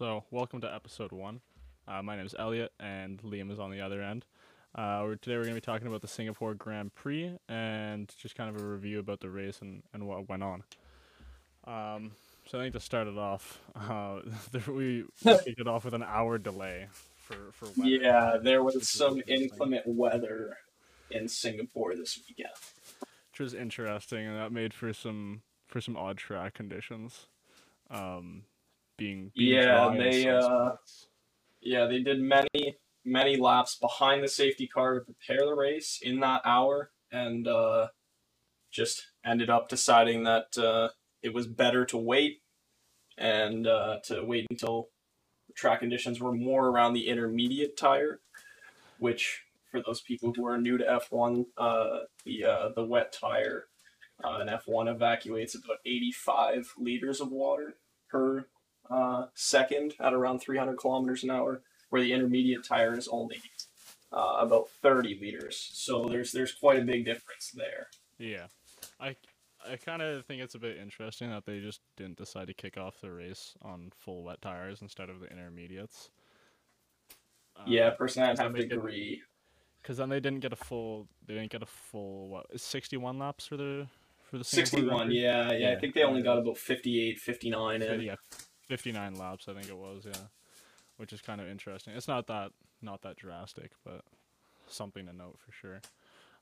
So, 0.00 0.24
welcome 0.30 0.62
to 0.62 0.74
episode 0.74 1.12
one. 1.12 1.42
Uh, 1.86 2.00
my 2.02 2.16
name 2.16 2.24
is 2.24 2.34
Elliott, 2.38 2.72
and 2.80 3.20
Liam 3.20 3.52
is 3.52 3.60
on 3.60 3.70
the 3.70 3.82
other 3.82 4.00
end. 4.00 4.24
Uh, 4.74 5.00
we're, 5.02 5.16
today, 5.16 5.36
we're 5.36 5.42
going 5.42 5.54
to 5.54 5.60
be 5.60 5.66
talking 5.66 5.86
about 5.86 6.00
the 6.00 6.08
Singapore 6.08 6.54
Grand 6.54 6.94
Prix 6.94 7.36
and 7.50 8.10
just 8.16 8.34
kind 8.34 8.48
of 8.48 8.62
a 8.62 8.64
review 8.64 8.98
about 8.98 9.20
the 9.20 9.28
race 9.28 9.58
and, 9.60 9.82
and 9.92 10.08
what 10.08 10.26
went 10.26 10.42
on. 10.42 10.62
Um, 11.66 12.12
so, 12.46 12.58
I 12.58 12.62
think 12.62 12.72
to 12.72 12.80
start 12.80 13.08
it 13.08 13.18
off, 13.18 13.60
uh, 13.76 14.20
we 14.68 15.04
kicked 15.22 15.60
it 15.60 15.68
off 15.68 15.84
with 15.84 15.92
an 15.92 16.02
hour 16.02 16.38
delay 16.38 16.88
for, 17.18 17.52
for 17.52 17.66
weather. 17.66 17.90
Yeah, 17.90 18.38
there 18.42 18.62
was 18.62 18.88
some 18.88 19.20
inclement 19.26 19.82
weather 19.86 20.56
in 21.10 21.28
Singapore 21.28 21.94
this 21.94 22.18
weekend. 22.26 22.54
which 23.32 23.40
was 23.40 23.52
interesting, 23.52 24.26
and 24.26 24.38
that 24.38 24.50
made 24.50 24.72
for 24.72 24.94
some 24.94 25.42
for 25.68 25.82
some 25.82 25.94
odd 25.94 26.16
track 26.16 26.54
conditions. 26.54 27.26
Um, 27.90 28.44
being, 29.00 29.32
being 29.34 29.54
Yeah, 29.54 29.94
they, 29.96 30.28
uh. 30.28 30.72
Yeah, 31.60 31.86
they 31.86 32.00
did 32.00 32.20
many, 32.20 32.76
many 33.04 33.36
laps 33.36 33.76
behind 33.76 34.22
the 34.22 34.28
safety 34.28 34.66
car 34.66 34.94
to 34.94 35.00
prepare 35.00 35.44
the 35.46 35.54
race 35.54 35.98
in 36.02 36.20
that 36.20 36.42
hour, 36.44 36.90
and 37.10 37.48
uh, 37.48 37.88
just 38.70 39.08
ended 39.24 39.50
up 39.50 39.68
deciding 39.68 40.24
that 40.24 40.56
uh, 40.56 40.88
it 41.22 41.34
was 41.34 41.46
better 41.46 41.84
to 41.86 41.98
wait 41.98 42.42
and 43.18 43.66
uh, 43.66 43.98
to 44.04 44.22
wait 44.24 44.46
until 44.50 44.88
the 45.48 45.54
track 45.54 45.80
conditions 45.80 46.20
were 46.20 46.32
more 46.32 46.68
around 46.68 46.94
the 46.94 47.08
intermediate 47.08 47.76
tire, 47.76 48.20
which 48.98 49.42
for 49.70 49.82
those 49.82 50.00
people 50.00 50.32
who 50.34 50.46
are 50.46 50.58
new 50.58 50.78
to 50.78 50.84
F1, 50.84 51.46
uh, 51.58 51.98
the 52.24 52.44
uh, 52.44 52.68
the 52.74 52.84
wet 52.84 53.12
tire 53.12 53.66
uh, 54.24 54.38
in 54.40 54.48
F1 54.48 54.90
evacuates 54.90 55.54
about 55.54 55.78
85 55.84 56.74
liters 56.78 57.20
of 57.20 57.30
water 57.30 57.74
per 58.08 58.46
uh, 58.90 59.26
second 59.34 59.94
at 60.00 60.12
around 60.12 60.40
300 60.40 60.76
kilometers 60.76 61.22
an 61.24 61.30
hour, 61.30 61.62
where 61.90 62.02
the 62.02 62.12
intermediate 62.12 62.64
tire 62.64 62.96
is 62.98 63.08
only 63.08 63.40
uh, 64.12 64.36
about 64.40 64.68
30 64.82 65.18
liters. 65.20 65.70
So 65.72 66.06
there's 66.08 66.32
there's 66.32 66.52
quite 66.52 66.78
a 66.78 66.84
big 66.84 67.04
difference 67.04 67.52
there. 67.54 67.88
Yeah, 68.18 68.46
I 69.00 69.16
I 69.70 69.76
kind 69.76 70.02
of 70.02 70.24
think 70.26 70.42
it's 70.42 70.54
a 70.54 70.58
bit 70.58 70.78
interesting 70.78 71.30
that 71.30 71.44
they 71.46 71.60
just 71.60 71.80
didn't 71.96 72.16
decide 72.16 72.46
to 72.48 72.54
kick 72.54 72.76
off 72.78 73.00
the 73.00 73.10
race 73.10 73.54
on 73.62 73.92
full 73.98 74.22
wet 74.24 74.40
tires 74.42 74.80
instead 74.82 75.10
of 75.10 75.20
the 75.20 75.26
intermediates. 75.30 76.10
yeah, 77.66 77.90
personally, 77.90 78.30
I'd 78.30 78.38
have 78.38 78.54
to 78.54 78.62
agree. 78.62 79.22
because 79.82 79.98
then 79.98 80.08
they 80.08 80.20
didn't 80.20 80.40
get 80.40 80.52
a 80.52 80.56
full 80.56 81.08
they 81.26 81.34
didn't 81.34 81.50
get 81.52 81.62
a 81.62 81.66
full 81.66 82.28
what 82.28 82.46
61 82.58 83.18
laps 83.18 83.46
for 83.46 83.56
the 83.56 83.86
for 84.30 84.38
the 84.38 84.44
61, 84.44 85.10
yeah, 85.10 85.50
yeah, 85.50 85.58
Yeah. 85.58 85.70
I 85.76 85.80
think 85.80 85.94
they 85.94 86.04
only 86.04 86.22
got 86.22 86.38
about 86.38 86.56
58, 86.56 87.18
59 87.18 87.82
in. 87.82 88.00
yeah, 88.00 88.14
59 88.70 89.16
laps 89.16 89.48
I 89.48 89.54
think 89.54 89.68
it 89.68 89.76
was 89.76 90.04
yeah, 90.06 90.12
which 90.96 91.12
is 91.12 91.20
kind 91.20 91.40
of 91.40 91.48
interesting. 91.48 91.92
It's 91.94 92.06
not 92.06 92.28
that 92.28 92.52
not 92.80 93.02
that 93.02 93.16
drastic, 93.16 93.72
but 93.84 94.02
something 94.68 95.06
to 95.06 95.12
note 95.12 95.38
for 95.44 95.50
sure. 95.50 95.80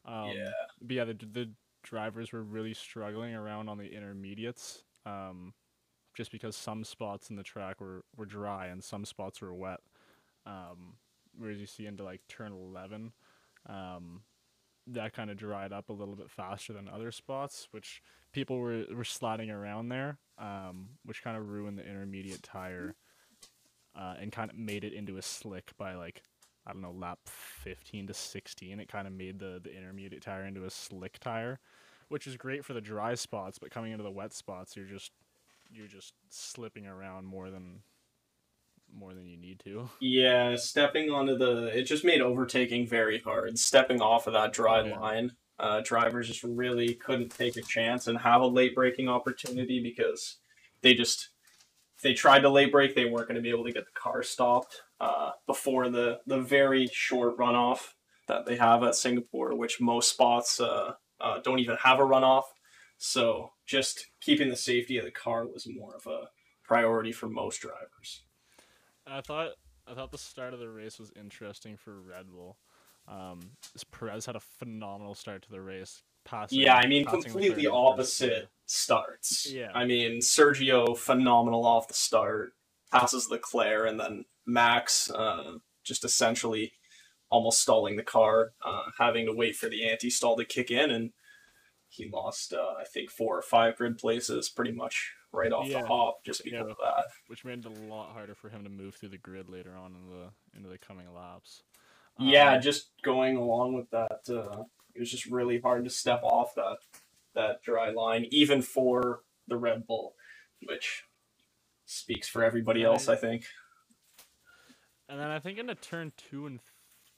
Um, 0.05 0.33
yeah, 0.37 0.51
but 0.83 0.95
yeah, 0.95 1.05
the 1.05 1.15
the 1.15 1.51
drivers 1.83 2.33
were 2.33 2.43
really 2.43 2.75
struggling 2.75 3.35
around 3.35 3.71
on 3.71 3.79
the 3.79 3.87
intermediates, 3.91 4.83
um, 5.07 5.55
just 6.15 6.31
because 6.31 6.55
some 6.55 6.85
spots 6.85 7.31
in 7.31 7.37
the 7.37 7.43
track 7.43 7.81
were, 7.81 8.05
were 8.15 8.27
dry 8.27 8.67
and 8.67 8.85
some 8.85 9.07
spots 9.07 9.41
were 9.41 9.55
wet. 9.55 9.81
Um, 10.45 10.97
whereas 11.39 11.61
you 11.61 11.67
see 11.67 11.87
into 11.87 12.05
like 12.05 12.21
turn 12.29 12.53
eleven, 12.53 13.13
um, 13.67 14.21
that 14.93 15.15
kind 15.15 15.31
of 15.31 15.37
dried 15.37 15.73
up 15.73 15.89
a 15.89 15.93
little 15.93 16.17
bit 16.17 16.31
faster 16.31 16.73
than 16.73 16.89
other 16.89 17.11
spots, 17.11 17.69
which 17.71 18.03
people 18.33 18.59
were 18.59 18.85
were 18.95 19.05
sliding 19.05 19.51
around 19.51 19.89
there, 19.89 20.19
um, 20.39 20.89
which 21.05 21.23
kind 21.23 21.37
of 21.37 21.49
ruined 21.49 21.79
the 21.79 21.87
intermediate 21.87 22.43
tire, 22.43 22.95
uh, 23.97 24.15
and 24.21 24.33
kind 24.33 24.51
of 24.51 24.57
made 24.57 24.85
it 24.85 24.93
into 24.93 25.17
a 25.17 25.23
slick 25.23 25.73
by 25.77 25.95
like 25.95 26.23
I 26.67 26.73
don't 26.73 26.83
know, 26.83 26.93
lap 26.93 27.19
15 27.25 28.09
to 28.09 28.15
16, 28.15 28.79
it 28.79 28.89
kind 28.89 29.07
of 29.07 29.15
made 29.15 29.39
the, 29.39 29.59
the 29.63 29.75
intermediate 29.75 30.23
tire 30.23 30.45
into 30.45 30.67
a 30.67 30.71
slick 30.71 31.19
tire, 31.19 31.61
which 32.09 32.27
is 32.27 32.37
great 32.37 32.63
for 32.63 32.75
the 32.75 32.81
dry 32.81 33.15
spots, 33.15 33.59
but 33.59 33.71
coming 33.71 33.93
into 33.93 34.05
the 34.05 34.11
wet 34.11 34.35
spots, 34.35 34.77
you're 34.77 34.85
just 34.85 35.13
you're 35.71 35.87
just 35.87 36.15
slipping 36.31 36.87
around 36.87 37.27
more 37.27 37.51
than 37.51 37.83
more 38.95 39.15
than 39.15 39.27
you 39.27 39.37
need 39.39 39.61
to. 39.65 39.89
yeah. 40.01 40.57
Stepping 40.57 41.11
onto 41.11 41.37
the, 41.37 41.67
it 41.79 41.85
just 41.85 42.05
made 42.05 42.21
overtaking 42.21 42.87
very 42.87 43.21
hard. 43.21 43.59
Stepping 43.59 44.01
off 44.01 44.27
of 44.27 44.33
that 44.33 44.53
dry 44.53 44.83
Yeah. 44.83 44.99
line, 44.99 45.33
uh, 45.59 45.81
drivers 45.85 46.29
just 46.29 46.45
really 46.45 46.95
couldn't 46.95 47.31
take 47.31 47.57
a 47.57 47.63
chance 47.63 48.07
and 48.07 48.19
have 48.19 48.41
a 48.41 48.47
late 48.47 48.75
braking 48.75 49.09
opportunity 49.09 49.81
because 49.83 50.37
they 50.83 50.95
just 50.95 51.31
if 51.97 52.03
they 52.03 52.15
tried 52.15 52.41
to 52.41 52.49
late 52.49 52.71
brake, 52.71 52.95
they 52.95 53.07
weren't 53.07 53.27
going 53.27 53.35
to 53.35 53.43
be 53.43 53.51
able 53.51 53.65
to 53.65 53.73
get 53.73 53.85
the 53.85 54.01
car 54.01 54.23
stopped 54.23 54.83
uh, 55.01 55.33
before 55.49 55.89
the 55.89 56.21
the 56.29 56.41
very 56.41 56.87
short 56.93 57.37
runoff 57.37 57.89
that 58.29 58.47
they 58.47 58.55
have 58.57 58.85
at 58.85 58.95
Singapore, 58.95 59.57
which 59.57 59.81
most 59.81 60.11
spots 60.11 60.61
uh, 60.61 60.93
uh, 61.21 61.41
don't 61.43 61.59
even 61.59 61.77
have 61.83 61.99
a 61.99 62.03
runoff. 62.05 62.45
So 62.99 63.51
just 63.67 64.07
keeping 64.21 64.49
the 64.49 64.55
safety 64.57 64.97
of 64.99 65.05
the 65.05 65.11
car 65.11 65.47
was 65.47 65.67
more 65.69 65.97
of 65.97 66.07
a 66.07 66.29
priority 66.63 67.11
for 67.11 67.29
most 67.29 67.61
drivers. 67.61 68.23
I 69.11 69.21
thought 69.21 69.51
I 69.87 69.95
thought 69.95 70.13
the 70.13 70.19
start 70.19 70.55
of 70.55 70.61
the 70.61 70.69
race 70.69 70.99
was 70.99 71.13
interesting 71.19 71.77
for 71.77 72.01
Red 72.01 72.31
Bull. 72.31 72.59
Um, 73.07 73.41
Perez 73.91 74.27
had 74.27 74.37
a 74.37 74.41
phenomenal 74.41 75.15
start 75.15 75.43
to 75.43 75.51
the 75.51 75.61
race. 75.61 76.03
Passing, 76.25 76.61
Yeah, 76.61 76.75
I 76.75 76.87
mean 76.87 77.07
completely 77.07 77.49
Leclerc 77.49 77.59
in 77.59 77.65
first. 77.65 77.75
opposite 77.75 78.49
starts. 78.67 79.51
Yeah. 79.51 79.71
I 79.75 79.87
mean 79.87 80.21
Sergio 80.21 80.97
phenomenal 80.97 81.65
off 81.65 81.89
the 81.89 81.95
start, 81.95 82.53
passes 82.93 83.31
Leclerc, 83.31 83.89
and 83.89 83.99
then 83.99 84.25
Max 84.45 85.11
uh, 85.11 85.55
just 85.85 86.05
essentially 86.05 86.73
almost 87.31 87.61
stalling 87.61 87.97
the 87.97 88.03
car, 88.03 88.53
uh, 88.65 88.83
having 88.99 89.27
to 89.27 89.33
wait 89.33 89.57
for 89.57 89.69
the 89.69 89.89
anti-stall 89.89 90.37
to 90.37 90.45
kick 90.45 90.71
in, 90.71 90.91
and 90.91 91.13
he 91.89 92.11
lost 92.11 92.53
uh, 92.53 92.75
I 92.79 92.85
think 92.85 93.11
four 93.11 93.39
or 93.39 93.43
five 93.43 93.77
grid 93.77 93.97
places 93.97 94.51
pretty 94.51 94.73
much 94.73 95.15
right 95.33 95.53
off 95.53 95.67
Yeah. 95.67 95.83
the 95.83 95.87
hop 95.87 96.25
just 96.25 96.45
because 96.45 96.67
Yeah. 96.67 96.71
of 96.73 96.77
that. 96.79 97.05
which 97.27 97.45
made 97.45 97.59
it 97.59 97.67
a 97.67 97.69
lot 97.69 98.13
harder 98.13 98.35
for 98.35 98.49
him 98.49 98.65
to 98.65 98.71
move 98.71 98.95
through 98.95 99.11
the 99.11 99.19
grid 99.19 99.49
later 99.51 99.77
on 99.77 99.95
in 99.95 100.09
the 100.09 100.33
into 100.57 100.69
the 100.69 100.79
coming 100.79 101.13
laps. 101.13 101.63
Yeah, 102.19 102.55
Um, 102.55 102.63
just 102.63 102.91
going 103.03 103.37
along 103.37 103.75
with 103.75 103.89
that, 103.91 104.29
uh, 104.31 104.65
it 104.95 104.99
was 105.01 105.11
just 105.11 105.27
really 105.27 105.61
hard 105.61 105.85
to 105.85 105.91
step 105.91 106.23
off 106.23 106.55
that 106.55 106.79
that 107.35 107.63
dry 107.63 107.91
line, 107.91 108.27
even 108.31 108.63
for 108.63 109.23
the 109.47 109.57
Red 109.57 109.87
Bull, 109.87 110.17
which 110.63 111.05
speaks 111.85 112.29
for 112.29 112.43
everybody 112.43 112.83
else, 112.83 113.09
I 113.09 113.15
think. 113.15 113.47
And 115.09 115.21
then 115.21 115.29
I 115.31 115.39
think 115.39 115.59
into 115.59 115.75
turn 115.75 116.13
two 116.17 116.47
and 116.47 116.61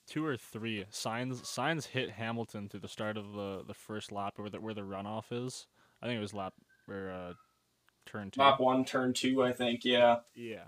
two 0.07 0.25
or 0.27 0.37
three, 0.37 0.85
Sainz 0.91 1.41
Sainz 1.43 1.87
hit 1.87 2.11
Hamilton 2.11 2.69
through 2.69 2.81
the 2.81 2.89
start 2.89 3.17
of 3.17 3.33
the, 3.33 3.65
the 3.67 3.75
first 3.75 4.13
lap 4.13 4.35
where 4.37 4.51
the 4.51 4.61
where 4.61 4.75
the 4.75 4.83
runoff 4.83 5.27
is. 5.33 5.67
I 6.03 6.07
think 6.07 6.19
it 6.19 6.21
was 6.21 6.35
lap 6.35 6.55
or 6.89 7.11
uh, 7.11 7.33
turn 8.07 8.31
two. 8.31 8.41
Lap 8.41 8.61
one, 8.61 8.85
turn 8.85 9.13
two, 9.13 9.43
I 9.43 9.53
think. 9.53 9.85
Yeah, 9.85 10.19
Yeah, 10.35 10.65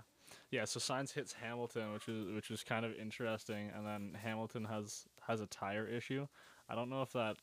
yeah. 0.51 0.65
So 0.65 0.79
Sainz 0.79 1.13
hits 1.13 1.33
Hamilton, 1.33 1.93
which 1.93 2.07
is 2.07 2.31
which 2.33 2.51
is 2.51 2.63
kind 2.63 2.85
of 2.85 2.93
interesting, 2.95 3.69
and 3.75 3.85
then 3.85 4.17
Hamilton 4.21 4.65
has 4.65 5.05
has 5.27 5.41
a 5.41 5.47
tire 5.47 5.87
issue. 5.87 6.27
I 6.69 6.75
don't 6.75 6.89
know 6.89 7.01
if 7.01 7.11
that 7.13 7.37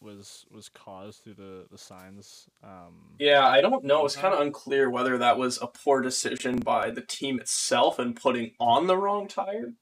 was 0.00 0.44
was 0.50 0.68
caused 0.68 1.22
through 1.22 1.34
the 1.34 1.66
the 1.70 1.76
Sainz. 1.76 2.48
Um, 2.62 3.14
yeah. 3.18 3.46
I 3.46 3.60
don't 3.60 3.84
know. 3.84 4.04
It's 4.04 4.16
kind 4.16 4.34
of 4.34 4.40
unclear 4.40 4.90
whether 4.90 5.18
that 5.18 5.38
was 5.38 5.60
a 5.62 5.66
poor 5.66 6.00
decision 6.00 6.58
by 6.58 6.90
the 6.90 7.00
team 7.02 7.40
itself 7.40 7.98
and 7.98 8.14
putting 8.14 8.52
on 8.60 8.86
the 8.86 8.96
wrong 8.96 9.28
tire, 9.28 9.72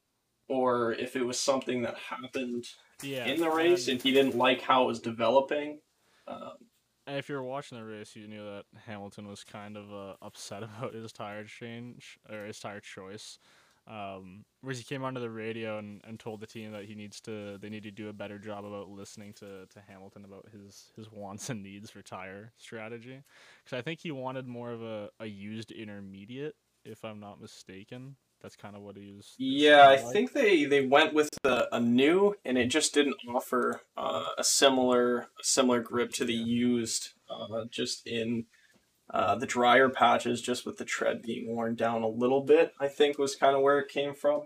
or 0.49 0.93
if 0.93 1.17
it 1.17 1.25
was 1.25 1.39
something 1.39 1.83
that 1.83 1.97
happened 1.99 2.67
yeah. 3.03 3.27
in 3.27 3.41
the 3.41 3.51
race 3.51 3.89
and- 3.89 3.95
and 3.95 4.03
he 4.03 4.13
didn't 4.13 4.37
like 4.37 4.63
how 4.63 4.85
it 4.85 4.87
was 4.87 5.01
developing. 5.01 5.81
Um, 6.27 6.53
And 6.61 6.70
if 7.17 7.29
you 7.29 7.35
were 7.37 7.43
watching 7.43 7.79
the 7.79 7.85
race, 7.85 8.17
you 8.17 8.27
knew 8.29 8.45
that 8.45 8.65
Hamilton 8.87 9.29
was 9.29 9.45
kind 9.45 9.77
of 9.77 9.93
uh, 9.93 10.15
upset 10.23 10.63
about 10.79 10.95
his 10.95 11.13
tire 11.13 11.45
change 11.45 12.19
or 12.31 12.45
his 12.45 12.59
tire 12.59 12.81
choice. 12.81 13.39
Um, 13.87 14.45
whereas 14.61 14.79
he 14.79 14.85
came 14.85 15.03
onto 15.03 15.21
the 15.21 15.31
radio 15.31 15.79
and, 15.79 16.01
and 16.05 16.21
told 16.21 16.41
the 16.41 16.47
team 16.47 16.71
that 16.73 16.85
he 16.85 16.95
needs 16.95 17.21
to 17.23 17.59
they 17.59 17.71
need 17.71 17.83
to 17.83 17.91
do 17.91 18.09
a 18.09 18.13
better 18.13 18.39
job 18.39 18.65
about 18.65 18.89
listening 18.89 19.33
to, 19.35 19.67
to 19.67 19.81
Hamilton 19.89 20.25
about 20.25 20.47
his, 20.53 20.93
his 20.95 21.11
wants 21.11 21.49
and 21.51 21.63
needs 21.63 21.91
for 21.91 22.03
tire 22.03 22.53
strategy. 22.57 23.23
Because 23.65 23.79
I 23.79 23.83
think 23.83 24.01
he 24.01 24.13
wanted 24.13 24.47
more 24.47 24.71
of 24.71 24.83
a, 24.83 25.11
a 25.19 25.27
used 25.27 25.73
intermediate, 25.73 26.55
if 26.85 27.05
I'm 27.05 27.21
not 27.21 27.41
mistaken. 27.41 28.17
That's 28.43 28.57
kind 28.57 28.75
of 28.75 28.83
what 28.83 28.97
he 28.97 29.13
was. 29.15 29.35
Yeah, 29.39 29.83
I 29.89 30.03
like. 30.03 30.13
think 30.13 30.33
they, 30.33 30.65
they 30.65 30.87
went 30.87 31.13
with 31.13 31.29
a, 31.45 31.65
a 31.73 31.81
new, 31.81 32.35
and 32.45 32.57
it 32.57 32.67
just 32.69 32.95
didn't 32.95 33.17
offer 33.29 33.83
uh, 33.97 34.25
a 34.39 34.45
similar 34.45 35.21
a 35.39 35.45
similar 35.45 35.81
grip 35.81 36.11
to 36.13 36.25
the 36.25 36.33
used, 36.33 37.11
uh, 37.29 37.65
just 37.71 38.07
in 38.07 38.47
uh, 39.13 39.35
the 39.35 39.47
drier 39.47 39.89
patches, 39.91 40.41
just 40.41 40.65
with 40.65 40.79
the 40.79 40.85
tread 40.85 41.21
being 41.23 41.55
worn 41.55 41.75
down 41.75 42.03
a 42.03 42.09
little 42.09 42.41
bit. 42.43 42.73
I 42.81 42.89
think 42.89 43.19
was 43.19 43.37
kind 43.37 43.55
of 43.55 43.63
where 43.63 43.79
it 43.79 43.89
came 43.89 44.15
from. 44.15 44.43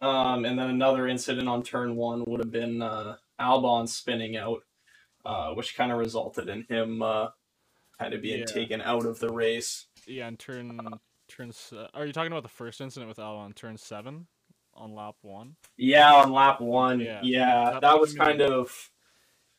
Um, 0.00 0.44
and 0.44 0.58
then 0.58 0.68
another 0.70 1.06
incident 1.08 1.48
on 1.48 1.62
turn 1.62 1.96
one 1.96 2.24
would 2.26 2.40
have 2.40 2.52
been 2.52 2.80
uh, 2.82 3.16
Albon 3.40 3.88
spinning 3.88 4.36
out, 4.36 4.60
uh, 5.24 5.52
which 5.54 5.76
kind 5.76 5.90
of 5.92 5.98
resulted 5.98 6.48
in 6.48 6.64
him 6.68 7.02
uh, 7.02 7.28
kind 7.98 8.12
of 8.14 8.20
being 8.22 8.40
Yeah. 8.40 8.44
taken 8.46 8.80
out 8.82 9.06
of 9.06 9.18
the 9.20 9.30
race. 9.30 9.86
Yeah, 10.06 10.26
and 10.28 10.38
turn 10.38 10.78
turn. 11.28 11.52
Se- 11.52 11.88
are 11.94 12.06
you 12.06 12.12
talking 12.12 12.32
about 12.32 12.42
the 12.42 12.48
first 12.48 12.80
incident 12.80 13.08
with 13.08 13.18
Al 13.18 13.36
on 13.36 13.52
turn 13.52 13.76
seven, 13.76 14.26
on 14.74 14.94
lap 14.94 15.16
one? 15.22 15.56
Yeah, 15.76 16.12
on 16.14 16.32
lap 16.32 16.60
one. 16.60 17.00
Yeah. 17.00 17.20
Yeah, 17.22 17.70
That 17.72 17.80
that 17.82 18.00
was 18.00 18.14
kind 18.14 18.40
of. 18.40 18.90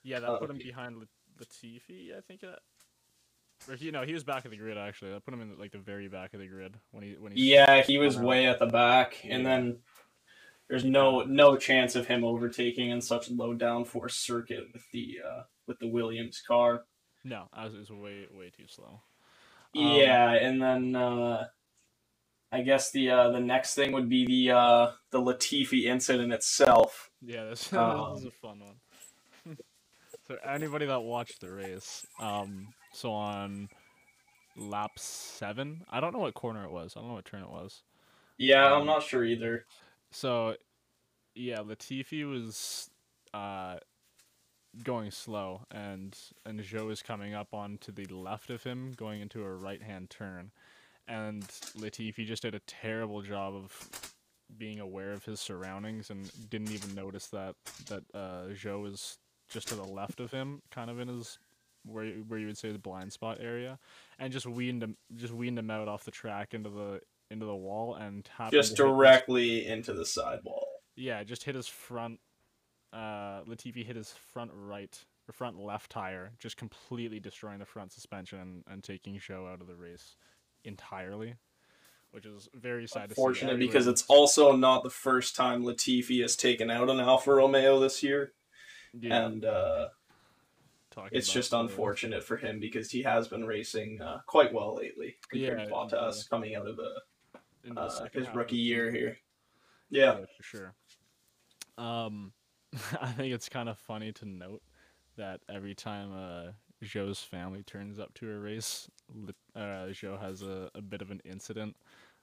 Yeah, 0.03 0.19
that 0.19 0.29
Oh, 0.29 0.37
put 0.37 0.49
him 0.49 0.57
behind 0.57 0.97
Lat- 0.97 1.07
Latifi, 1.39 2.15
I 2.17 2.21
think. 2.21 2.43
It, 2.43 2.57
or 3.69 3.75
he 3.75 3.91
no, 3.91 4.03
he 4.03 4.13
was 4.13 4.23
back 4.23 4.45
of 4.45 4.51
the 4.51 4.57
grid 4.57 4.77
actually. 4.77 5.11
That 5.11 5.25
put 5.25 5.33
him 5.33 5.41
in 5.41 5.57
like 5.59 5.71
the 5.71 5.79
very 5.79 6.07
back 6.07 6.33
of 6.33 6.39
the 6.39 6.47
grid 6.47 6.75
when 6.91 7.03
he 7.03 7.15
when 7.19 7.31
he. 7.31 7.51
Yeah, 7.53 7.81
he 7.81 7.97
was 7.97 8.17
out. 8.17 8.23
way 8.23 8.45
at 8.47 8.59
the 8.59 8.67
back, 8.67 9.17
and 9.27 9.45
then 9.45 9.79
there's 10.69 10.85
no 10.85 11.23
no 11.23 11.57
chance 11.57 11.95
of 11.95 12.07
him 12.07 12.23
overtaking 12.23 12.89
in 12.91 13.01
such 13.01 13.29
low 13.31 13.55
downforce 13.55 14.11
circuit 14.11 14.65
with 14.73 14.83
the 14.93 15.17
uh, 15.27 15.41
with 15.65 15.79
the 15.79 15.87
Williams 15.87 16.41
car. 16.47 16.83
No, 17.23 17.49
it 17.57 17.73
was 17.77 17.89
way 17.89 18.27
way 18.31 18.51
too 18.55 18.67
slow. 18.67 19.01
Um, 19.75 19.81
Yeah, 19.97 20.31
and 20.33 20.61
then 20.61 20.95
uh, 20.95 21.47
I 22.51 22.61
guess 22.61 22.91
the 22.91 23.09
uh, 23.09 23.29
the 23.31 23.39
next 23.39 23.75
thing 23.75 23.91
would 23.91 24.09
be 24.09 24.25
the 24.25 24.55
uh, 24.55 24.91
the 25.11 25.19
Latifi 25.21 25.85
incident 25.85 26.31
itself. 26.33 27.11
Yeah, 27.21 27.45
this, 27.45 27.71
Um, 27.73 28.13
this 28.13 28.21
is 28.21 28.27
a 28.27 28.31
fun 28.31 28.59
one. 28.59 29.57
so 30.27 30.37
anybody 30.45 30.85
that 30.85 31.01
watched 31.01 31.41
the 31.41 31.51
race, 31.51 32.05
um, 32.19 32.69
so 32.93 33.11
on 33.11 33.69
lap 34.55 34.91
seven, 34.97 35.83
I 35.89 35.99
don't 35.99 36.13
know 36.13 36.19
what 36.19 36.33
corner 36.33 36.63
it 36.63 36.71
was. 36.71 36.93
I 36.95 36.99
don't 37.01 37.09
know 37.09 37.15
what 37.15 37.25
turn 37.25 37.43
it 37.43 37.49
was. 37.49 37.83
Yeah, 38.37 38.73
Um, 38.73 38.81
I'm 38.81 38.85
not 38.85 39.03
sure 39.03 39.23
either. 39.25 39.65
So, 40.11 40.55
yeah, 41.35 41.57
Latifi 41.57 42.29
was 42.29 42.89
uh, 43.33 43.77
going 44.83 45.11
slow, 45.11 45.65
and 45.71 46.17
and 46.45 46.59
Zhou 46.61 46.91
is 46.91 47.01
coming 47.01 47.33
up 47.33 47.53
onto 47.53 47.91
the 47.91 48.05
left 48.05 48.49
of 48.49 48.63
him, 48.63 48.93
going 48.95 49.21
into 49.21 49.43
a 49.43 49.53
right 49.53 49.81
hand 49.81 50.09
turn, 50.09 50.51
and 51.07 51.43
Latifi 51.77 52.25
just 52.25 52.41
did 52.43 52.55
a 52.55 52.59
terrible 52.67 53.21
job 53.21 53.55
of 53.55 54.13
being 54.57 54.79
aware 54.79 55.11
of 55.11 55.25
his 55.25 55.39
surroundings 55.39 56.09
and 56.09 56.31
didn't 56.49 56.71
even 56.71 56.95
notice 56.95 57.27
that 57.27 57.55
that 57.87 58.03
uh, 58.13 58.45
Zhou 58.53 58.87
is 58.91 59.17
just 59.49 59.67
to 59.69 59.75
the 59.75 59.83
left 59.83 60.19
of 60.19 60.31
him, 60.31 60.61
kind 60.71 60.89
of 60.89 60.99
in 60.99 61.07
his 61.07 61.37
where 61.85 62.03
you- 62.05 62.25
where 62.27 62.39
you 62.39 62.47
would 62.47 62.57
say 62.57 62.71
the 62.71 62.77
blind 62.79 63.13
spot 63.13 63.37
area, 63.39 63.79
and 64.19 64.31
just 64.33 64.45
weaned 64.45 64.83
him 64.83 64.97
just 65.15 65.33
weaned 65.33 65.57
him 65.59 65.69
out 65.71 65.87
off 65.87 66.03
the 66.03 66.11
track 66.11 66.53
into 66.53 66.69
the 66.69 67.01
into 67.29 67.45
the 67.45 67.55
wall 67.55 67.95
and 67.95 68.29
Just 68.51 68.53
hit 68.53 68.53
his- 68.55 68.73
directly 68.73 69.65
into 69.67 69.93
the 69.93 70.05
sidewall. 70.05 70.67
yeah, 70.95 71.23
just 71.23 71.43
hit 71.43 71.55
his 71.55 71.67
front. 71.67 72.19
Uh, 72.93 73.43
Latifi 73.43 73.85
hit 73.85 73.97
his 73.97 74.11
front 74.13 74.49
right 74.53 74.97
or 75.27 75.33
front 75.33 75.59
left 75.59 75.91
tire, 75.91 76.31
just 76.39 76.55
completely 76.55 77.19
destroying 77.19 77.59
the 77.59 77.65
front 77.65 77.91
suspension 77.91 78.39
and, 78.39 78.63
and 78.67 78.81
taking 78.83 79.15
Zhou 79.19 79.45
out 79.51 79.59
of 79.59 79.67
the 79.67 79.75
race 79.75 80.15
entirely, 80.67 81.35
which 82.11 82.25
is 82.25 82.49
very 82.53 82.87
sad 82.87 83.09
to 83.09 83.15
see. 83.15 83.21
Unfortunate 83.21 83.59
because 83.59 83.87
it's 83.87 84.03
also 84.07 84.55
not 84.55 84.83
the 84.83 84.89
first 84.89 85.35
time 85.35 85.63
Latifi 85.63 86.21
has 86.21 86.35
taken 86.35 86.69
out 86.69 86.89
an 86.89 86.99
Alfa 86.99 87.33
Romeo 87.33 87.79
this 87.79 88.03
year, 88.03 88.33
yeah, 88.93 89.25
and 89.25 89.45
uh, 89.45 89.87
it's 91.11 91.31
just 91.31 91.53
unfortunate 91.53 92.23
for 92.23 92.37
him 92.37 92.59
because 92.59 92.91
he 92.91 93.03
has 93.03 93.27
been 93.27 93.45
racing 93.45 94.01
uh, 94.01 94.19
quite 94.25 94.53
well 94.53 94.75
lately 94.75 95.17
compared 95.29 95.59
Yeah, 95.59 95.65
to 95.65 95.71
Bottas 95.71 96.29
coming 96.29 96.55
out 96.55 96.67
of 96.67 96.77
the, 96.77 97.75
uh, 97.75 98.07
his 98.13 98.27
rookie 98.33 98.57
year 98.57 98.91
here. 98.91 99.17
Yeah, 99.89 100.17
for 100.35 100.43
sure. 100.43 100.75
Um, 101.77 102.33
I 103.01 103.11
think 103.11 103.33
it's 103.33 103.49
kind 103.49 103.69
of 103.69 103.77
funny 103.77 104.11
to 104.13 104.25
note 104.25 104.61
that 105.17 105.41
every 105.49 105.75
time 105.75 106.11
uh, 106.13 106.51
Zhou's 106.83 107.21
family 107.21 107.63
turns 107.63 107.99
up 107.99 108.13
to 108.15 108.29
a 108.31 108.37
race, 108.39 108.89
uh, 109.55 109.87
Zhou 109.91 110.19
has 110.19 110.41
a, 110.41 110.69
a 110.75 110.81
bit 110.81 111.01
of 111.01 111.11
an 111.11 111.21
incident 111.25 111.75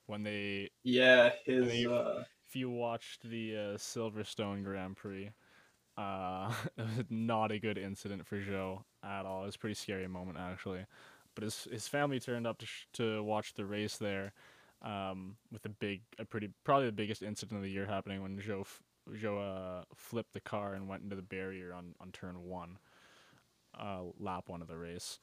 when 0.06 0.22
they. 0.22 0.70
yeah, 0.82 1.30
his 1.44 1.68
they- 1.68 1.86
uh, 1.86 2.22
If 2.46 2.56
you 2.56 2.70
watched 2.70 3.22
the 3.28 3.56
uh, 3.56 3.60
Silverstone 3.78 4.62
Grand 4.62 4.96
Prix, 4.96 5.30
uh, 5.96 6.52
not 7.10 7.50
a 7.52 7.58
good 7.58 7.78
incident 7.78 8.26
for 8.26 8.38
Zhou 8.38 8.82
at 9.02 9.26
all. 9.26 9.42
It 9.42 9.46
was 9.46 9.54
a 9.56 9.58
pretty 9.58 9.74
scary 9.74 10.06
moment 10.08 10.38
actually, 10.38 10.86
but 11.34 11.44
his 11.44 11.64
his 11.70 11.88
family 11.88 12.20
turned 12.20 12.46
up 12.46 12.58
to 12.58 12.66
sh- 12.66 12.86
to 12.94 13.22
watch 13.24 13.54
the 13.54 13.64
race 13.64 13.96
there, 13.96 14.32
um, 14.82 15.36
with 15.52 15.64
a 15.66 15.68
big, 15.70 16.02
a 16.18 16.24
pretty 16.24 16.50
probably 16.64 16.86
the 16.86 16.92
biggest 16.92 17.22
incident 17.22 17.58
of 17.58 17.64
the 17.64 17.70
year 17.70 17.86
happening 17.86 18.22
when 18.22 18.38
Zhou 18.38 18.60
f- 18.62 18.82
Zhou 19.12 19.38
uh, 19.80 19.84
flipped 19.94 20.32
the 20.34 20.40
car 20.40 20.74
and 20.74 20.88
went 20.88 21.02
into 21.02 21.16
the 21.16 21.22
barrier 21.22 21.72
on 21.74 21.94
on 22.00 22.12
turn 22.12 22.42
one, 22.44 22.78
uh, 23.78 24.02
lap 24.18 24.44
one 24.48 24.62
of 24.62 24.68
the 24.68 24.76
race, 24.76 25.18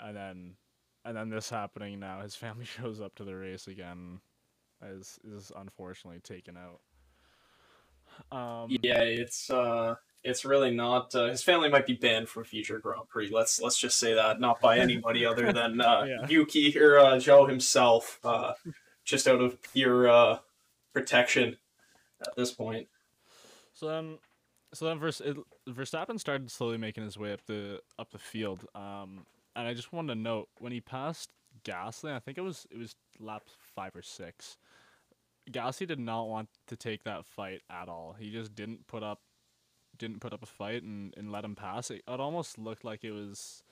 and 0.00 0.16
then 0.16 0.56
and 1.04 1.16
then 1.16 1.30
this 1.30 1.50
happening 1.50 1.98
now. 2.00 2.20
His 2.20 2.34
family 2.34 2.64
shows 2.80 3.00
up 3.00 3.14
to 3.16 3.24
the 3.24 3.34
race 3.34 3.66
again, 3.66 4.20
is 4.82 5.18
is 5.24 5.52
unfortunately 5.56 6.20
taken 6.20 6.56
out. 6.56 6.80
Um, 8.36 8.68
yeah, 8.82 9.00
it's 9.00 9.50
uh, 9.50 9.94
it's 10.24 10.44
really 10.44 10.70
not. 10.70 11.14
Uh, 11.14 11.26
his 11.26 11.42
family 11.42 11.68
might 11.68 11.86
be 11.86 11.94
banned 11.94 12.28
from 12.28 12.44
future 12.44 12.78
Grand 12.78 13.08
Prix. 13.08 13.30
Let's 13.32 13.60
let's 13.60 13.78
just 13.78 13.98
say 13.98 14.14
that, 14.14 14.40
not 14.40 14.60
by 14.60 14.78
anybody 14.78 15.24
other 15.24 15.52
than 15.52 15.80
uh, 15.80 16.04
Yeah. 16.06 16.26
Yuki 16.28 16.78
or 16.78 16.98
uh, 16.98 17.14
Zhou 17.14 17.48
himself, 17.48 18.18
uh, 18.24 18.54
just 19.04 19.28
out 19.28 19.40
of 19.40 19.62
pure 19.62 20.08
uh, 20.08 20.38
protection 20.92 21.56
at 22.20 22.34
this 22.36 22.52
point. 22.52 22.88
So 23.72 23.86
then, 23.86 24.18
so 24.74 24.86
then 24.86 24.98
Vers- 24.98 25.20
it, 25.20 25.36
Verstappen 25.68 26.20
started 26.20 26.50
slowly 26.50 26.78
making 26.78 27.04
his 27.04 27.18
way 27.18 27.32
up 27.32 27.44
the 27.46 27.80
up 27.98 28.10
the 28.10 28.18
field. 28.18 28.66
Um, 28.74 29.26
and 29.56 29.66
I 29.66 29.74
just 29.74 29.92
wanted 29.92 30.14
to 30.14 30.20
note 30.20 30.48
when 30.58 30.72
he 30.72 30.80
passed 30.80 31.30
Gasly, 31.64 32.12
I 32.12 32.18
think 32.18 32.38
it 32.38 32.42
was 32.42 32.66
it 32.70 32.78
was 32.78 32.94
lap 33.18 33.44
five 33.74 33.96
or 33.96 34.02
six. 34.02 34.56
Gasly 35.50 35.86
did 35.86 35.98
not 35.98 36.28
want 36.28 36.48
to 36.66 36.76
take 36.76 37.04
that 37.04 37.24
fight 37.24 37.62
at 37.70 37.88
all. 37.88 38.14
He 38.18 38.30
just 38.30 38.54
didn't 38.54 38.86
put 38.86 39.02
up, 39.02 39.20
didn't 39.96 40.20
put 40.20 40.34
up 40.34 40.42
a 40.42 40.46
fight 40.46 40.82
and, 40.82 41.14
and 41.16 41.32
let 41.32 41.44
him 41.44 41.54
pass. 41.54 41.90
It, 41.90 42.02
it 42.06 42.20
almost 42.20 42.58
looked 42.58 42.84
like 42.84 43.02
it 43.02 43.12
was, 43.12 43.62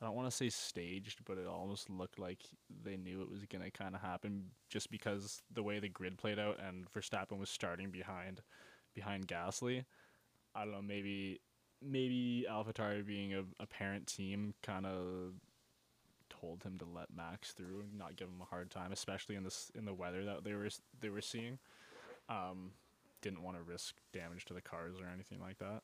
I 0.00 0.04
don't 0.04 0.14
want 0.14 0.30
to 0.30 0.36
say 0.36 0.50
staged, 0.50 1.20
but 1.24 1.38
it 1.38 1.46
almost 1.46 1.88
looked 1.88 2.18
like 2.18 2.42
they 2.84 2.98
knew 2.98 3.22
it 3.22 3.30
was 3.30 3.46
gonna 3.46 3.70
kind 3.70 3.94
of 3.94 4.02
happen 4.02 4.50
just 4.68 4.90
because 4.90 5.42
the 5.50 5.62
way 5.62 5.78
the 5.78 5.88
grid 5.88 6.18
played 6.18 6.38
out 6.38 6.58
and 6.60 6.86
Verstappen 6.92 7.38
was 7.38 7.48
starting 7.48 7.90
behind 7.90 8.42
behind 8.94 9.26
Gasly. 9.26 9.84
I 10.54 10.64
don't 10.64 10.72
know, 10.72 10.82
maybe 10.82 11.40
maybe 11.84 12.46
AlphaTauri 12.48 13.04
being 13.04 13.34
a, 13.34 13.42
a 13.60 13.66
parent 13.66 14.06
team 14.06 14.54
kind 14.62 14.86
of 14.86 15.34
told 16.30 16.62
him 16.62 16.78
to 16.78 16.84
let 16.84 17.08
Max 17.14 17.52
through 17.52 17.80
and 17.80 17.98
not 17.98 18.16
give 18.16 18.28
him 18.28 18.40
a 18.40 18.44
hard 18.44 18.70
time, 18.70 18.92
especially 18.92 19.36
in 19.36 19.44
this 19.44 19.70
in 19.74 19.84
the 19.84 19.94
weather 19.94 20.24
that 20.24 20.44
they 20.44 20.54
were 20.54 20.68
they 21.00 21.08
were 21.08 21.20
seeing. 21.20 21.58
Um, 22.28 22.72
didn't 23.20 23.42
want 23.42 23.56
to 23.56 23.62
risk 23.62 23.94
damage 24.12 24.44
to 24.46 24.54
the 24.54 24.60
cars 24.60 24.94
or 25.00 25.06
anything 25.12 25.38
like 25.40 25.58
that. 25.58 25.82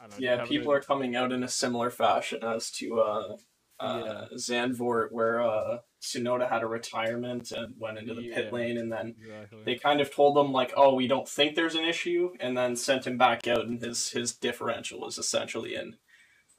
I 0.00 0.08
don't 0.08 0.10
know, 0.10 0.16
Yeah, 0.18 0.44
people 0.44 0.72
are 0.72 0.80
coming 0.80 1.14
out 1.14 1.32
in 1.32 1.42
a 1.42 1.48
similar 1.48 1.90
fashion 1.90 2.42
as 2.42 2.70
to 2.72 3.00
uh, 3.00 3.36
uh, 3.82 4.28
Zandvoort, 4.36 5.10
where 5.12 5.42
uh, 5.42 5.78
Tsunoda 6.00 6.48
had 6.48 6.62
a 6.62 6.66
retirement 6.66 7.50
and 7.52 7.74
went 7.78 7.98
into 7.98 8.14
the 8.14 8.22
Yeah. 8.22 8.34
pit 8.36 8.52
lane, 8.52 8.78
and 8.78 8.90
then 8.92 9.16
exactly. 9.20 9.62
they 9.64 9.74
kind 9.76 10.00
of 10.00 10.14
told 10.14 10.36
him 10.38 10.52
like, 10.52 10.72
"Oh, 10.76 10.94
we 10.94 11.06
don't 11.06 11.28
think 11.28 11.54
there's 11.54 11.74
an 11.74 11.84
issue," 11.84 12.32
and 12.40 12.56
then 12.56 12.76
sent 12.76 13.06
him 13.06 13.18
back 13.18 13.46
out, 13.48 13.66
and 13.66 13.80
his 13.82 14.10
his 14.10 14.32
differential 14.32 15.06
is 15.06 15.18
essentially 15.18 15.74
in 15.74 15.96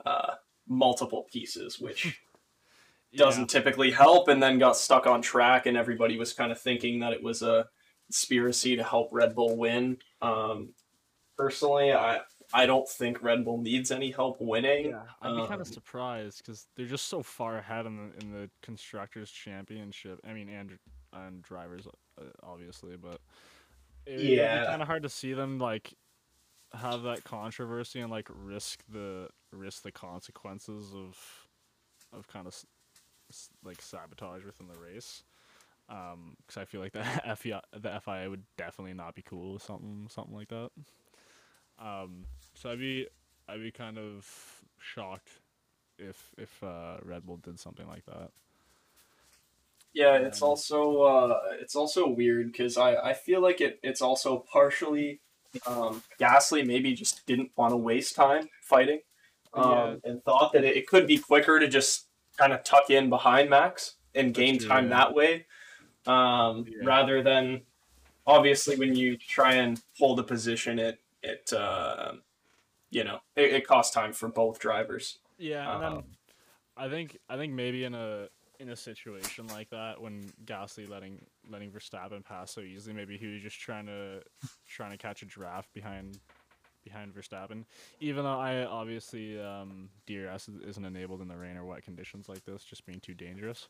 uh, 0.05 0.35
multiple 0.67 1.27
pieces, 1.31 1.79
which 1.79 2.19
Yeah. 3.11 3.19
doesn't 3.25 3.47
typically 3.49 3.91
help, 3.91 4.27
and 4.27 4.41
then 4.41 4.57
got 4.59 4.75
stuck 4.75 5.05
on 5.07 5.21
track, 5.21 5.65
and 5.65 5.77
everybody 5.77 6.17
was 6.17 6.33
kind 6.33 6.51
of 6.51 6.59
thinking 6.59 6.99
that 7.01 7.13
it 7.13 7.21
was 7.23 7.41
a 7.43 7.69
conspiracy 8.07 8.75
to 8.75 8.83
help 8.83 9.09
Red 9.11 9.33
Bull 9.35 9.55
win. 9.55 9.97
Um, 10.21 10.73
personally, 11.37 11.93
I 11.93 12.21
I 12.53 12.65
don't 12.65 12.87
think 12.87 13.21
Red 13.23 13.43
Bull 13.45 13.57
needs 13.59 13.91
any 13.91 14.11
help 14.11 14.39
winning. 14.39 14.91
Yeah, 14.91 15.03
I'd 15.21 15.35
be 15.35 15.41
kind 15.41 15.53
Um, 15.53 15.61
of 15.61 15.67
surprised 15.67 16.37
because 16.39 16.67
they're 16.75 16.85
just 16.85 17.07
so 17.07 17.23
far 17.23 17.57
ahead 17.57 17.85
in 17.85 17.97
the 17.97 18.19
in 18.23 18.31
the 18.31 18.49
constructors 18.61 19.31
championship. 19.31 20.19
I 20.27 20.33
mean, 20.33 20.49
and 20.49 20.77
and 21.13 21.41
drivers 21.41 21.87
uh, 22.19 22.23
obviously, 22.43 22.95
but 22.97 23.19
it, 24.05 24.19
Yeah. 24.19 24.59
it's 24.59 24.67
kind 24.67 24.81
of 24.81 24.87
hard 24.87 25.03
to 25.03 25.09
see 25.09 25.33
them 25.33 25.59
like 25.59 25.93
have 26.73 27.03
that 27.03 27.23
controversy 27.23 27.99
and 27.99 28.11
like 28.11 28.27
risk 28.29 28.83
the 28.91 29.29
risk 29.51 29.83
the 29.83 29.91
consequences 29.91 30.93
of 30.93 31.47
of 32.11 32.27
kind 32.27 32.47
of 32.47 32.55
like 33.63 33.81
sabotage 33.81 34.43
within 34.45 34.67
the 34.67 34.77
race. 34.79 35.23
Um, 35.89 36.35
because 36.45 36.61
I 36.61 36.65
feel 36.65 36.81
like 36.81 36.93
the 36.93 37.03
FIA 37.37 37.61
the 37.73 37.99
FIA 38.03 38.29
would 38.29 38.43
definitely 38.57 38.93
not 38.93 39.15
be 39.15 39.21
cool 39.21 39.53
with 39.53 39.63
something 39.63 40.07
something 40.09 40.35
like 40.35 40.49
that. 40.49 40.69
Um, 41.79 42.25
so 42.53 42.71
I'd 42.71 42.79
be 42.79 43.07
I'd 43.47 43.61
be 43.61 43.71
kind 43.71 43.97
of 43.97 44.61
shocked 44.79 45.29
if 45.97 46.31
if 46.37 46.63
uh, 46.63 46.97
Red 47.03 47.25
Bull 47.25 47.37
did 47.37 47.59
something 47.59 47.87
like 47.87 48.05
that. 48.05 48.31
Yeah, 49.93 50.15
it's 50.17 50.41
Um, 50.41 50.49
also 50.49 51.01
uh, 51.03 51.39
it's 51.59 51.75
also 51.75 52.07
weird 52.07 52.51
because 52.51 52.77
I, 52.77 52.95
I 52.95 53.13
feel 53.13 53.41
like 53.41 53.61
it, 53.61 53.79
it's 53.83 54.01
also 54.01 54.43
partially 54.51 55.19
um, 55.67 56.01
Gasly 56.19 56.65
maybe 56.65 56.93
just 56.95 57.25
didn't 57.27 57.51
want 57.55 57.71
to 57.71 57.77
waste 57.77 58.15
time 58.15 58.49
fighting 58.63 59.01
um, 59.53 60.01
and 60.03 60.23
thought 60.23 60.51
that 60.53 60.63
it, 60.63 60.77
it 60.77 60.87
could 60.87 61.05
be 61.05 61.17
quicker 61.19 61.59
to 61.59 61.67
just 61.67 62.07
kind 62.37 62.53
of 62.53 62.63
tuck 62.63 62.89
in 62.89 63.09
behind 63.09 63.51
Max 63.51 63.97
and 64.15 64.33
gain 64.33 64.57
true, 64.57 64.67
time 64.67 64.85
yeah. 64.85 64.97
that 64.97 65.13
way. 65.13 65.45
um, 66.07 66.65
Yeah. 66.67 66.79
rather 66.83 67.21
than 67.21 67.61
obviously 68.25 68.75
when 68.75 68.95
you 68.95 69.15
try 69.17 69.53
and 69.53 69.79
hold 69.99 70.19
a 70.19 70.23
position, 70.23 70.79
it 70.79 70.99
it 71.21 71.53
uh, 71.53 72.13
you 72.93 73.03
know 73.03 73.19
it, 73.35 73.51
it 73.53 73.67
costs 73.67 73.93
time 73.93 74.13
for 74.13 74.27
both 74.29 74.59
drivers. 74.59 75.17
Yeah, 75.37 75.73
and 75.73 75.83
then 75.83 75.91
Um, 75.93 76.03
I 76.77 76.89
think 76.89 77.17
I 77.29 77.37
think 77.37 77.53
maybe 77.53 77.83
in 77.83 77.93
a 77.95 78.27
in 78.59 78.69
a 78.69 78.75
situation 78.75 79.47
like 79.47 79.69
that 79.71 79.99
when 79.99 80.31
Gasly 80.45 80.87
letting 80.87 81.25
letting 81.49 81.71
Verstappen 81.71 82.23
pass 82.23 82.51
so 82.51 82.61
easily, 82.61 82.95
maybe 82.95 83.17
he 83.17 83.27
was 83.33 83.41
just 83.41 83.59
trying 83.59 83.87
to 83.87 84.21
trying 84.67 84.91
to 84.91 84.97
catch 84.97 85.21
a 85.21 85.25
draft 85.25 85.73
behind 85.73 86.19
behind 86.83 87.13
Verstappen. 87.15 87.65
Even 87.99 88.23
though 88.23 88.39
I 88.39 88.63
obviously 88.65 89.39
um, 89.41 89.89
DRS 90.05 90.49
is- 90.49 90.61
isn't 90.69 90.85
enabled 90.85 91.21
in 91.21 91.27
the 91.29 91.37
rain 91.37 91.55
or 91.57 91.65
wet 91.65 91.83
conditions 91.83 92.27
like 92.27 92.43
this, 92.45 92.63
just 92.63 92.85
being 92.85 92.99
too 92.99 93.13
dangerous. 93.13 93.69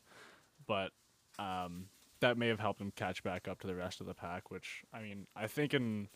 But 0.66 0.90
um, 1.38 1.86
that 2.20 2.36
may 2.36 2.48
have 2.48 2.58
helped 2.60 2.80
him 2.80 2.92
catch 2.96 3.22
back 3.22 3.46
up 3.48 3.60
to 3.60 3.66
the 3.66 3.74
rest 3.74 4.00
of 4.00 4.06
the 4.06 4.14
pack. 4.14 4.50
Which 4.50 4.82
I 4.92 5.00
mean, 5.00 5.26
I 5.36 5.46
think 5.46 5.74
in 5.74 6.08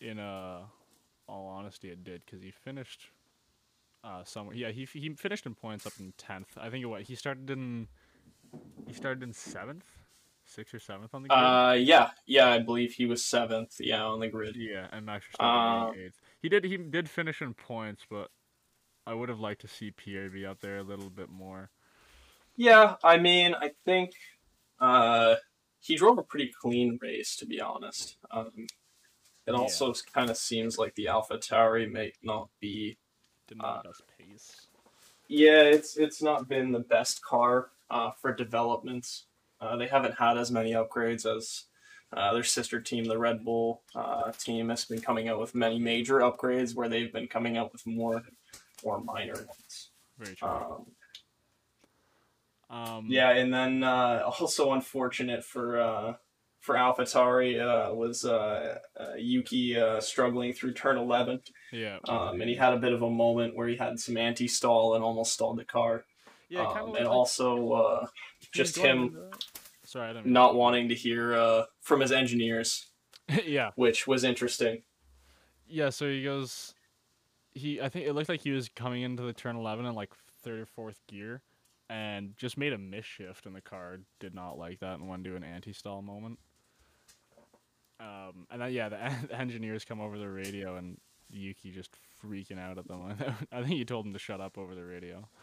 in 0.00 0.18
uh, 0.18 0.60
all 1.30 1.46
honesty, 1.46 1.88
it 1.90 2.02
did 2.04 2.22
because 2.26 2.42
he 2.42 2.50
finished 2.50 3.10
uh 4.02 4.24
somewhere 4.24 4.56
yeah 4.56 4.70
he 4.70 4.86
he 4.94 5.10
finished 5.10 5.44
in 5.44 5.54
points 5.54 5.86
up 5.86 5.92
in 6.00 6.14
10th 6.16 6.56
i 6.56 6.70
think 6.70 6.82
it 6.82 6.86
what 6.86 7.02
he 7.02 7.14
started 7.14 7.50
in 7.50 7.86
he 8.86 8.94
started 8.94 9.22
in 9.22 9.30
7th 9.32 9.82
6th 10.56 10.72
or 10.74 10.78
7th 10.78 11.12
on 11.12 11.22
the 11.22 11.28
grid 11.28 11.38
Uh, 11.38 11.76
yeah, 11.78 12.10
yeah, 12.26 12.48
I 12.48 12.58
believe 12.60 12.94
he 12.94 13.04
was 13.04 13.22
seventh. 13.22 13.76
Yeah, 13.78 14.02
on 14.02 14.18
the 14.18 14.28
grid. 14.28 14.56
yeah 14.56 14.86
and 14.90 15.04
max 15.04 15.26
uh, 15.38 15.44
Verstappen 15.44 15.92
being 15.94 16.08
8th 16.08 16.14
he 16.40 16.48
did 16.48 16.64
he 16.64 16.76
did 16.78 17.10
finish 17.10 17.42
in 17.42 17.52
points 17.52 18.06
but 18.10 18.30
i 19.06 19.12
would 19.12 19.28
have 19.28 19.38
liked 19.38 19.60
to 19.60 19.68
see 19.68 19.90
pierre 19.90 20.30
be 20.30 20.46
up 20.46 20.60
there 20.60 20.78
a 20.78 20.82
little 20.82 21.10
bit 21.10 21.28
more 21.28 21.70
Yeah, 22.56 22.96
I 23.04 23.18
mean, 23.18 23.54
I 23.54 23.72
think 23.84 24.12
uh, 24.80 25.36
he 25.78 25.96
drove 25.96 26.16
a 26.18 26.22
pretty 26.22 26.50
clean 26.60 26.98
race, 27.02 27.36
to 27.36 27.46
be 27.46 27.60
honest. 27.60 28.16
Um, 28.30 28.66
it 29.50 29.58
Yeah. 29.58 29.58
also 29.58 29.92
kind 30.14 30.30
of 30.30 30.36
seems 30.36 30.78
like 30.78 30.94
the 30.94 31.08
Alpha 31.08 31.38
Tauri 31.38 31.90
may 31.90 32.12
not 32.22 32.48
be. 32.60 32.98
didn't 33.48 33.64
Uh, 33.64 33.82
the 33.82 33.88
best 33.88 34.02
pace 34.18 34.66
Yeah, 35.28 35.62
it's 35.62 35.96
it's 35.96 36.22
not 36.22 36.48
been 36.48 36.72
the 36.72 36.80
best 36.80 37.22
car 37.22 37.70
uh, 37.90 38.10
for 38.12 38.32
developments. 38.34 39.26
Uh, 39.60 39.76
they 39.76 39.86
haven't 39.86 40.14
had 40.18 40.38
as 40.38 40.50
many 40.50 40.72
upgrades 40.72 41.26
as 41.26 41.64
uh, 42.12 42.32
their 42.32 42.42
sister 42.44 42.80
team, 42.80 43.04
the 43.04 43.18
Red 43.18 43.44
Bull 43.44 43.82
uh, 43.94 44.32
team, 44.32 44.68
has 44.70 44.84
been 44.84 45.00
coming 45.00 45.28
out 45.28 45.38
with 45.38 45.54
many 45.54 45.78
major 45.78 46.18
upgrades, 46.20 46.74
where 46.74 46.88
they've 46.88 47.12
been 47.12 47.28
coming 47.28 47.56
out 47.56 47.72
with 47.72 47.86
more 47.86 48.22
more 48.84 49.00
minor 49.00 49.34
ones. 49.34 49.90
very 50.18 50.34
true 50.34 50.48
Um, 50.48 50.86
um 52.70 53.06
Yeah, 53.08 53.30
and 53.30 53.52
then 53.52 53.82
uh, 53.84 54.22
also 54.40 54.72
unfortunate 54.72 55.44
for 55.44 55.80
uh, 55.80 56.14
for 56.60 56.74
AlphaTauri 56.74 57.58
uh, 57.60 57.94
was 57.94 58.24
uh, 58.24 58.78
uh, 58.98 59.14
Yuki 59.16 59.78
uh, 59.78 60.00
struggling 60.00 60.52
through 60.52 60.74
turn 60.74 60.96
eleven, 60.96 61.40
yeah 61.72 61.98
um, 62.08 62.40
and 62.40 62.48
he 62.48 62.54
had 62.54 62.72
a 62.72 62.78
bit 62.78 62.92
of 62.92 63.02
a 63.02 63.10
moment 63.10 63.56
where 63.56 63.66
he 63.66 63.76
had 63.76 63.98
some 63.98 64.16
anti-stall 64.16 64.94
and 64.94 65.02
almost 65.02 65.32
stalled 65.32 65.58
the 65.58 65.64
car, 65.64 66.04
yeah 66.48 66.66
um, 66.66 66.74
kind 66.74 66.88
of 66.88 66.94
and 66.96 67.06
also 67.06 67.72
uh, 67.72 68.06
just 68.52 68.76
him 68.76 69.16
sorry 69.84 70.10
i 70.10 70.12
didn't 70.12 70.26
mean 70.26 70.34
not 70.34 70.54
wanting 70.54 70.88
to 70.88 70.94
hear 70.94 71.34
uh, 71.34 71.64
from 71.80 72.00
his 72.00 72.12
engineers, 72.12 72.86
yeah 73.44 73.70
which 73.76 74.06
was 74.06 74.22
interesting. 74.24 74.82
Yeah, 75.66 75.90
so 75.90 76.08
he 76.08 76.24
goes. 76.24 76.74
He, 77.52 77.80
I 77.80 77.88
think 77.88 78.06
it 78.06 78.12
looked 78.12 78.28
like 78.28 78.40
he 78.40 78.50
was 78.50 78.68
coming 78.68 79.02
into 79.02 79.22
the 79.22 79.32
turn 79.32 79.56
eleven 79.56 79.86
in 79.86 79.94
like 79.94 80.10
third 80.42 80.60
or 80.60 80.66
fourth 80.66 81.00
gear, 81.08 81.42
and 81.88 82.34
just 82.36 82.58
made 82.58 82.72
a 82.72 82.78
miss 82.78 83.04
shift, 83.04 83.46
and 83.46 83.54
the 83.54 83.60
car 83.60 83.98
did 84.18 84.34
not 84.34 84.58
like 84.58 84.80
that 84.80 84.98
and 84.98 85.08
went 85.08 85.24
to 85.24 85.36
an 85.36 85.44
anti-stall 85.44 86.02
moment. 86.02 86.38
Um, 88.00 88.46
and 88.50 88.62
then 88.62 88.72
yeah, 88.72 88.88
the, 88.88 89.02
en- 89.02 89.26
the 89.28 89.38
engineers 89.38 89.84
come 89.84 90.00
over 90.00 90.18
the 90.18 90.28
radio, 90.28 90.76
and 90.76 90.98
Yuki 91.28 91.70
just 91.70 91.96
freaking 92.24 92.58
out 92.58 92.78
at 92.78 92.88
them. 92.88 93.14
I 93.52 93.58
think 93.58 93.74
he 93.74 93.84
told 93.84 94.06
him 94.06 94.12
to 94.12 94.18
shut 94.18 94.40
up 94.40 94.58
over 94.58 94.74
the 94.74 94.84
radio. 94.84 95.28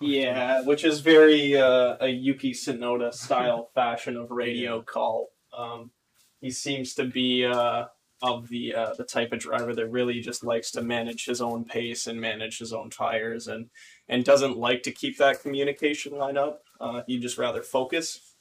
Yeah, 0.00 0.62
which 0.62 0.84
is 0.84 0.98
very 0.98 1.56
uh, 1.56 1.96
a 2.00 2.08
Yuki 2.08 2.52
Tsunoda 2.52 3.14
style 3.14 3.70
fashion 3.72 4.16
of 4.16 4.32
radio 4.32 4.82
call. 4.82 5.28
Um, 5.56 5.92
he 6.40 6.50
seems 6.50 6.92
to 6.94 7.04
be 7.04 7.44
uh, 7.44 7.84
of 8.20 8.48
the 8.48 8.74
uh, 8.74 8.94
the 8.94 9.04
type 9.04 9.32
of 9.32 9.38
driver 9.38 9.74
that 9.76 9.86
really 9.86 10.20
just 10.20 10.42
likes 10.42 10.72
to 10.72 10.82
manage 10.82 11.24
his 11.26 11.40
own 11.40 11.64
pace 11.64 12.08
and 12.08 12.20
manage 12.20 12.58
his 12.58 12.72
own 12.72 12.90
tires, 12.90 13.46
and 13.46 13.70
and 14.08 14.24
doesn't 14.24 14.58
like 14.58 14.82
to 14.82 14.90
keep 14.90 15.18
that 15.18 15.40
communication 15.40 16.18
line 16.18 16.36
up. 16.36 16.64
Uh, 16.80 17.02
he'd 17.06 17.22
just 17.22 17.38
rather 17.38 17.62
focus. 17.62 18.34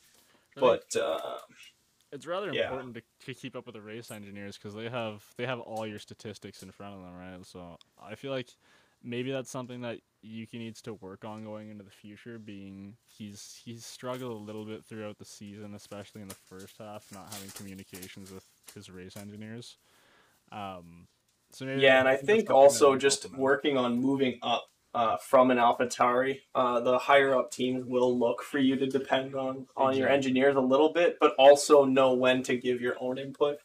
But 0.57 0.95
uh, 0.95 1.37
it's 2.15 2.25
rather 2.25 2.51
yeah. 2.51 2.63
important 2.63 2.95
to, 2.95 3.01
to 3.25 3.33
keep 3.33 3.55
up 3.55 3.65
with 3.65 3.75
the 3.75 3.81
race 3.81 4.09
engineers 4.09 4.57
because 4.57 4.73
they 4.73 4.89
have 4.89 5.23
they 5.37 5.45
have 5.45 5.59
all 5.59 5.85
your 5.85 5.99
statistics 5.99 6.63
in 6.63 6.71
front 6.71 6.95
of 6.95 7.01
them, 7.01 7.15
right? 7.15 7.45
So 7.45 7.77
I 8.01 8.15
feel 8.15 8.31
like 8.31 8.49
maybe 9.03 9.31
that's 9.31 9.51
something 9.51 9.81
that 9.81 9.99
Yuki 10.21 10.57
needs 10.57 10.81
to 10.83 10.93
work 10.95 11.25
on 11.25 11.43
going 11.43 11.69
into 11.69 11.83
the 11.83 11.91
future. 11.91 12.39
Being 12.39 12.95
he's 13.05 13.61
he's 13.63 13.85
struggled 13.85 14.31
a 14.31 14.43
little 14.43 14.65
bit 14.65 14.85
throughout 14.85 15.17
the 15.17 15.25
season, 15.25 15.75
especially 15.75 16.21
in 16.21 16.29
the 16.29 16.35
first 16.35 16.77
half, 16.79 17.05
not 17.13 17.31
having 17.33 17.49
communications 17.51 18.31
with 18.31 18.45
his 18.73 18.89
race 18.89 19.17
engineers. 19.17 19.77
Um, 20.51 21.07
so 21.51 21.65
Yeah, 21.65 21.99
and 21.99 22.07
I 22.07 22.15
think 22.15 22.49
also 22.49 22.95
just 22.95 23.23
help 23.23 23.33
him 23.33 23.39
out. 23.39 23.43
working 23.43 23.77
on 23.77 23.99
moving 23.99 24.39
up 24.41 24.65
uh, 24.95 25.17
from 25.17 25.51
an 25.51 25.57
AlphaTauri, 25.57 26.39
uh, 26.55 26.79
the 26.79 26.97
higher 26.97 27.37
up 27.37 27.51
teams 27.51 27.85
will 27.85 28.17
look 28.17 28.41
for 28.41 28.59
you 28.59 28.77
to 28.77 28.87
depend 28.87 29.35
on 29.35 29.67
on 29.75 29.97
your 29.97 30.07
engineers 30.07 30.55
a 30.55 30.61
little 30.61 30.93
bit, 30.93 31.17
but 31.19 31.35
also 31.37 31.83
know 31.83 32.13
when 32.13 32.41
to 32.43 32.55
give 32.55 32.79
your 32.79 32.95
own 33.01 33.17
input. 33.17 33.57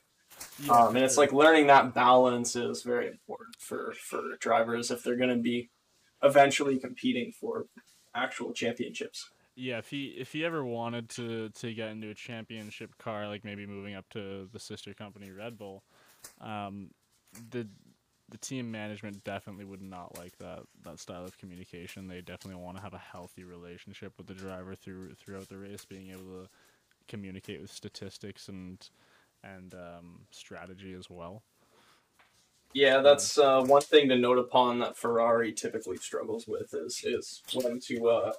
Yeah, 0.59 0.73
um, 0.73 0.97
and 0.97 1.05
it's 1.05 1.17
like 1.17 1.33
learning 1.33 1.69
that 1.69 1.95
balance 1.95 2.57
is 2.57 2.83
very 2.83 3.07
important 3.07 3.55
for 3.61 3.95
for 4.01 4.21
drivers 4.41 4.91
if 4.91 5.05
they're 5.05 5.17
going 5.17 5.31
to 5.31 5.37
be 5.37 5.71
eventually 6.21 6.79
competing 6.79 7.31
for 7.31 7.67
actual 8.13 8.53
championships. 8.53 9.31
Yeah, 9.55 9.79
if 9.79 9.89
he 9.89 10.07
if 10.19 10.33
he 10.33 10.45
ever 10.45 10.65
wanted 10.65 11.11
to 11.11 11.51
to 11.51 11.73
get 11.73 11.91
into 11.91 12.11
a 12.11 12.15
championship 12.15 12.99
car, 12.99 13.29
like 13.29 13.45
maybe 13.45 13.67
moving 13.67 13.95
up 13.95 14.09
to 14.11 14.49
the 14.53 14.59
sister 14.59 14.95
company 14.95 15.31
Red 15.31 15.57
Bull, 15.57 15.85
um, 16.41 16.91
the 17.51 17.69
the 18.31 18.39
team 18.39 18.71
management 18.71 19.25
definitely 19.25 19.65
would 19.65 19.83
not 19.83 20.17
like 20.17 20.39
that 20.39 20.61
that 20.85 20.99
style 21.01 21.25
of 21.25 21.39
communication. 21.39 22.09
They 22.09 22.21
definitely 22.21 22.63
want 22.63 22.77
to 22.79 22.83
have 22.83 22.95
a 22.95 22.99
healthy 22.99 23.45
relationship 23.45 24.15
with 24.19 24.27
the 24.27 24.35
driver 24.35 24.75
through 24.75 25.15
throughout 25.15 25.49
the 25.49 25.59
race, 25.59 25.85
being 25.85 26.11
able 26.11 26.45
to 26.45 26.49
communicate 27.09 27.61
with 27.61 27.73
statistics 27.73 28.49
and 28.49 28.89
and 29.45 29.75
um, 29.75 30.21
strategy 30.31 30.95
as 30.95 31.11
well. 31.11 31.43
Yeah, 32.73 33.01
that's 33.01 33.37
uh, 33.37 33.63
one 33.63 33.83
thing 33.83 34.09
to 34.11 34.17
note 34.17 34.39
upon 34.39 34.79
that 34.79 34.97
Ferrari 34.97 35.53
typically 35.53 35.97
struggles 35.97 36.47
with 36.47 36.73
is 36.73 37.03
is 37.05 37.43
when 37.53 37.81
to 37.81 38.09
uh, 38.09 38.33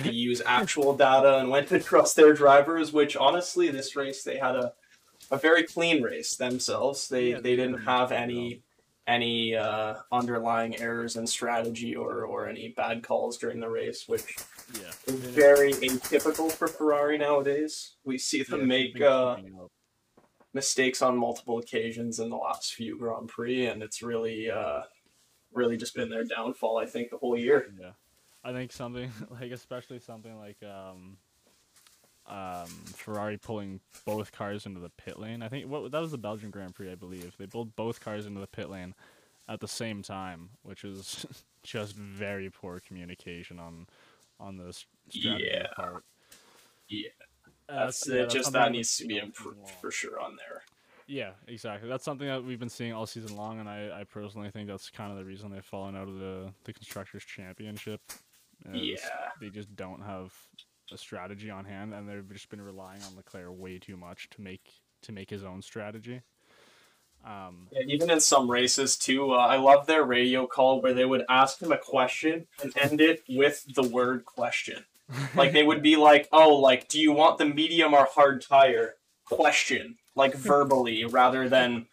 to 0.00 0.10
use 0.12 0.42
actual 0.46 0.96
data 0.96 1.38
and 1.38 1.50
when 1.50 1.66
to 1.66 1.80
trust 1.80 2.16
their 2.16 2.34
drivers. 2.34 2.92
Which 2.92 3.16
honestly, 3.16 3.70
this 3.70 3.96
race 3.96 4.24
they 4.24 4.38
had 4.38 4.56
a 4.56 4.74
a 5.30 5.38
very 5.38 5.64
clean 5.64 6.02
race 6.02 6.36
themselves. 6.36 7.08
They 7.08 7.34
Yeah, 7.34 7.40
they 7.40 7.56
they 7.56 7.56
did 7.56 7.70
didn't 7.70 7.82
have 7.86 8.12
any 8.12 8.62
any 9.08 9.56
uh, 9.56 9.94
underlying 10.12 10.78
errors 10.80 11.16
in 11.16 11.26
strategy 11.26 11.96
or 11.96 12.24
or 12.24 12.46
any 12.46 12.68
bad 12.68 13.02
calls 13.02 13.38
during 13.38 13.58
the 13.58 13.68
race, 13.68 14.06
which 14.06 14.36
Yeah, 14.74 14.92
is 15.06 15.14
very 15.14 15.72
atypical 15.72 16.52
for 16.52 16.68
Ferrari 16.68 17.18
nowadays. 17.18 17.96
We 18.04 18.18
see 18.18 18.42
them 18.42 18.68
make 18.68 19.00
uh, 19.00 19.38
mistakes 20.52 21.00
on 21.00 21.16
multiple 21.16 21.58
occasions 21.58 22.20
in 22.20 22.28
the 22.28 22.36
last 22.36 22.74
few 22.74 22.98
Grand 22.98 23.28
Prix, 23.28 23.66
and 23.66 23.82
it's 23.82 24.02
really, 24.02 24.50
uh, 24.50 24.82
really 25.52 25.78
just 25.78 25.94
been 25.94 26.10
their 26.10 26.24
downfall. 26.24 26.76
I 26.78 26.84
think 26.86 27.10
the 27.10 27.16
whole 27.16 27.36
year. 27.36 27.72
Yeah, 27.80 27.92
I 28.44 28.52
think 28.52 28.72
something 28.72 29.10
like 29.30 29.52
especially 29.52 30.00
something 30.00 30.36
like 30.38 30.62
um, 30.62 31.16
um, 32.28 32.66
Ferrari 32.94 33.36
pulling 33.38 33.80
both 34.04 34.32
cars 34.32 34.66
into 34.66 34.80
the 34.80 34.90
pit 34.90 35.18
lane. 35.18 35.42
I 35.42 35.48
think 35.48 35.66
what 35.68 35.90
that 35.92 36.00
was 36.00 36.10
the 36.10 36.18
Belgian 36.18 36.50
Grand 36.50 36.74
Prix, 36.74 36.92
I 36.92 36.94
believe. 36.94 37.34
They 37.38 37.46
pulled 37.46 37.74
both 37.76 38.00
cars 38.00 38.26
into 38.26 38.40
the 38.40 38.46
pit 38.46 38.68
lane 38.70 38.94
at 39.48 39.60
the 39.60 39.68
same 39.68 40.02
time, 40.02 40.50
which 40.62 40.84
is 40.84 41.24
just 41.62 41.96
very 41.96 42.50
poor 42.50 42.80
communication 42.80 43.58
on 43.58 43.86
on 44.40 44.56
the 44.56 44.72
strategy 44.72 45.48
Yeah. 45.52 45.66
part. 45.74 46.04
Yeah. 46.88 47.08
Uh, 47.68 47.84
That's 47.86 48.06
yeah, 48.08 48.14
it. 48.14 48.18
that's 48.22 48.34
Just 48.34 48.52
that 48.52 48.72
needs 48.72 48.96
to 48.98 49.06
be 49.06 49.18
improved 49.18 49.68
for 49.80 49.90
sure 49.90 50.20
on 50.20 50.36
there. 50.36 50.62
Yeah, 51.06 51.30
exactly. 51.46 51.88
That's 51.88 52.04
something 52.04 52.26
that 52.28 52.44
we've 52.44 52.58
been 52.58 52.68
seeing 52.68 52.92
all 52.92 53.06
season 53.06 53.34
long, 53.36 53.60
and 53.60 53.68
I, 53.68 54.00
I 54.00 54.04
personally 54.04 54.50
think 54.50 54.68
that's 54.68 54.90
kind 54.90 55.10
of 55.10 55.16
the 55.18 55.24
reason 55.24 55.50
they've 55.50 55.64
fallen 55.64 55.96
out 55.96 56.06
of 56.08 56.18
the, 56.18 56.52
the 56.64 56.72
constructors 56.74 57.24
championship. 57.24 58.00
Yeah. 58.72 58.96
they 59.40 59.48
just 59.50 59.74
don't 59.76 60.02
have 60.02 60.32
a 60.92 60.98
strategy 60.98 61.50
on 61.50 61.64
hand, 61.64 61.94
and 61.94 62.08
they've 62.08 62.32
just 62.32 62.48
been 62.48 62.60
relying 62.60 63.02
on 63.02 63.16
Leclerc 63.16 63.58
way 63.58 63.78
too 63.78 63.96
much 63.96 64.28
to 64.30 64.40
make 64.40 64.70
to 65.02 65.12
make 65.12 65.30
his 65.30 65.44
own 65.44 65.62
strategy. 65.62 66.22
Um, 67.24 67.68
Yeah, 67.72 67.82
even 67.86 68.10
in 68.10 68.20
some 68.20 68.50
races 68.50 68.96
too. 68.96 69.32
Uh, 69.32 69.38
I 69.38 69.56
love 69.56 69.86
their 69.86 70.04
radio 70.04 70.46
call 70.46 70.80
where 70.80 70.94
they 70.94 71.04
would 71.04 71.24
ask 71.28 71.60
him 71.60 71.72
a 71.72 71.78
question 71.78 72.46
and 72.62 72.72
end 72.76 73.00
it 73.00 73.22
with 73.28 73.64
the 73.74 73.82
word 73.82 74.24
question. 74.24 74.84
Like 75.34 75.52
they 75.52 75.62
would 75.62 75.82
be 75.82 75.96
like, 76.08 76.28
"Oh, 76.32 76.56
like 76.56 76.88
do 76.88 77.00
you 77.00 77.12
want 77.12 77.38
the 77.38 77.46
medium 77.46 77.94
or 77.94 78.06
hard 78.10 78.42
tire?" 78.42 78.94
question, 79.30 79.96
like 80.14 80.34
verbally 80.50 81.04
rather 81.04 81.48
than 81.48 81.86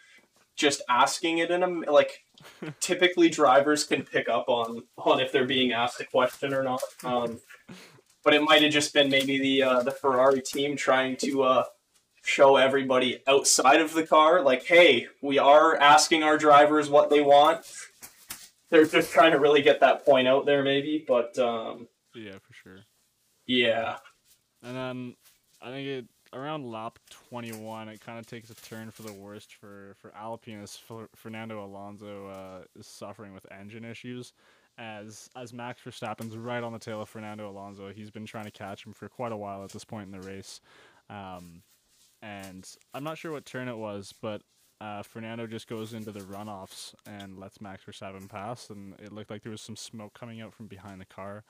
just 0.56 0.82
asking 0.90 1.40
it 1.40 1.52
in 1.52 1.64
a 1.64 1.68
like 1.92 2.24
typically 2.80 3.30
drivers 3.30 3.84
can 3.84 4.04
pick 4.04 4.30
up 4.30 4.48
on 4.48 4.84
on 4.98 5.20
if 5.20 5.32
they're 5.32 5.46
being 5.46 5.74
asked 5.74 6.00
a 6.00 6.06
question 6.06 6.54
or 6.54 6.64
not. 6.64 6.82
Um, 7.04 7.40
but 8.26 8.34
it 8.34 8.42
might 8.42 8.64
have 8.64 8.74
just 8.74 8.94
been 8.94 9.10
maybe 9.10 9.38
the 9.38 9.64
uh, 9.64 9.84
the 9.84 9.92
Ferrari 9.92 10.42
team 10.42 10.76
trying 10.76 11.16
to 11.18 11.44
uh, 11.44 11.64
show 12.24 12.58
everybody 12.58 13.22
outside 13.28 13.80
of 13.80 13.94
the 13.94 14.06
car, 14.06 14.42
like, 14.42 14.66
hey, 14.66 15.08
we 15.22 15.38
are 15.38 15.76
asking 15.78 16.24
our 16.24 16.38
drivers 16.38 16.90
what 16.90 17.10
they 17.10 17.22
want. 17.22 17.66
They're 18.70 18.86
just 18.86 19.12
trying 19.12 19.32
to 19.32 19.40
really 19.40 19.62
get 19.62 19.80
that 19.82 20.04
point 20.04 20.28
out 20.28 20.46
there, 20.48 20.64
maybe. 20.64 21.06
But 21.08 21.38
um, 21.38 21.88
yeah, 22.16 22.40
for 22.42 22.54
sure. 22.54 22.80
Yeah. 23.46 23.98
And 24.64 24.76
then 24.76 25.16
I 25.62 25.70
think 25.70 25.88
it 25.88 26.06
around 26.34 26.70
lap 26.70 26.98
21, 27.30 27.90
it 27.90 28.02
kind 28.02 28.18
of 28.18 28.26
takes 28.26 28.50
a 28.50 28.56
turn 28.56 28.90
for 28.90 29.04
the 29.04 29.14
worst 29.14 29.54
for 29.54 29.96
for 30.00 30.12
Alpine 30.16 30.62
as 30.62 30.80
Fernando 31.16 31.64
Alonso 31.64 32.28
uh, 32.28 32.64
is 32.78 32.88
suffering 32.88 33.34
with 33.34 33.46
engine 33.52 33.86
issues. 33.86 34.34
As 34.78 35.30
as 35.36 35.54
Max 35.54 35.82
Verstappen's 35.82 36.36
right 36.36 36.62
on 36.62 36.74
the 36.74 36.80
tail 36.80 37.02
of 37.02 37.10
Fernando 37.10 37.50
Alonso, 37.50 37.92
he's 37.94 38.12
been 38.12 38.26
trying 38.26 38.44
to 38.44 38.52
catch 38.52 38.86
him 38.86 38.92
for 38.94 39.08
quite 39.08 39.32
a 39.32 39.38
while 39.38 39.64
at 39.64 39.72
this 39.72 39.86
point 39.86 40.14
in 40.14 40.20
the 40.20 40.28
race. 40.28 40.60
Um, 41.10 41.62
and 42.22 42.68
I'm 42.94 43.04
not 43.04 43.18
sure 43.18 43.32
what 43.32 43.46
turn 43.46 43.70
it 43.70 43.78
was, 43.78 44.14
but 44.22 44.42
uh, 44.82 45.04
Fernando 45.04 45.48
just 45.48 45.68
goes 45.68 45.94
into 45.94 46.12
the 46.12 46.22
runoffs 46.22 46.94
and 47.06 47.38
lets 47.38 47.62
Max 47.62 47.84
Verstappen 47.86 48.28
pass, 48.28 48.70
and 48.70 48.94
it 49.00 49.14
looked 49.14 49.30
like 49.30 49.44
there 49.44 49.52
was 49.52 49.62
some 49.62 49.76
smoke 49.76 50.14
coming 50.14 50.42
out 50.42 50.54
from 50.54 50.68
behind 50.68 51.00
the 51.00 51.06
car. 51.06 51.44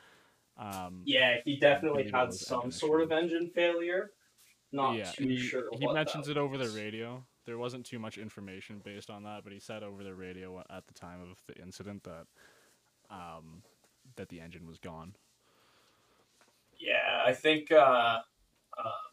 Um, 0.58 1.02
yeah, 1.06 1.38
he 1.44 1.58
definitely 1.58 2.10
had 2.14 2.34
some 2.34 2.72
sort 2.72 3.02
of 3.02 3.12
engine 3.12 3.50
failure. 3.54 4.12
Not 4.72 4.96
yeah, 4.96 5.12
too 5.12 5.28
he, 5.28 5.38
sure. 5.38 5.70
He 5.80 5.88
mentions 5.88 6.28
it 6.28 6.38
over 6.38 6.58
the 6.58 6.70
radio. 6.70 7.24
There 7.46 7.58
wasn't 7.58 7.86
too 7.86 8.00
much 8.00 8.18
information 8.18 8.82
based 8.84 9.10
on 9.10 9.24
that, 9.24 9.44
but 9.44 9.54
he 9.54 9.60
said 9.60 9.84
over 9.84 10.04
the 10.04 10.14
radio 10.14 10.64
at 10.70 10.88
the 10.88 10.94
time 10.94 11.22
of 11.22 11.42
the 11.48 11.62
incident 11.62 12.04
that 12.04 12.26
um, 13.10 13.62
that 14.16 14.30
the 14.30 14.40
engine 14.40 14.66
was 14.66 14.78
gone. 14.78 15.16
Yeah, 16.78 17.24
I 17.26 17.34
think 17.34 17.72
uh, 17.72 18.20
uh, 18.78 19.06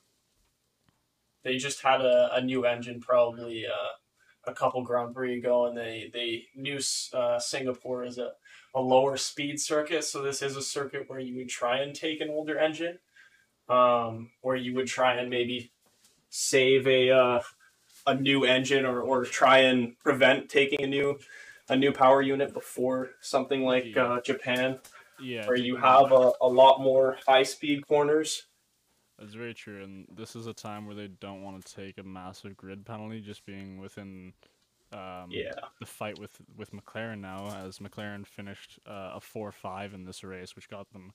they 1.42 1.56
just 1.56 1.82
had 1.82 2.00
a, 2.00 2.34
a 2.34 2.40
new 2.40 2.66
engine 2.66 3.00
probably 3.00 3.66
uh, 3.66 4.50
a 4.50 4.54
couple 4.54 4.82
Grand 4.82 5.14
Prix 5.14 5.38
ago, 5.38 5.66
and 5.66 5.76
they 5.76 6.10
they 6.12 6.46
knew 6.56 6.80
uh, 7.14 7.38
Singapore 7.38 8.04
is 8.04 8.18
a, 8.18 8.32
a 8.74 8.80
lower 8.80 9.16
speed 9.16 9.60
circuit, 9.60 10.04
so 10.04 10.22
this 10.22 10.42
is 10.42 10.56
a 10.56 10.62
circuit 10.62 11.08
where 11.08 11.20
you 11.20 11.36
would 11.36 11.48
try 11.48 11.78
and 11.78 11.94
take 11.94 12.20
an 12.20 12.30
older 12.30 12.58
engine, 12.58 12.98
um, 13.68 14.30
where 14.40 14.56
you 14.56 14.74
would 14.74 14.88
try 14.88 15.14
and 15.14 15.30
maybe 15.30 15.70
save 16.30 16.86
a 16.86 17.10
uh, 17.10 17.40
a 18.06 18.14
new 18.14 18.44
engine 18.44 18.84
or, 18.84 19.00
or 19.00 19.24
try 19.24 19.58
and 19.58 19.98
prevent 20.00 20.48
taking 20.48 20.82
a 20.82 20.86
new 20.86 21.18
a 21.68 21.76
new 21.76 21.92
power 21.92 22.22
unit 22.22 22.52
before 22.52 23.10
something 23.20 23.64
like 23.64 23.96
Yeah. 23.96 24.04
uh, 24.04 24.20
Japan, 24.20 24.78
Yeah, 25.20 25.46
where 25.46 25.56
you 25.56 25.76
have 25.76 26.12
a, 26.12 26.32
a 26.40 26.48
lot 26.48 26.80
more 26.80 27.18
high 27.26 27.42
speed 27.44 27.86
corners. 27.86 28.46
That's 29.18 29.34
very 29.34 29.54
true, 29.54 29.82
and 29.84 30.06
this 30.16 30.34
is 30.34 30.46
a 30.46 30.54
time 30.54 30.86
where 30.86 30.94
they 30.96 31.08
don't 31.08 31.42
want 31.42 31.64
to 31.64 31.74
take 31.74 31.98
a 31.98 32.02
massive 32.02 32.56
grid 32.56 32.84
penalty, 32.84 33.20
just 33.20 33.46
being 33.46 33.78
within 33.78 34.32
um, 34.92 35.30
Yeah. 35.30 35.52
the 35.78 35.86
fight 35.86 36.18
with 36.18 36.40
with 36.56 36.72
McLaren 36.72 37.20
now, 37.20 37.54
as 37.64 37.78
McLaren 37.78 38.26
finished 38.26 38.80
uh, 38.86 39.12
a 39.14 39.20
four 39.20 39.52
five 39.52 39.94
in 39.94 40.04
this 40.04 40.24
race, 40.24 40.56
which 40.56 40.68
got 40.68 40.92
them 40.92 41.12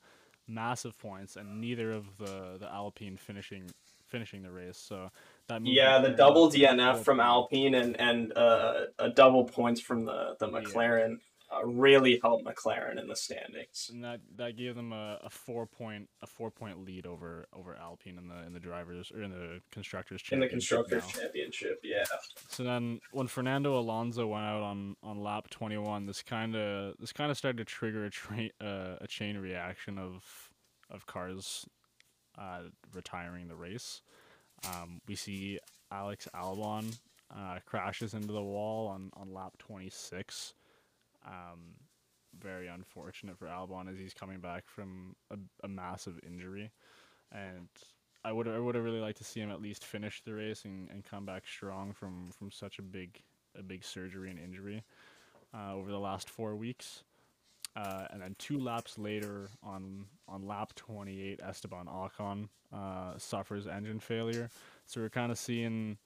massive 0.47 0.97
points, 0.97 1.35
and 1.35 1.59
neither 1.59 1.91
of 1.91 2.17
the 2.17 2.57
the 2.59 2.71
Alpine 2.71 3.17
finishing 3.17 3.69
finishing 4.05 4.41
the 4.41 4.51
race. 4.51 4.77
So 4.77 5.11
that 5.47 5.65
Yeah, 5.65 5.99
the 5.99 6.09
double 6.09 6.49
DNF 6.51 7.03
from. 7.03 7.19
Alpine 7.19 7.73
and 7.75 7.99
and 7.99 8.35
uh, 8.37 8.85
a 8.99 9.09
double 9.09 9.45
points 9.45 9.81
from 9.81 10.05
the 10.05 10.35
the 10.39 10.47
Yeah. 10.49 10.59
McLaren 10.59 11.17
uh, 11.49 11.65
really 11.65 12.19
helped 12.21 12.43
McLaren 12.45 12.99
in 12.99 13.07
the 13.07 13.15
standings. 13.15 13.89
and 13.93 14.03
that 14.03 14.19
that 14.35 14.57
gave 14.57 14.75
them 14.75 14.91
a, 14.91 15.17
a 15.23 15.29
four 15.29 15.65
point 15.65 16.09
a 16.21 16.27
four 16.27 16.51
point 16.51 16.83
lead 16.85 17.05
over 17.05 17.47
over 17.53 17.75
Alpine 17.75 18.17
in 18.17 18.27
the 18.27 18.45
in 18.45 18.51
the 18.53 18.59
drivers 18.59 19.11
or 19.11 19.23
in 19.23 19.31
the 19.31 19.61
constructors 19.71 20.21
In 20.31 20.39
the 20.41 20.47
constructors 20.49 21.03
now. 21.15 21.21
championship, 21.21 21.79
yeah. 21.83 22.03
So 22.49 22.63
then, 22.63 22.99
when 23.11 23.27
Fernando 23.27 23.79
Alonso 23.79 24.27
went 24.27 24.43
out 24.45 24.61
on, 24.61 24.95
on 25.01 25.21
lap 25.23 25.49
21, 25.49 26.05
this 26.05 26.21
kind 26.21 26.55
of 26.55 26.95
this 26.99 27.13
kind 27.13 27.31
of 27.31 27.37
started 27.37 27.57
to 27.59 27.65
trigger 27.65 28.05
a 28.05 28.09
train 28.09 28.51
uh, 28.61 28.97
a 28.99 29.07
chain 29.07 29.37
reaction 29.37 29.97
of 29.97 30.23
of 30.89 31.05
cars 31.05 31.65
uh, 32.37 32.63
retiring 32.93 33.47
the 33.47 33.55
race. 33.55 34.01
Um, 34.67 35.01
we 35.07 35.15
see 35.15 35.59
Alex 35.91 36.27
Albon 36.35 36.97
uh, 37.35 37.59
crashes 37.65 38.13
into 38.13 38.33
the 38.33 38.41
wall 38.41 38.87
on, 38.87 39.11
on 39.15 39.33
lap 39.33 39.53
26. 39.59 40.53
Um, 41.25 41.75
very 42.39 42.67
unfortunate 42.67 43.37
for 43.37 43.47
Albon 43.47 43.91
as 43.91 43.97
he's 43.97 44.13
coming 44.13 44.39
back 44.39 44.63
from 44.67 45.15
a, 45.31 45.37
a 45.63 45.67
massive 45.67 46.19
injury, 46.25 46.71
and 47.31 47.67
I 48.23 48.31
would 48.31 48.47
I 48.47 48.59
would 48.59 48.75
have 48.75 48.83
really 48.83 48.99
liked 48.99 49.17
to 49.19 49.23
see 49.23 49.39
him 49.39 49.51
at 49.51 49.61
least 49.61 49.83
finish 49.83 50.21
the 50.23 50.33
race 50.33 50.65
and, 50.65 50.89
and 50.89 51.03
come 51.03 51.25
back 51.25 51.43
strong 51.47 51.93
from, 51.93 52.29
from 52.37 52.51
such 52.51 52.79
a 52.79 52.81
big 52.81 53.21
a 53.57 53.63
big 53.63 53.83
surgery 53.83 54.29
and 54.29 54.39
injury 54.39 54.83
uh, 55.53 55.73
over 55.73 55.89
the 55.89 55.99
last 55.99 56.29
four 56.29 56.55
weeks. 56.55 57.03
Uh, 57.77 58.07
and 58.09 58.23
then 58.23 58.35
two 58.39 58.57
laps 58.59 58.97
later, 58.97 59.49
on 59.61 60.05
on 60.27 60.47
lap 60.47 60.73
28, 60.75 61.39
Esteban 61.43 61.85
Ocon 61.85 62.49
uh, 62.73 63.15
suffers 63.17 63.67
engine 63.67 63.99
failure. 63.99 64.49
So 64.87 64.99
we're 64.99 65.09
kind 65.09 65.31
of 65.31 65.37
seeing 65.37 65.97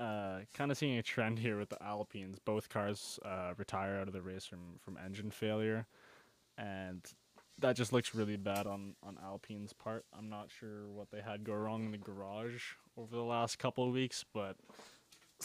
uh, 0.00 0.40
kind 0.52 0.72
of 0.72 0.76
seeing 0.76 0.98
a 0.98 1.02
trend 1.02 1.38
here 1.38 1.56
with 1.56 1.68
the 1.68 1.80
Alpines. 1.80 2.40
Both 2.44 2.68
cars 2.68 3.20
uh, 3.24 3.52
retire 3.56 4.00
out 4.00 4.08
of 4.08 4.12
the 4.12 4.22
race 4.22 4.44
from, 4.44 4.80
from 4.80 4.98
engine 5.04 5.30
failure, 5.30 5.86
and 6.58 7.00
that 7.60 7.76
just 7.76 7.92
looks 7.92 8.12
really 8.12 8.36
bad 8.36 8.66
on, 8.66 8.96
on 9.04 9.18
Alpine's 9.24 9.72
part. 9.72 10.04
I'm 10.18 10.28
not 10.28 10.50
sure 10.50 10.88
what 10.88 11.12
they 11.12 11.20
had 11.20 11.44
go 11.44 11.54
wrong 11.54 11.84
in 11.84 11.92
the 11.92 11.98
garage 11.98 12.72
over 12.98 13.14
the 13.14 13.22
last 13.22 13.60
couple 13.60 13.86
of 13.86 13.92
weeks, 13.94 14.24
but 14.34 14.56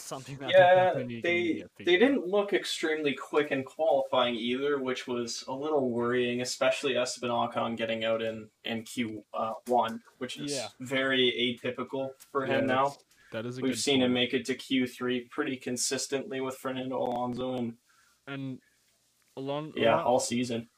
something 0.00 0.36
that 0.38 0.50
Yeah, 0.50 0.92
they 0.94 1.64
they 1.78 1.96
didn't 1.98 2.26
look 2.26 2.52
extremely 2.52 3.14
quick 3.14 3.50
in 3.50 3.64
qualifying 3.64 4.34
either, 4.34 4.78
which 4.78 5.06
was 5.06 5.44
a 5.48 5.52
little 5.52 5.90
worrying, 5.90 6.40
especially 6.42 6.96
Esteban 6.96 7.30
Ocon 7.30 7.76
getting 7.76 8.04
out 8.04 8.22
in 8.22 8.48
in 8.64 8.82
Q 8.84 9.24
uh, 9.34 9.54
one, 9.66 10.02
which 10.18 10.38
is 10.38 10.52
Yeah. 10.54 10.68
very 10.80 11.58
atypical 11.62 12.10
for 12.30 12.46
Yeah, 12.46 12.58
him 12.58 12.66
now. 12.66 12.96
that's- 13.32 13.58
a 13.58 13.60
We've 13.60 13.78
seen 13.78 14.02
him 14.02 14.12
make 14.12 14.32
it 14.34 14.44
to 14.46 14.54
Q 14.54 14.86
three 14.86 15.20
pretty 15.28 15.56
consistently 15.56 16.40
with 16.40 16.56
Fernando 16.56 16.98
Alonso, 16.98 17.54
and 17.54 17.76
and 18.26 18.60
along 19.36 19.72
yeah, 19.76 19.94
along- 19.96 20.04
all 20.04 20.20
season. 20.20 20.68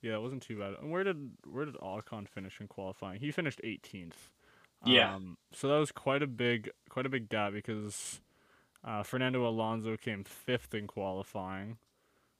Yeah, 0.00 0.14
it 0.14 0.20
wasn't 0.22 0.42
too 0.44 0.58
bad. 0.58 0.74
And 0.80 0.90
where 0.90 1.02
did 1.04 1.32
where 1.44 1.64
did 1.64 1.74
Ocon 1.76 2.28
finish 2.28 2.60
in 2.60 2.68
qualifying? 2.68 3.20
He 3.20 3.30
finished 3.32 3.60
18th. 3.64 4.30
Yeah. 4.84 5.14
Um, 5.14 5.38
so 5.52 5.68
that 5.68 5.78
was 5.78 5.92
quite 5.92 6.22
a 6.22 6.26
big 6.26 6.70
quite 6.88 7.06
a 7.06 7.08
big 7.08 7.28
gap 7.28 7.52
because 7.52 8.20
uh, 8.84 9.02
Fernando 9.02 9.46
Alonso 9.46 9.96
came 9.96 10.24
fifth 10.24 10.74
in 10.74 10.86
qualifying, 10.86 11.78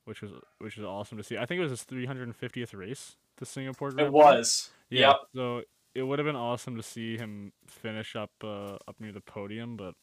which 0.05 0.23
was 0.23 0.33
which 0.59 0.77
was 0.77 0.87
awesome 0.87 1.19
to 1.19 1.25
see. 1.25 1.37
I 1.37 1.47
think 1.47 1.59
it 1.59 1.63
was 1.63 1.73
his 1.73 1.85
350th 1.85 2.75
race 2.75 3.17
to 3.39 3.45
Singapore. 3.45 3.91
Grand 3.91 4.09
It 4.09 4.13
was. 4.13 4.71
Yeah. 4.91 5.09
Yep. 5.09 5.17
So 5.35 5.63
it 5.95 6.03
would 6.03 6.19
have 6.19 6.27
been 6.27 6.37
awesome 6.37 6.77
to 6.77 6.83
see 6.83 7.17
him 7.17 7.53
finish 7.67 8.15
up 8.15 8.31
uh, 8.43 8.75
up 8.87 8.97
near 9.01 9.13
the 9.13 9.21
podium, 9.21 9.77
but 9.77 9.95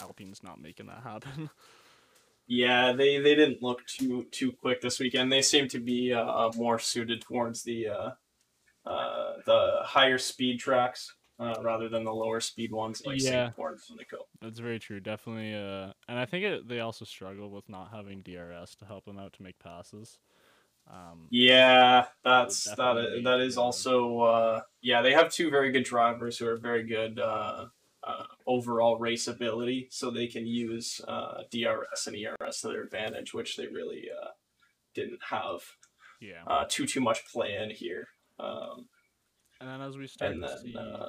Alpine's 0.00 0.42
not 0.42 0.60
making 0.60 0.86
that 0.86 1.02
happen. 1.02 1.50
Yeah, 2.46 2.92
they, 2.92 3.18
they 3.18 3.34
didn't 3.34 3.62
look 3.62 3.86
too 3.86 4.24
too 4.30 4.52
quick 4.52 4.80
this 4.80 5.00
weekend. 5.00 5.32
They 5.32 5.42
seem 5.42 5.66
to 5.68 5.80
be 5.80 6.12
uh, 6.12 6.50
more 6.56 6.78
suited 6.78 7.22
towards 7.22 7.62
the 7.62 7.88
uh, 7.88 8.10
uh, 8.86 9.32
the 9.46 9.78
higher 9.82 10.18
speed 10.18 10.60
tracks 10.60 11.14
uh, 11.38 11.54
rather 11.62 11.88
than 11.88 12.04
the 12.04 12.12
lower 12.12 12.40
speed 12.40 12.72
ones 12.72 13.02
like 13.04 13.20
Yeah. 13.20 13.30
Singapore 13.30 13.70
and 13.70 13.80
Monaco. 13.90 14.26
That's 14.40 14.58
very 14.58 14.78
true. 14.78 15.00
Definitely. 15.00 15.54
Uh, 15.54 15.92
and 16.08 16.18
I 16.18 16.26
think 16.26 16.44
it, 16.44 16.68
they 16.68 16.80
also 16.80 17.04
struggle 17.04 17.50
with 17.50 17.68
not 17.68 17.90
having 17.92 18.22
DRS 18.22 18.74
to 18.76 18.84
help 18.84 19.04
them 19.04 19.18
out 19.18 19.32
to 19.34 19.42
make 19.42 19.58
passes. 19.58 20.18
Um, 20.90 21.28
Yeah, 21.30 22.06
that's 22.22 22.64
that. 22.64 23.22
That 23.24 23.40
is 23.40 23.56
also 23.56 24.20
uh, 24.20 24.60
yeah. 24.82 25.02
They 25.02 25.12
have 25.12 25.32
two 25.32 25.50
very 25.50 25.72
good 25.72 25.84
drivers 25.84 26.38
who 26.38 26.46
are 26.46 26.56
very 26.56 26.82
good 26.82 27.18
uh, 27.18 27.66
uh, 28.02 28.24
overall 28.46 28.98
race 28.98 29.26
ability, 29.26 29.88
so 29.90 30.10
they 30.10 30.26
can 30.26 30.46
use 30.46 31.00
uh, 31.08 31.42
DRS 31.50 32.06
and 32.06 32.16
ERS 32.16 32.60
to 32.60 32.68
their 32.68 32.82
advantage, 32.82 33.32
which 33.32 33.56
they 33.56 33.66
really 33.66 34.08
uh, 34.10 34.28
didn't 34.94 35.20
have 35.30 35.62
yeah. 36.20 36.44
uh, 36.46 36.64
too 36.68 36.86
too 36.86 37.00
much 37.00 37.26
play 37.32 37.56
in 37.56 37.70
here. 37.70 38.08
Um, 38.38 38.86
and 39.60 39.68
then 39.68 39.80
as 39.80 39.96
we 39.96 40.06
start 40.06 40.32
and 40.32 40.42
to 40.42 40.58
see, 40.58 40.76
uh, 40.76 41.08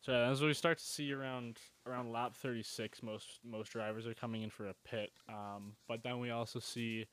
so 0.00 0.12
as 0.12 0.42
we 0.42 0.52
start 0.54 0.78
to 0.78 0.84
see 0.84 1.12
around 1.12 1.58
around 1.86 2.10
lap 2.12 2.34
36, 2.36 3.02
most 3.02 3.38
most 3.44 3.70
drivers 3.72 4.06
are 4.06 4.14
coming 4.14 4.42
in 4.42 4.50
for 4.50 4.66
a 4.66 4.74
pit. 4.84 5.10
Um, 5.28 5.74
but 5.88 6.02
then 6.02 6.18
we 6.18 6.30
also 6.30 6.58
see 6.58 7.06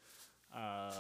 uh, 0.55 0.91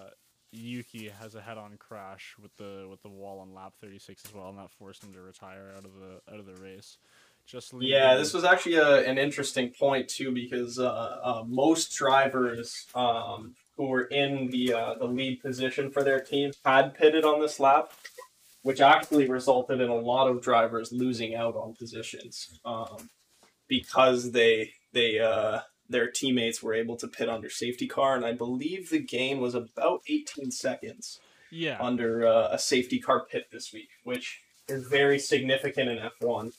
Yuki 0.51 1.09
has 1.09 1.35
a 1.35 1.41
head-on 1.41 1.77
crash 1.77 2.35
with 2.41 2.55
the 2.57 2.87
with 2.89 3.01
the 3.01 3.09
wall 3.09 3.39
on 3.39 3.53
lap 3.53 3.73
36 3.81 4.23
as 4.25 4.33
well, 4.33 4.49
and 4.49 4.57
that 4.57 4.71
forced 4.71 5.03
him 5.03 5.13
to 5.13 5.21
retire 5.21 5.73
out 5.75 5.85
of 5.85 5.91
the 5.95 6.33
out 6.33 6.39
of 6.39 6.45
the 6.45 6.55
race. 6.61 6.97
Just 7.45 7.73
leaving- 7.73 7.89
Yeah, 7.89 8.15
this 8.15 8.33
was 8.35 8.43
actually 8.43 8.75
a, 8.75 9.09
an 9.09 9.17
interesting 9.17 9.71
point 9.71 10.07
too 10.07 10.31
because 10.31 10.77
uh, 10.77 10.85
uh, 11.23 11.43
most 11.47 11.95
drivers 11.97 12.85
um, 12.93 13.55
who 13.75 13.87
were 13.87 14.03
in 14.03 14.51
the 14.51 14.73
uh, 14.73 14.93
the 14.95 15.05
lead 15.05 15.41
position 15.41 15.89
for 15.89 16.03
their 16.03 16.19
team 16.19 16.51
had 16.63 16.93
pitted 16.93 17.25
on 17.25 17.39
this 17.41 17.59
lap, 17.59 17.91
which 18.61 18.81
actually 18.81 19.29
resulted 19.29 19.81
in 19.81 19.89
a 19.89 19.95
lot 19.95 20.27
of 20.27 20.41
drivers 20.41 20.91
losing 20.91 21.35
out 21.35 21.55
on 21.55 21.73
positions 21.75 22.59
um, 22.65 23.09
because 23.67 24.31
they 24.31 24.71
they 24.93 25.19
uh, 25.19 25.59
their 25.89 26.09
teammates 26.09 26.61
were 26.61 26.73
able 26.73 26.95
to 26.97 27.07
pit 27.07 27.29
under 27.29 27.49
safety 27.49 27.87
car, 27.87 28.15
and 28.15 28.25
I 28.25 28.33
believe 28.33 28.89
the 28.89 28.99
gain 28.99 29.39
was 29.39 29.55
about 29.55 30.01
18 30.07 30.51
seconds 30.51 31.19
yeah, 31.51 31.77
under 31.79 32.27
uh, 32.27 32.49
a 32.51 32.59
safety 32.59 32.99
car 32.99 33.25
pit 33.25 33.47
this 33.51 33.73
week, 33.73 33.89
which 34.03 34.41
is 34.67 34.87
very 34.87 35.19
significant 35.19 35.89
in 35.89 35.97
F1. 36.21 36.53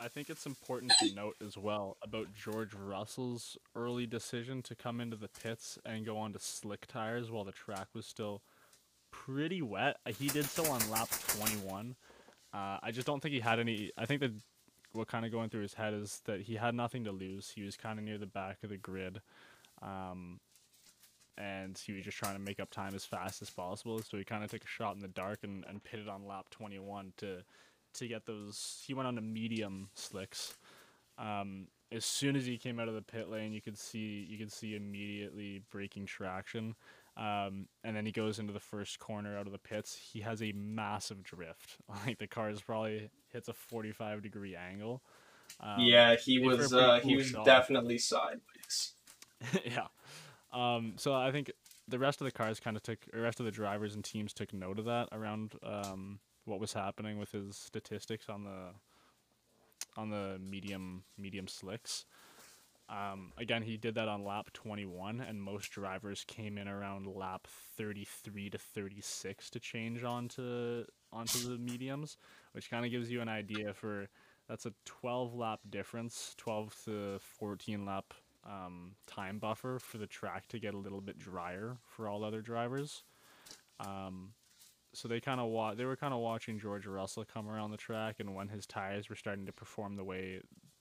I 0.00 0.08
think 0.08 0.28
it's 0.28 0.46
important 0.46 0.92
to 0.98 1.14
note 1.14 1.36
as 1.44 1.56
well 1.56 1.96
about 2.02 2.34
George 2.34 2.74
Russell's 2.74 3.56
early 3.76 4.06
decision 4.06 4.60
to 4.62 4.74
come 4.74 5.00
into 5.00 5.16
the 5.16 5.28
pits 5.28 5.78
and 5.86 6.04
go 6.04 6.18
onto 6.18 6.38
slick 6.40 6.86
tires 6.86 7.30
while 7.30 7.44
the 7.44 7.52
track 7.52 7.88
was 7.94 8.04
still 8.04 8.42
pretty 9.24 9.62
wet. 9.62 9.98
Uh, 10.06 10.12
He 10.12 10.28
did 10.28 10.44
so 10.46 10.64
on 10.70 10.80
lap 10.90 11.08
21. 11.38 11.96
Uh, 12.52 12.78
I 12.82 12.90
just 12.92 13.06
don't 13.06 13.20
think 13.20 13.34
he 13.34 13.40
had 13.40 13.58
any. 13.58 13.90
I 13.98 14.06
think 14.06 14.20
that 14.20 14.32
what 14.92 15.08
kind 15.08 15.24
of 15.26 15.32
going 15.32 15.50
through 15.50 15.62
his 15.62 15.74
head 15.74 15.92
is 15.92 16.20
that 16.24 16.42
he 16.42 16.54
had 16.54 16.74
nothing 16.74 17.04
to 17.04 17.12
lose. 17.12 17.52
He 17.54 17.62
was 17.62 17.76
kind 17.76 17.98
of 17.98 18.04
near 18.04 18.18
the 18.18 18.26
back 18.26 18.58
of 18.62 18.70
the 18.70 18.76
grid. 18.76 19.20
Um, 19.82 20.38
and 21.36 21.76
he 21.76 21.92
was 21.92 22.04
just 22.04 22.16
trying 22.16 22.34
to 22.34 22.40
make 22.40 22.60
up 22.60 22.70
time 22.70 22.94
as 22.94 23.04
fast 23.04 23.42
as 23.42 23.50
possible. 23.50 24.00
So 24.02 24.16
he 24.16 24.24
kind 24.24 24.44
of 24.44 24.50
took 24.50 24.62
a 24.62 24.68
shot 24.68 24.94
in 24.94 25.00
the 25.00 25.08
dark 25.08 25.40
and, 25.42 25.64
and 25.68 25.82
pitted 25.82 26.08
on 26.08 26.26
lap 26.26 26.46
21 26.50 27.12
to 27.18 27.42
to 27.94 28.08
get 28.08 28.26
those. 28.26 28.82
He 28.86 28.94
went 28.94 29.06
on 29.06 29.16
to 29.16 29.20
medium 29.20 29.88
slicks. 29.94 30.54
Um, 31.18 31.68
as 31.92 32.04
soon 32.04 32.34
as 32.34 32.44
he 32.44 32.56
came 32.56 32.80
out 32.80 32.88
of 32.88 32.94
the 32.94 33.02
pit 33.02 33.28
lane, 33.28 33.52
you 33.52 33.60
could 33.60 33.78
see 33.78 34.26
you 34.28 34.38
could 34.38 34.52
see 34.52 34.74
immediately 34.74 35.62
breaking 35.70 36.06
traction. 36.06 36.74
Um, 37.16 37.68
and 37.84 37.96
then 37.96 38.06
he 38.06 38.12
goes 38.12 38.38
into 38.38 38.52
the 38.52 38.60
first 38.60 38.98
corner 38.98 39.38
out 39.38 39.46
of 39.46 39.52
the 39.52 39.58
pits. 39.58 39.96
He 40.12 40.20
has 40.20 40.42
a 40.42 40.52
massive 40.52 41.22
drift. 41.22 41.78
Like 42.06 42.18
the 42.18 42.26
car 42.26 42.50
is 42.50 42.60
probably 42.60 43.10
hits 43.32 43.48
a 43.48 43.52
45 43.52 44.22
degree 44.22 44.56
angle. 44.56 45.02
Um, 45.60 45.80
yeah, 45.80 46.16
he 46.16 46.38
made 46.38 46.46
for 46.46 46.54
a 46.54 46.56
was 46.56 46.72
uh, 46.74 47.00
he 47.02 47.16
was 47.16 47.28
shot. 47.28 47.44
definitely 47.44 47.98
sideways. 47.98 48.94
yeah. 49.64 49.86
Um, 50.52 50.94
so 50.96 51.14
I 51.14 51.30
think 51.30 51.52
the 51.86 51.98
rest 51.98 52.20
of 52.20 52.24
the 52.24 52.32
cars 52.32 52.60
kind 52.60 52.76
of 52.76 52.82
took, 52.82 52.98
or 53.12 53.20
rest 53.20 53.40
of 53.40 53.46
the 53.46 53.52
drivers 53.52 53.94
and 53.94 54.04
teams 54.04 54.32
took 54.32 54.52
note 54.52 54.78
of 54.78 54.86
that 54.86 55.08
around 55.12 55.54
um, 55.62 56.18
what 56.44 56.60
was 56.60 56.72
happening 56.72 57.18
with 57.18 57.32
his 57.32 57.56
statistics 57.56 58.28
on 58.28 58.44
the 58.44 58.70
on 59.96 60.10
the 60.10 60.38
medium 60.40 61.04
medium 61.18 61.46
slicks. 61.46 62.06
Um, 62.88 63.32
again, 63.38 63.62
he 63.62 63.76
did 63.76 63.94
that 63.94 64.08
on 64.08 64.24
lap 64.24 64.50
21, 64.52 65.20
and 65.20 65.42
most 65.42 65.70
drivers 65.70 66.24
came 66.26 66.58
in 66.58 66.68
around 66.68 67.06
lap 67.06 67.46
33 67.76 68.50
to 68.50 68.58
36 68.58 69.50
to 69.50 69.60
change 69.60 70.04
onto 70.04 70.84
onto 71.12 71.38
the 71.38 71.58
mediums, 71.58 72.18
which 72.52 72.70
kind 72.70 72.84
of 72.84 72.90
gives 72.90 73.10
you 73.10 73.20
an 73.22 73.28
idea 73.28 73.72
for 73.72 74.08
that's 74.48 74.66
a 74.66 74.72
12 74.84 75.34
lap 75.34 75.60
difference, 75.70 76.34
12 76.36 76.76
to 76.84 77.18
14 77.38 77.86
lap 77.86 78.12
um, 78.44 78.92
time 79.06 79.38
buffer 79.38 79.78
for 79.78 79.96
the 79.96 80.06
track 80.06 80.46
to 80.48 80.58
get 80.58 80.74
a 80.74 80.78
little 80.78 81.00
bit 81.00 81.18
drier 81.18 81.78
for 81.86 82.08
all 82.08 82.24
other 82.24 82.42
drivers. 82.42 83.04
Um, 83.80 84.32
so 84.92 85.08
they 85.08 85.20
kind 85.20 85.40
of 85.40 85.48
wa- 85.48 85.74
they 85.74 85.86
were 85.86 85.96
kind 85.96 86.14
of 86.14 86.20
watching 86.20 86.58
George 86.58 86.86
Russell 86.86 87.24
come 87.24 87.48
around 87.48 87.70
the 87.70 87.76
track, 87.76 88.16
and 88.20 88.34
when 88.34 88.48
his 88.48 88.66
tires 88.66 89.08
were 89.08 89.16
starting 89.16 89.46
to 89.46 89.52
perform 89.52 89.96
the 89.96 90.04
way 90.04 90.40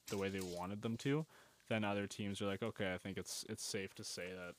the 0.10 0.18
way 0.18 0.30
they 0.30 0.42
wanted 0.42 0.82
them 0.82 0.98
to, 0.98 1.26
then 1.70 1.84
other 1.84 2.08
teams 2.08 2.42
are 2.42 2.48
like, 2.48 2.64
okay, 2.64 2.94
I 2.94 2.98
think 2.98 3.18
it's 3.18 3.46
it's 3.50 3.64
safe 3.64 3.94
to 3.96 4.04
say 4.04 4.28
that 4.34 4.56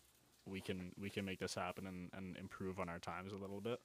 we 0.47 0.61
can 0.61 0.93
we 1.01 1.11
can 1.11 1.25
make 1.25 1.39
this 1.39 1.55
happen 1.55 1.87
and, 1.87 2.11
and 2.13 2.37
improve 2.37 2.79
on 2.79 2.89
our 2.89 2.99
times 2.99 3.33
a 3.33 3.37
little 3.37 3.61
bit. 3.61 3.81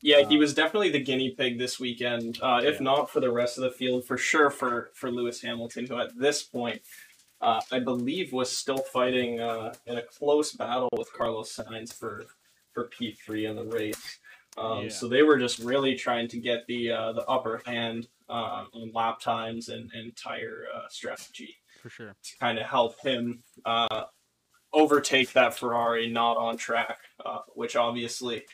Yeah, 0.00 0.22
he 0.28 0.36
Uh, 0.36 0.40
was 0.40 0.52
definitely 0.54 0.90
the 0.90 1.02
guinea 1.02 1.30
pig 1.30 1.58
this 1.58 1.78
weekend. 1.78 2.38
Uh, 2.42 2.60
if 2.64 2.76
Yeah. 2.76 2.82
not 2.82 3.08
for 3.10 3.20
the 3.20 3.30
rest 3.30 3.56
of 3.56 3.62
the 3.64 3.70
field, 3.70 4.04
for 4.04 4.18
sure 4.18 4.50
for 4.50 4.90
for 4.94 5.10
Lewis 5.10 5.40
Hamilton, 5.42 5.86
who 5.86 5.98
at 5.98 6.16
this 6.18 6.42
point, 6.42 6.82
uh, 7.40 7.60
I 7.70 7.78
believe, 7.78 8.32
was 8.32 8.50
still 8.50 8.78
fighting 8.78 9.40
uh, 9.40 9.74
in 9.86 9.98
a 9.98 10.02
close 10.02 10.52
battle 10.52 10.88
with 10.96 11.12
Carlos 11.12 11.54
Sainz 11.54 11.92
for 11.94 12.26
for 12.72 12.88
P 12.88 13.12
three 13.12 13.46
in 13.46 13.56
the 13.56 13.64
race. 13.64 14.18
Um, 14.58 14.84
Yeah. 14.84 14.88
So 14.90 15.08
they 15.08 15.22
were 15.22 15.38
just 15.38 15.60
really 15.60 15.94
trying 15.94 16.28
to 16.28 16.38
get 16.38 16.66
the 16.66 16.90
uh, 16.90 17.12
the 17.12 17.24
upper 17.26 17.62
hand 17.64 18.08
uh, 18.32 18.64
on 18.72 18.90
lap 18.92 19.20
times 19.20 19.68
and 19.68 19.90
and 19.94 20.16
tire 20.16 20.64
uh, 20.74 20.88
strategy. 20.88 21.56
For 21.82 21.90
sure. 21.90 22.14
to 22.22 22.38
kind 22.38 22.58
of 22.58 22.66
help 22.66 23.00
him 23.00 23.42
uh, 23.64 24.04
overtake 24.72 25.32
that 25.32 25.54
Ferrari 25.58 26.08
not 26.08 26.36
on 26.36 26.56
track, 26.56 26.98
uh, 27.24 27.40
which 27.54 27.74
obviously 27.74 28.44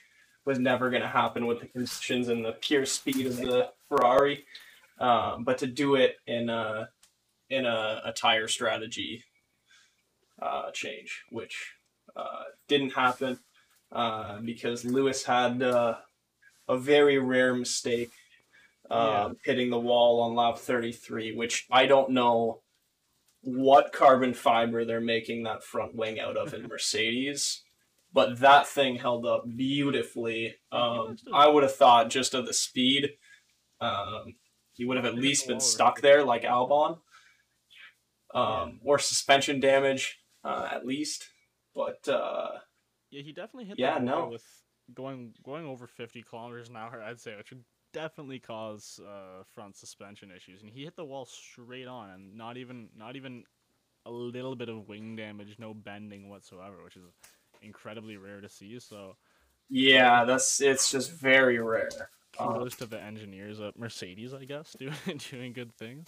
was 0.47 0.59
never 0.59 0.88
going 0.88 1.03
to 1.03 1.09
happen 1.09 1.47
with 1.47 1.61
the 1.61 1.67
conditions 1.67 2.29
and 2.29 2.43
the 2.43 2.53
pure 2.53 2.87
speed 2.87 3.27
of 3.27 3.37
the 3.37 3.71
Ferrari. 3.88 4.47
Um, 4.99 5.45
but 5.45 5.59
to 5.59 5.67
do 5.67 5.95
it 5.95 6.17
in 6.27 6.49
a 6.49 6.88
in 7.51 7.67
a, 7.67 8.03
a 8.07 8.12
tire 8.12 8.49
strategy 8.49 9.23
uh, 10.41 10.71
change, 10.73 11.23
which 11.31 11.75
uh, 12.17 12.45
didn't 12.67 12.91
happen 12.91 13.38
uh, 13.93 14.38
because 14.41 14.85
Lewis 14.85 15.25
had 15.25 15.62
uh, 15.62 15.97
a 16.69 16.77
very 16.77 17.19
rare 17.19 17.55
mistake. 17.55 18.11
Uh, 18.90 19.35
hitting 19.44 19.68
the 19.70 19.79
wall 19.79 20.22
on 20.22 20.35
lap 20.35 20.59
33, 20.59 21.35
which 21.37 21.66
I 21.70 21.87
don't 21.87 22.11
know 22.11 22.62
what 23.42 23.92
carbon 23.92 24.33
fiber 24.35 24.85
they're 24.85 25.01
making 25.01 25.42
that 25.42 25.62
front 25.62 25.94
wing 25.94 26.18
out 26.18 26.37
of 26.37 26.55
in 26.55 26.66
Mercedes, 26.68 27.62
but 28.12 28.40
that 28.40 28.66
thing 28.66 28.96
held 28.96 29.27
up 29.27 29.44
beautifully. 29.57 30.57
Um, 30.72 31.16
I 31.33 31.48
would 31.48 31.62
have 31.64 31.74
thought 31.74 32.09
just 32.11 32.33
of 32.35 32.46
the 32.46 32.55
speed, 32.55 33.11
um, 33.81 34.37
he 34.72 34.85
would 34.85 34.96
have 34.96 35.07
at 35.07 35.14
least 35.14 35.46
been 35.48 35.61
stuck 35.61 36.01
there 36.01 36.24
like 36.24 36.42
Albon, 36.44 36.98
um, 38.35 38.81
or 38.83 38.98
suspension 38.98 39.61
damage 39.61 40.18
uh, 40.44 40.68
at 40.72 40.87
least. 40.87 41.29
But 41.74 42.09
uh, 42.09 42.53
Yeah, 43.11 43.22
he 43.22 43.33
definitely 43.33 43.66
hit 43.66 43.79
Yeah, 43.79 43.98
no. 43.98 44.29
with 44.31 44.44
going 44.94 45.35
going 45.44 45.66
over 45.66 45.87
50 45.87 46.22
kilometers 46.22 46.68
an 46.70 46.77
hour. 46.77 47.03
I'd 47.03 47.20
say, 47.20 47.37
which 47.37 47.51
would 47.51 47.64
definitely 47.99 48.39
cause 48.39 49.01
uh, 49.05 49.43
front 49.55 49.77
suspension 49.77 50.31
issues. 50.31 50.63
And 50.63 50.71
he 50.71 50.85
hit 50.85 50.95
the 50.95 51.05
wall 51.05 51.27
straight 51.27 51.89
on, 51.89 52.11
and 52.11 52.37
not 52.37 52.57
even 52.57 52.89
not 52.97 53.17
even 53.17 53.43
a 54.07 54.11
little 54.11 54.55
bit 54.55 54.69
of 54.69 54.89
wing 54.89 55.17
damage, 55.17 55.57
no 55.59 55.75
bending 55.75 56.29
whatsoever, 56.29 56.77
which 56.85 56.97
is 56.97 57.03
incredibly 57.61 58.17
rare 58.17 58.41
to 58.41 58.49
see. 58.49 58.79
So 58.79 59.17
yeah, 59.69 60.25
that's 60.25 60.61
it's 60.61 60.93
just 60.93 61.11
very 61.13 61.59
rare. 61.59 62.11
Uh, 62.39 62.53
kudos 62.53 62.77
to 62.77 62.87
the 62.87 63.03
engineers 63.03 63.59
at 63.61 63.77
Mercedes, 63.77 64.33
I 64.33 64.45
guess, 64.45 64.73
doing 64.79 65.21
doing 65.31 65.53
good 65.53 65.73
things. 65.75 66.07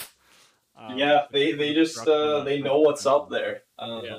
Um, 0.78 0.96
yeah, 0.96 1.24
they 1.32 1.52
they 1.52 1.74
just 1.74 2.06
uh, 2.06 2.44
they 2.44 2.60
know 2.60 2.78
what's 2.78 3.04
up 3.04 3.30
there. 3.30 3.62
Um, 3.78 4.04
Yeah. 4.04 4.18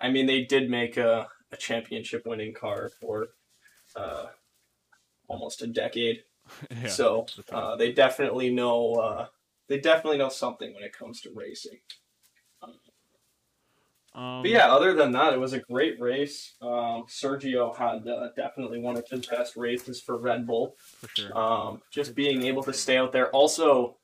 I 0.00 0.10
mean, 0.10 0.26
they 0.26 0.42
did 0.42 0.68
make 0.68 0.96
a, 0.96 1.28
a 1.52 1.56
championship 1.56 2.26
winning 2.26 2.52
car 2.52 2.90
for 3.00 3.28
uh, 3.94 4.26
almost 5.28 5.62
a 5.62 5.66
decade, 5.66 6.24
yeah, 6.70 6.88
so 6.88 7.26
uh, 7.52 7.76
they 7.76 7.92
definitely 7.92 8.50
know 8.52 8.94
uh, 8.94 9.26
they 9.68 9.78
definitely 9.78 10.18
know 10.18 10.28
something 10.28 10.74
when 10.74 10.82
it 10.82 10.96
comes 10.96 11.20
to 11.22 11.30
racing. 11.34 11.78
um, 14.14 14.42
But 14.42 14.50
yeah, 14.50 14.72
other 14.72 14.94
than 14.94 15.12
that, 15.12 15.32
it 15.32 15.40
was 15.40 15.52
a 15.52 15.60
great 15.60 16.00
race. 16.00 16.54
Um, 16.62 17.04
Sergio 17.08 17.76
had 17.76 18.06
uh, 18.06 18.28
definitely 18.36 18.78
one 18.78 18.96
of 18.96 19.08
his 19.08 19.26
best 19.26 19.56
races 19.56 20.00
for 20.00 20.16
Red 20.16 20.46
Bull. 20.46 20.76
for 20.78 21.08
sure. 21.14 21.36
Um, 21.36 21.82
just 21.90 22.14
being 22.14 22.42
able 22.44 22.62
to 22.64 22.72
stay 22.72 22.96
out 22.96 23.12
there. 23.12 23.30
Also. 23.30 23.96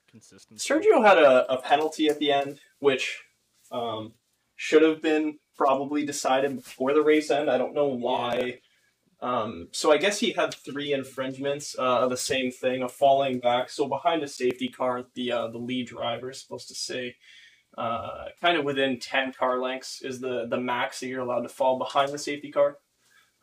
Sergio 0.57 1.07
had 1.07 1.19
a, 1.19 1.53
a 1.53 1.63
penalty 1.63 2.09
at 2.09 2.19
the 2.19 2.33
end, 2.33 2.59
which 2.81 3.23
um, 3.71 4.13
should 4.57 4.83
have 4.83 5.01
been 5.01 5.39
probably 5.57 6.05
decided 6.05 6.57
before 6.57 6.93
the 6.93 7.03
race 7.03 7.31
end. 7.31 7.49
I 7.49 7.59
don't 7.59 7.75
know 7.75 7.87
why. 7.87 8.59
Um, 9.23 9.69
so 9.73 9.93
I 9.93 9.99
guess 9.99 10.19
he 10.19 10.33
had 10.33 10.55
three 10.55 10.93
infringements 10.93 11.77
uh, 11.79 12.01
of 12.01 12.11
the 12.11 12.17
same 12.17 12.51
thing, 12.51 12.83
of 12.83 12.93
falling 12.93 13.39
back. 13.39 13.69
So 13.69 13.87
behind 13.87 14.23
a 14.23 14.29
safety 14.29 14.69
car, 14.69 15.05
the 15.15 15.33
uh, 15.33 15.49
the 15.49 15.59
lead 15.59 15.89
driver 15.89 16.31
is 16.31 16.41
supposed 16.41 16.69
to 16.69 16.75
say, 16.75 17.17
uh, 17.77 18.27
kind 18.41 18.57
of 18.57 18.65
within 18.65 18.99
ten 18.99 19.33
car 19.33 19.61
lengths 19.61 20.01
is 20.03 20.21
the 20.21 20.47
the 20.49 20.59
max 20.59 21.01
that 21.01 21.09
you're 21.09 21.21
allowed 21.21 21.43
to 21.43 21.49
fall 21.49 21.79
behind 21.79 22.13
the 22.13 22.19
safety 22.19 22.51
car. 22.51 22.79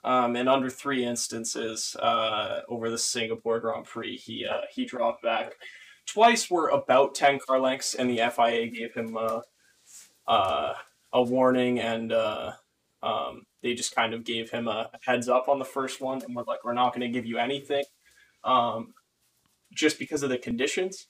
Um, 0.04 0.36
and 0.36 0.48
under 0.48 0.70
three 0.70 1.04
instances 1.04 1.96
uh, 2.00 2.62
over 2.70 2.90
the 2.90 2.98
Singapore 2.98 3.60
Grand 3.60 3.86
Prix, 3.86 4.18
he 4.18 4.46
uh, 4.46 4.62
he 4.72 4.86
dropped 4.86 5.22
back 5.22 5.54
twice 6.08 6.50
were 6.50 6.70
about 6.70 7.14
10 7.14 7.40
car 7.46 7.60
lengths, 7.60 7.94
and 7.94 8.10
the 8.10 8.22
FIA 8.34 8.68
gave 8.68 8.94
him 8.94 9.18
uh, 9.18 10.74
a 11.14 11.22
warning 11.22 11.80
and 11.80 12.14
um, 12.14 13.46
they 13.64 13.74
just 13.74 13.96
kind 13.96 14.14
of 14.14 14.24
gave 14.24 14.50
him 14.50 14.68
a 14.68 14.90
heads 15.06 15.28
up 15.28 15.48
on 15.48 15.60
the 15.60 15.66
first 15.66 16.02
one 16.02 16.22
and 16.24 16.36
we're 16.36 16.44
like, 16.44 16.64
we're 16.64 16.74
not 16.74 16.94
going 16.94 17.02
to 17.02 17.14
give 17.14 17.26
you 17.26 17.38
anything, 17.38 17.84
um, 18.44 18.94
just 19.74 20.00
because 20.00 20.24
of 20.24 20.30
the 20.30 20.38
conditions. 20.38 21.08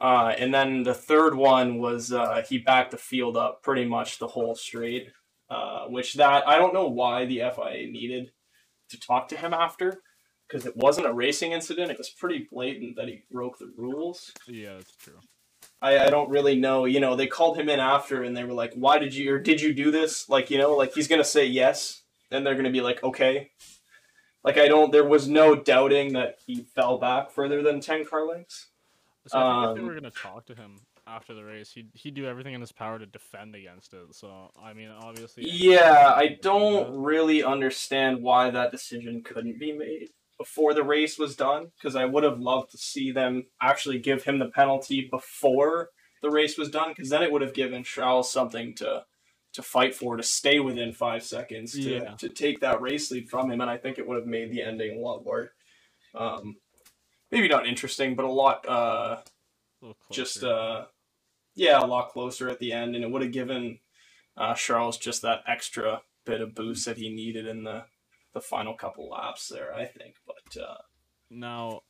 Uh, 0.00 0.34
and 0.36 0.52
then 0.52 0.82
the 0.82 0.94
third 0.94 1.34
one 1.34 1.78
was 1.78 2.12
uh, 2.12 2.42
he 2.48 2.58
backed 2.58 2.90
the 2.90 2.96
field 2.96 3.36
up 3.36 3.62
pretty 3.62 3.84
much 3.84 4.18
the 4.18 4.26
whole 4.26 4.54
straight, 4.54 5.08
uh, 5.48 5.86
which 5.86 6.14
that 6.14 6.46
I 6.48 6.58
don't 6.58 6.74
know 6.74 6.88
why 6.88 7.24
the 7.24 7.38
FIA 7.54 7.86
needed 7.86 8.32
to 8.90 8.98
talk 8.98 9.28
to 9.28 9.36
him 9.36 9.54
after 9.54 10.02
because 10.48 10.66
it 10.66 10.76
wasn't 10.76 11.06
a 11.06 11.12
racing 11.12 11.52
incident. 11.52 11.90
It 11.90 11.98
was 11.98 12.10
pretty 12.10 12.48
blatant 12.50 12.96
that 12.96 13.08
he 13.08 13.22
broke 13.30 13.58
the 13.58 13.72
rules. 13.76 14.32
Yeah, 14.46 14.74
that's 14.74 14.96
true. 14.96 15.18
I, 15.82 16.06
I 16.06 16.10
don't 16.10 16.30
really 16.30 16.56
know. 16.56 16.84
You 16.86 17.00
know, 17.00 17.16
they 17.16 17.26
called 17.26 17.58
him 17.58 17.68
in 17.68 17.80
after 17.80 18.22
and 18.22 18.36
they 18.36 18.44
were 18.44 18.54
like, 18.54 18.72
why 18.74 18.98
did 18.98 19.14
you, 19.14 19.34
or 19.34 19.38
did 19.38 19.60
you 19.60 19.74
do 19.74 19.90
this? 19.90 20.28
Like, 20.28 20.48
you 20.50 20.56
know, 20.56 20.74
like 20.76 20.94
he's 20.94 21.08
going 21.08 21.20
to 21.20 21.28
say 21.28 21.44
yes. 21.44 22.02
And 22.30 22.46
they're 22.46 22.54
going 22.54 22.64
to 22.64 22.70
be 22.70 22.80
like, 22.80 23.02
okay. 23.02 23.50
Like, 24.44 24.56
I 24.58 24.68
don't, 24.68 24.90
there 24.92 25.04
was 25.04 25.28
no 25.28 25.54
doubting 25.54 26.14
that 26.14 26.38
he 26.46 26.62
fell 26.74 26.98
back 26.98 27.30
further 27.30 27.62
than 27.62 27.80
10 27.80 28.06
car 28.06 28.26
lengths. 28.26 28.68
So 29.26 29.38
I 29.38 29.42
think 29.42 29.70
if 29.70 29.74
they 29.76 29.80
Um, 29.82 29.86
were 29.86 29.94
gonna 29.94 30.10
talk 30.10 30.46
to 30.46 30.54
him 30.54 30.80
after 31.06 31.32
the 31.32 31.44
race, 31.44 31.70
he'd 31.72 31.90
he'd 31.94 32.14
do 32.14 32.26
everything 32.26 32.54
in 32.54 32.60
his 32.60 32.72
power 32.72 32.98
to 32.98 33.06
defend 33.06 33.54
against 33.54 33.94
it. 33.94 34.14
So 34.14 34.50
I 34.60 34.72
mean, 34.72 34.88
obviously. 34.88 35.44
Yeah, 35.48 36.12
I 36.16 36.38
don't 36.42 37.02
really 37.02 37.44
understand 37.44 38.20
why 38.22 38.50
that 38.50 38.72
decision 38.72 39.22
couldn't 39.22 39.60
be 39.60 39.72
made 39.72 40.10
before 40.42 40.74
the 40.74 40.82
race 40.84 41.18
was 41.18 41.36
done 41.36 41.62
because 41.76 41.96
I 41.96 42.04
would 42.04 42.24
have 42.24 42.40
loved 42.40 42.70
to 42.72 42.78
see 42.78 43.12
them 43.12 43.46
actually 43.60 43.98
give 43.98 44.24
him 44.24 44.38
the 44.38 44.50
penalty 44.60 45.08
before 45.10 45.90
the 46.22 46.30
race 46.30 46.56
was 46.58 46.70
done 46.70 46.90
because 46.90 47.10
then 47.10 47.22
it 47.22 47.30
would 47.32 47.42
have 47.42 47.54
given 47.54 47.84
Charles 47.84 48.32
something 48.32 48.74
to 48.76 49.04
to 49.54 49.62
fight 49.62 49.94
for 49.94 50.16
to 50.16 50.22
stay 50.22 50.60
within 50.60 50.92
five 50.94 51.22
seconds 51.22 51.72
to, 51.72 51.80
Yeah. 51.82 52.14
to 52.22 52.28
take 52.28 52.60
that 52.60 52.80
race 52.80 53.10
lead 53.10 53.28
from 53.30 53.50
him 53.50 53.60
and 53.60 53.70
I 53.70 53.76
think 53.76 53.98
it 53.98 54.06
would 54.08 54.18
have 54.18 54.26
made 54.26 54.50
the 54.50 54.62
ending 54.62 54.96
a 54.96 55.00
lot 55.00 55.24
more 55.24 55.52
um, 56.14 56.56
maybe 57.30 57.48
not 57.48 57.66
interesting 57.66 58.14
but 58.16 58.24
a 58.24 58.30
lot 58.30 58.66
uh, 58.68 59.18
a 59.82 59.92
just 60.12 60.42
uh 60.44 60.86
yeah 61.54 61.80
a 61.84 61.86
lot 61.86 62.10
closer 62.10 62.48
at 62.48 62.58
the 62.60 62.72
end 62.72 62.94
and 62.96 63.04
it 63.04 63.10
would 63.10 63.22
have 63.22 63.32
given 63.32 63.78
uh 64.36 64.54
charles 64.54 64.96
just 64.98 65.22
that 65.22 65.40
extra 65.46 66.00
bit 66.26 66.40
of 66.40 66.54
boost 66.54 66.86
that 66.86 66.96
he 66.98 67.08
needed 67.14 67.46
in 67.46 67.64
the 67.64 67.84
the 68.34 68.40
final 68.40 68.74
couple 68.74 69.08
laps 69.10 69.48
there 69.48 69.74
i 69.74 69.84
think 69.84 70.16
but 70.26 70.60
uh 70.62 70.76
Now, 71.30 71.80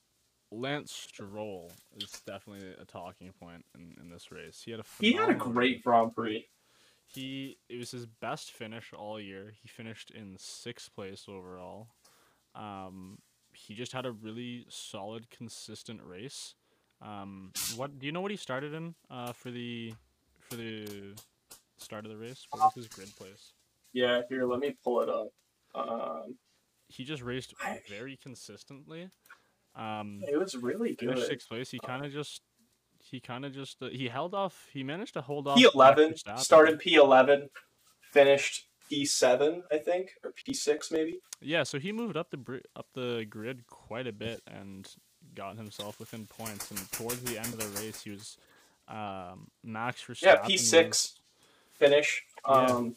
Lance 0.50 0.92
Stroll 0.92 1.72
is 1.96 2.22
definitely 2.26 2.68
a 2.80 2.84
talking 2.84 3.32
point 3.40 3.64
in, 3.74 3.96
in 4.00 4.10
this 4.10 4.30
race. 4.30 4.62
He 4.64 4.70
had 4.70 4.80
a 4.80 4.84
he 5.00 5.12
had 5.12 5.30
a 5.30 5.34
great 5.34 5.82
grand 5.82 6.14
prix 6.14 6.46
He 7.06 7.58
it 7.68 7.78
was 7.78 7.90
his 7.90 8.06
best 8.06 8.52
finish 8.52 8.92
all 8.92 9.18
year. 9.20 9.52
He 9.62 9.68
finished 9.68 10.10
in 10.10 10.36
sixth 10.38 10.94
place 10.94 11.24
overall. 11.28 11.88
Um, 12.54 13.18
he 13.54 13.74
just 13.74 13.92
had 13.92 14.06
a 14.06 14.12
really 14.12 14.66
solid, 14.68 15.30
consistent 15.30 16.00
race. 16.04 16.54
Um, 17.00 17.52
what 17.76 17.98
do 17.98 18.06
you 18.06 18.12
know? 18.12 18.20
What 18.20 18.30
he 18.30 18.36
started 18.36 18.74
in 18.74 18.94
uh, 19.10 19.32
for 19.32 19.50
the 19.50 19.94
for 20.38 20.56
the 20.56 21.14
start 21.78 22.04
of 22.04 22.10
the 22.10 22.16
race? 22.18 22.46
What 22.50 22.62
was 22.62 22.74
his 22.74 22.88
grid 22.88 23.14
place? 23.16 23.52
yeah 23.94 24.22
here 24.28 24.46
let 24.46 24.60
me 24.60 24.74
pull 24.84 25.00
it 25.02 25.08
up 25.10 25.28
um 25.74 26.36
He 26.88 27.04
just 27.04 27.22
raced 27.22 27.54
I- 27.62 27.80
very 27.88 28.16
consistently. 28.16 29.10
Um, 29.74 30.20
it 30.28 30.38
was 30.38 30.54
really 30.54 30.94
finished 30.94 31.20
good 31.20 31.26
sixth 31.26 31.48
place. 31.48 31.70
He 31.70 31.78
kind 31.78 32.04
of 32.04 32.12
just 32.12 32.42
he 33.00 33.20
kind 33.20 33.44
of 33.44 33.52
just 33.54 33.82
uh, 33.82 33.88
he 33.88 34.08
held 34.08 34.34
off. 34.34 34.68
He 34.72 34.82
managed 34.82 35.14
to 35.14 35.22
hold 35.22 35.48
off. 35.48 35.58
p11 35.58 36.38
started 36.38 36.78
p11 36.80 37.48
finished 38.10 38.66
p7 38.90 39.62
i 39.72 39.78
think 39.78 40.10
or 40.22 40.32
p6 40.32 40.92
maybe 40.92 41.18
Yeah, 41.40 41.62
so 41.62 41.78
he 41.78 41.92
moved 41.92 42.14
up 42.18 42.30
the 42.30 42.36
bri- 42.36 42.64
up 42.76 42.88
the 42.94 43.24
grid 43.28 43.66
quite 43.66 44.06
a 44.06 44.12
bit 44.12 44.42
and 44.46 44.86
got 45.34 45.56
himself 45.56 45.98
within 45.98 46.26
points. 46.26 46.70
And 46.70 46.92
towards 46.92 47.22
the 47.22 47.38
end 47.38 47.54
of 47.54 47.58
the 47.58 47.80
race, 47.80 48.02
he 48.02 48.10
was 48.10 48.36
um, 48.88 49.48
Max 49.64 50.02
Verstappen. 50.04 50.22
yeah 50.22 50.42
p6 50.46 51.14
finish 51.78 52.22
Yeah. 52.46 52.52
um 52.66 52.96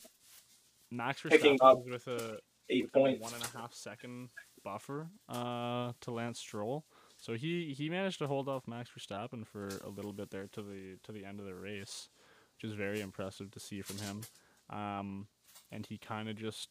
Max 0.92 1.22
Verstappen 1.22 1.30
picking 1.32 1.58
up 1.62 1.86
with 1.86 2.08
a 2.08 2.40
eight 2.70 2.92
points 2.92 3.22
one 3.22 3.34
and 3.34 3.44
a 3.44 3.58
half 3.58 3.74
second 3.74 4.30
buffer 4.64 5.08
uh, 5.30 5.94
to 6.02 6.12
Lance 6.12 6.40
Stroll. 6.40 6.86
So 7.18 7.34
he, 7.34 7.74
he 7.78 7.90
managed 7.90 8.20
to 8.20 8.28
hold 8.28 8.50
off 8.50 8.68
Max 8.68 8.90
Verstappen 8.90 9.46
for 9.46 9.68
a 9.84 9.90
little 9.90 10.14
bit 10.14 10.32
there 10.32 10.48
to 10.52 10.62
the 10.62 10.98
to 11.04 11.12
the 11.12 11.26
end 11.26 11.40
of 11.40 11.46
the 11.46 11.56
race, 11.56 12.10
which 12.56 12.70
is 12.70 12.76
very 12.76 13.02
impressive 13.02 13.52
to 13.52 13.60
see 13.60 13.82
from 13.82 13.98
him. 13.98 14.22
Um, 14.70 15.28
and 15.72 15.86
he 15.86 15.98
kind 15.98 16.28
of 16.30 16.36
just 16.36 16.70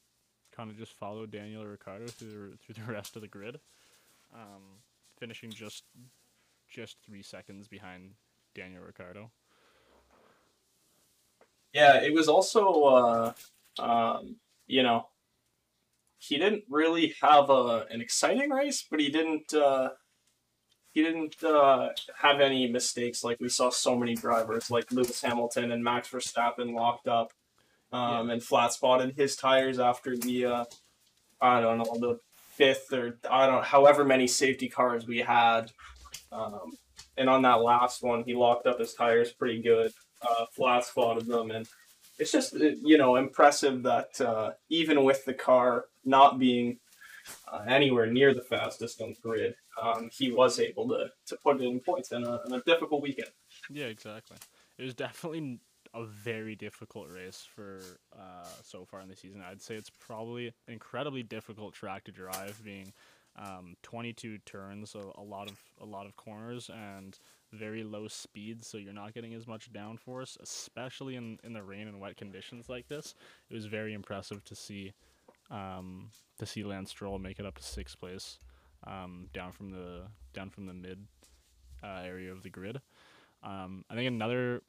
kind 0.54 0.70
of 0.70 0.76
just 0.76 0.92
followed 0.92 1.30
Daniel 1.30 1.64
Ricciardo 1.64 2.07
through 2.07 2.50
the, 2.50 2.57
through 2.57 2.85
the 2.87 2.92
rest 2.92 3.16
of 3.16 3.22
the 3.22 3.28
grid, 3.28 3.59
um, 4.35 4.80
finishing 5.18 5.50
just 5.50 5.85
just 6.68 6.96
three 7.07 7.22
seconds 7.22 7.68
behind 7.68 8.11
Daniel 8.54 8.83
Ricciardo. 8.83 9.30
Yeah, 11.72 12.00
it 12.00 12.14
was 12.14 12.28
also, 12.28 12.83
uh, 12.85 13.33
um, 13.80 14.37
you 14.68 14.85
know, 14.85 15.09
he 16.26 16.38
didn't 16.38 16.64
really 16.68 17.14
have 17.20 17.50
a, 17.50 17.87
an 17.90 18.00
exciting 18.00 18.50
race, 18.50 18.84
but 18.90 19.00
he 19.00 19.08
didn't, 19.10 19.52
uh, 19.54 19.90
he 20.92 21.02
didn't 21.02 21.42
uh, 21.42 21.90
have 22.16 22.40
any 22.40 22.68
mistakes 22.68 23.24
like 23.24 23.40
we 23.40 23.48
saw 23.48 23.70
so 23.70 23.96
many 23.96 24.14
drivers 24.14 24.70
like 24.70 24.90
Lewis 24.92 25.20
Hamilton 25.20 25.72
and 25.72 25.82
Max 25.82 26.08
Verstappen 26.08 26.74
locked 26.74 27.08
up 27.08 27.32
um, 27.92 28.30
and 28.30 28.42
flat 28.42 28.72
spotted 28.72 29.14
his 29.16 29.37
tires 29.37 29.78
after 29.78 30.16
the, 30.16 30.46
uh, 30.46 30.64
I 31.40 31.60
don't 31.60 31.78
know, 31.78 31.98
the 31.98 32.20
fifth 32.52 32.92
or 32.92 33.18
I 33.28 33.46
don't, 33.46 33.64
however 33.64 34.04
many 34.04 34.26
safety 34.26 34.68
cars 34.68 35.06
we 35.06 35.18
had. 35.18 35.72
Um, 36.30 36.76
and 37.16 37.28
on 37.28 37.42
that 37.42 37.60
last 37.60 38.02
one, 38.02 38.24
he 38.24 38.34
locked 38.34 38.66
up 38.66 38.78
his 38.78 38.94
tires 38.94 39.32
pretty 39.32 39.62
good 39.62 39.92
uh, 40.24 40.46
flat 40.52 40.84
spotted 40.84 41.26
them, 41.26 41.50
and 41.50 41.68
it's 42.18 42.33
just 42.33 42.55
uh, 42.55 42.70
you 42.83 42.98
know 42.98 43.16
impressive 43.16 43.83
that 43.83 44.20
uh, 44.20 44.53
even 44.68 45.05
with 45.05 45.24
the 45.24 45.35
car 45.35 45.87
not 46.05 46.38
being 46.38 46.79
uh, 47.50 47.64
anywhere 47.66 48.07
near 48.07 48.35
the 48.35 48.42
fastest 48.42 49.00
on 49.00 49.11
the 49.11 49.20
grid, 49.20 49.55
um, 49.81 50.11
he 50.12 50.31
was 50.31 50.61
able 50.61 50.88
to, 50.88 51.07
to 51.27 51.37
put 51.42 51.61
in 51.61 51.81
points 51.81 52.12
in 52.12 52.24
a, 52.24 52.40
in 52.46 52.55
a 52.55 52.61
difficult 52.62 53.03
weekend. 53.03 53.31
Yeah, 53.70 53.87
exactly. 53.87 54.37
It 54.79 54.85
was 54.85 54.94
definitely 54.94 55.59
a 55.94 56.05
very 56.05 56.57
difficult 56.57 57.09
race 57.11 57.46
for 57.55 57.81
uh, 58.12 58.46
so 58.62 58.85
far 58.85 59.00
in 59.00 59.09
the 59.09 59.16
season. 59.16 59.42
I'd 59.48 59.62
say 59.62 59.77
it's 59.77 59.90
probably 59.90 60.48
an 60.48 60.72
incredibly 60.74 61.22
difficult 61.22 61.72
track 61.72 62.05
to 62.05 62.12
drive, 62.12 62.61
being 62.64 62.92
um, 63.37 63.77
22 63.83 64.38
turns, 64.38 64.94
a 64.94 65.22
lot 65.22 65.50
of 65.50 65.59
a 65.81 65.87
lot 65.87 66.07
of 66.07 66.16
corners, 66.16 66.70
and 66.72 67.18
very 67.55 67.85
low 67.85 68.09
speed. 68.09 68.64
So 68.64 68.79
you're 68.79 68.93
not 68.93 69.14
getting 69.14 69.35
as 69.35 69.47
much 69.47 69.73
downforce, 69.73 70.37
especially 70.40 71.17
in 71.17 71.38
in 71.45 71.53
the 71.53 71.62
rain 71.62 71.88
and 71.88 72.01
wet 72.01 72.17
conditions 72.17 72.69
like 72.69 72.88
this. 72.88 73.14
It 73.51 73.55
was 73.55 73.67
very 73.67 73.95
impressive 73.95 74.45
to 74.45 74.55
see 74.55 74.93
um, 75.51 76.11
to 76.38 76.47
see 76.47 76.64
Lance 76.64 76.90
Stroll 76.90 77.19
make 77.19 77.38
it 77.38 77.47
up 77.47 77.57
to 77.57 77.62
sixth 77.62 77.99
place, 77.99 78.38
um, 78.87 79.29
down 79.33 79.53
from 79.53 79.71
the 79.71 80.03
down 80.33 80.51
from 80.51 80.67
the 80.67 80.75
mid 80.75 81.07
uh, 81.83 82.03
area 82.05 82.33
of 82.33 82.43
the 82.43 82.51
grid. 82.51 82.81
Um, 83.43 83.85
I 83.90 83.95
think 83.95 84.09
another 84.09 84.62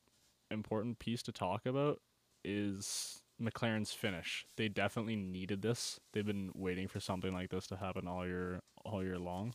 important 0.52 1.00
piece 1.00 1.24
to 1.24 1.32
talk 1.32 1.66
about 1.66 2.02
is 2.44 3.22
McLaren's 3.42 3.92
finish. 3.92 4.46
They 4.58 4.68
definitely 4.70 5.16
needed 5.16 5.62
this. 5.62 6.00
They've 6.14 6.26
been 6.26 6.52
waiting 6.54 6.88
for 6.88 7.00
something 7.00 7.34
like 7.34 7.50
this 7.50 7.68
to 7.68 7.78
happen 7.78 8.08
all 8.08 8.26
year 8.26 8.62
all 8.84 9.04
year 9.04 9.18
long. 9.18 9.54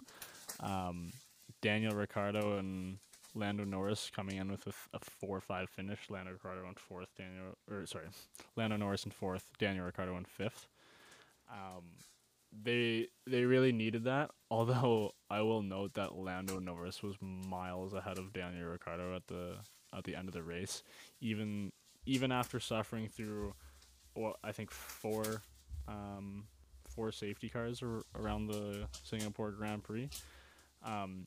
Um, 0.61 1.12
Daniel 1.62 1.93
Ricciardo 1.93 2.59
and 2.59 2.99
Lando 3.35 3.64
Norris 3.64 4.11
coming 4.14 4.37
in 4.37 4.51
with 4.51 4.66
a 4.66 4.99
four 4.99 5.38
or 5.38 5.40
five 5.40 5.71
finish. 5.71 5.99
Lando 6.09 6.33
Ricciardo 6.33 6.69
in 6.69 6.75
fourth. 6.75 7.09
Daniel 7.16 7.57
or 7.71 7.87
sorry, 7.87 8.07
Lando 8.57 8.77
Norris 8.77 9.05
in 9.05 9.11
fourth. 9.11 9.51
Daniel 9.59 9.85
Ricciardo 9.85 10.16
in 10.16 10.25
fifth. 10.25 10.69
Um, 11.51 11.85
they 12.53 13.09
they 13.27 13.45
really 13.45 13.73
needed 13.73 14.05
that. 14.05 14.31
Although 14.51 15.12
I 15.31 15.43
will 15.43 15.62
note 15.62 15.95
that 15.95 16.16
Lando 16.16 16.59
Norris 16.59 17.03
was 17.03 17.16
miles 17.21 17.95
ahead 17.95 18.19
of 18.19 18.33
Daniel 18.33 18.69
Ricciardo 18.69 19.14
at 19.14 19.27
the 19.29 19.57
at 19.97 20.05
the 20.05 20.16
end 20.16 20.29
of 20.29 20.35
the 20.35 20.43
race, 20.43 20.83
even 21.21 21.73
even 22.07 22.33
after 22.33 22.59
suffering 22.59 23.09
through 23.09 23.55
what 24.14 24.37
I 24.43 24.53
think 24.53 24.71
four 24.71 25.43
um, 25.87 26.45
four 26.88 27.12
safety 27.12 27.49
cars 27.49 27.83
around 28.14 28.47
the 28.49 28.88
Singapore 29.03 29.53
Grand 29.53 29.83
Prix. 29.85 30.09
Um, 30.85 31.27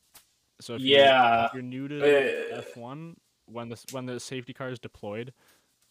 so 0.60 0.74
if 0.74 0.80
you're- 0.82 1.00
Yeah. 1.00 1.46
if 1.46 1.52
you're 1.54 1.62
new 1.62 1.88
to 1.88 2.00
Uh, 2.56 2.62
F1, 2.62 3.16
when 3.46 3.68
the 3.68 3.84
when 3.92 4.06
the 4.06 4.18
safety 4.20 4.52
car 4.52 4.68
is 4.70 4.78
deployed, 4.78 5.32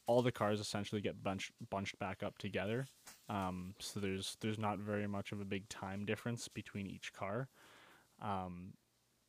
all 0.07 0.21
the 0.21 0.31
cars 0.31 0.59
essentially 0.59 1.01
get 1.01 1.21
bunched 1.23 1.51
bunched 1.69 1.97
back 1.99 2.23
up 2.23 2.37
together. 2.37 2.87
Um, 3.29 3.75
so 3.79 3.99
there's 3.99 4.35
there's 4.41 4.59
not 4.59 4.79
very 4.79 5.07
much 5.07 5.31
of 5.31 5.39
a 5.41 5.45
big 5.45 5.69
time 5.69 6.05
difference 6.05 6.47
between 6.47 6.87
each 6.87 7.13
car. 7.13 7.49
Um, 8.19 8.73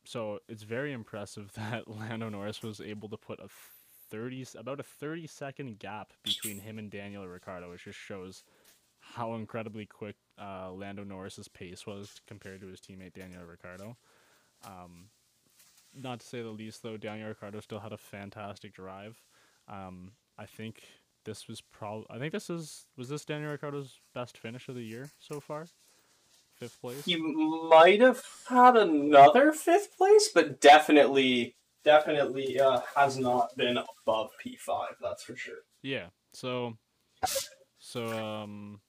so 0.05 0.39
it's 0.47 0.63
very 0.63 0.91
impressive 0.93 1.51
that 1.55 1.87
Lando 1.87 2.29
Norris 2.29 2.61
was 2.61 2.79
able 2.81 3.09
to 3.09 3.17
put 3.17 3.39
a 3.39 3.47
30 4.09 4.41
s- 4.41 4.55
about 4.55 4.79
a 4.79 4.83
30 4.83 5.27
second 5.27 5.79
gap 5.79 6.13
between 6.23 6.59
him 6.59 6.77
and 6.79 6.91
Daniel 6.91 7.27
Ricciardo, 7.27 7.69
which 7.71 7.85
just 7.85 7.97
shows 7.99 8.43
how 8.99 9.33
incredibly 9.35 9.85
quick 9.85 10.15
uh, 10.39 10.71
Lando 10.71 11.03
Norris's 11.03 11.47
pace 11.47 11.85
was 11.85 12.21
compared 12.27 12.61
to 12.61 12.67
his 12.67 12.79
teammate 12.81 13.13
Daniel 13.13 13.43
Ricciardo. 13.43 13.97
Um, 14.65 15.09
not 15.95 16.19
to 16.19 16.25
say 16.25 16.41
the 16.41 16.49
least, 16.49 16.83
though, 16.83 16.97
Daniel 16.97 17.29
Ricciardo 17.29 17.59
still 17.59 17.79
had 17.79 17.93
a 17.93 17.97
fantastic 17.97 18.73
drive. 18.73 19.21
Um, 19.67 20.11
I 20.37 20.45
think 20.45 20.83
this 21.23 21.47
was 21.47 21.61
probably. 21.61 22.05
I 22.09 22.19
think 22.19 22.33
this 22.33 22.49
is 22.49 22.85
was 22.97 23.09
this 23.09 23.25
Daniel 23.25 23.51
Ricciardo's 23.51 23.99
best 24.13 24.37
finish 24.37 24.69
of 24.69 24.75
the 24.75 24.83
year 24.83 25.09
so 25.19 25.39
far. 25.39 25.67
Fifth 26.53 26.79
place. 26.79 27.03
He 27.03 27.17
might 27.17 27.99
have 28.01 28.23
had 28.47 28.77
another 28.77 29.51
fifth 29.51 29.97
place, 29.97 30.29
but 30.33 30.61
definitely, 30.61 31.55
definitely 31.83 32.59
uh, 32.59 32.79
has 32.95 33.17
not 33.17 33.55
been 33.57 33.77
above 33.77 34.31
P 34.41 34.55
five. 34.55 34.95
That's 35.01 35.23
for 35.23 35.35
sure. 35.35 35.63
Yeah. 35.81 36.07
So, 36.33 36.77
so 37.77 38.07
um, 38.07 38.79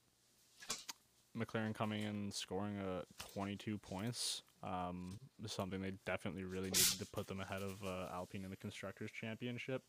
McLaren 1.37 1.75
coming 1.75 2.03
in 2.03 2.31
scoring 2.31 2.77
a 2.77 3.03
22 3.33 3.77
points 3.77 4.43
um, 4.67 5.19
something 5.45 5.81
they 5.81 5.93
definitely 6.05 6.43
really 6.43 6.69
needed 6.69 6.99
to 6.99 7.05
put 7.13 7.27
them 7.27 7.39
ahead 7.39 7.61
of 7.61 7.83
uh, 7.85 8.13
Alpine 8.13 8.43
in 8.43 8.49
the 8.49 8.57
constructors 8.57 9.11
championship. 9.11 9.81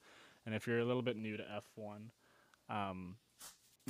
And 0.46 0.54
if 0.54 0.66
you're 0.66 0.78
a 0.78 0.84
little 0.84 1.02
bit 1.02 1.16
new 1.16 1.36
to 1.36 1.42
F1, 1.78 2.74
um, 2.74 3.16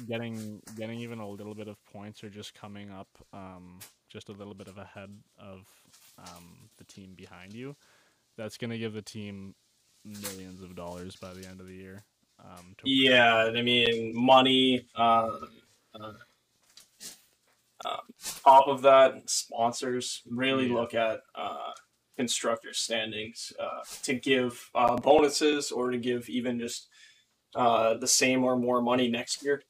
getting 0.09 0.63
getting 0.77 1.01
even 1.01 1.19
a 1.19 1.29
little 1.29 1.55
bit 1.55 1.69
of 1.69 1.77
points 1.85 2.23
or 2.23 2.31
just 2.31 2.55
coming 2.55 2.91
up 2.91 3.09
um, 3.33 3.79
just 4.09 4.29
a 4.29 4.33
little 4.33 4.55
bit 4.55 4.69
of 4.69 4.79
ahead 4.79 5.11
of 5.39 5.67
um, 6.19 6.71
the 6.79 6.85
team 6.85 7.15
behind 7.17 7.53
you, 7.53 7.77
that's 8.37 8.57
going 8.57 8.71
to 8.71 8.79
give 8.79 8.95
the 8.95 9.03
team 9.03 9.55
millions 10.05 10.63
of 10.63 10.75
dollars 10.75 11.17
by 11.17 11.35
the 11.35 11.47
end 11.47 11.61
of 11.61 11.67
the 11.67 11.75
year. 11.75 12.05
Um, 12.41 12.77
Yeah, 12.85 13.51
I 13.55 13.63
mean, 13.63 14.13
money. 14.15 14.87
Uh, 14.95 15.31
uh, 15.95 16.13
um, 17.85 18.01
top 18.45 18.67
of 18.69 18.83
that, 18.83 19.29
sponsors 19.31 20.23
really 20.29 20.67
Yeah. 20.67 20.75
look 20.75 20.95
at 20.95 21.21
uh, 21.35 21.73
constructor 22.17 22.73
standings 22.73 23.53
uh, 23.61 23.83
to 24.03 24.15
give 24.15 24.71
uh, 24.75 24.97
bonuses 24.97 25.71
or 25.71 25.91
to 25.91 25.99
give 25.99 26.29
even 26.29 26.59
just 26.59 26.89
uh, 27.55 27.95
the 27.95 28.09
same 28.09 28.45
or 28.45 28.57
more 28.57 28.83
money 28.83 29.09
next 29.09 29.43
year. 29.43 29.63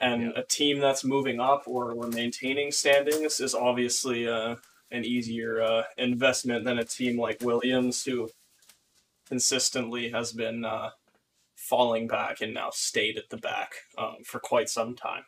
And 0.00 0.22
Yeah. 0.22 0.30
a 0.36 0.42
team 0.42 0.78
that's 0.80 1.04
moving 1.04 1.40
up 1.40 1.64
or, 1.66 1.92
or 1.92 2.08
maintaining 2.08 2.72
standings 2.72 3.40
is 3.40 3.54
obviously 3.54 4.26
uh, 4.26 4.56
an 4.90 5.04
easier 5.04 5.60
uh, 5.62 5.84
investment 5.98 6.64
than 6.64 6.78
a 6.78 6.84
team 6.84 7.20
like 7.20 7.40
Williams, 7.42 8.04
who 8.04 8.30
consistently 9.28 10.10
has 10.10 10.32
been 10.32 10.64
uh, 10.64 10.90
falling 11.54 12.08
back 12.08 12.40
and 12.40 12.54
now 12.54 12.70
stayed 12.70 13.18
at 13.18 13.28
the 13.28 13.36
back 13.36 13.74
um, 13.98 14.16
for 14.24 14.40
quite 14.40 14.68
some 14.68 14.96
time 14.96 15.24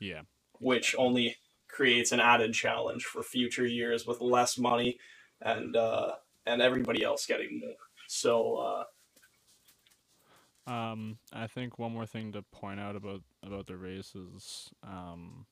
yeah. 0.00 0.22
which 0.58 0.94
only 0.98 1.36
creates 1.72 2.12
an 2.12 2.20
added 2.20 2.52
challenge 2.54 3.04
for 3.04 3.22
future 3.24 3.66
years 3.66 4.06
with 4.06 4.20
less 4.20 4.56
money 4.58 4.98
and 5.40 5.74
uh, 5.76 6.12
and 6.46 6.62
everybody 6.62 7.02
else 7.02 7.26
getting 7.26 7.58
more. 7.60 7.74
So 8.06 8.56
uh, 8.56 8.84
Um, 10.72 11.18
I 11.32 11.46
think 11.48 11.78
one 11.78 11.92
more 11.92 12.06
thing 12.06 12.32
to 12.32 12.42
point 12.52 12.78
out 12.78 12.94
about 12.94 13.22
about 13.42 13.66
the 13.66 13.76
race 13.76 14.14
is 14.14 14.68
um, 14.84 15.46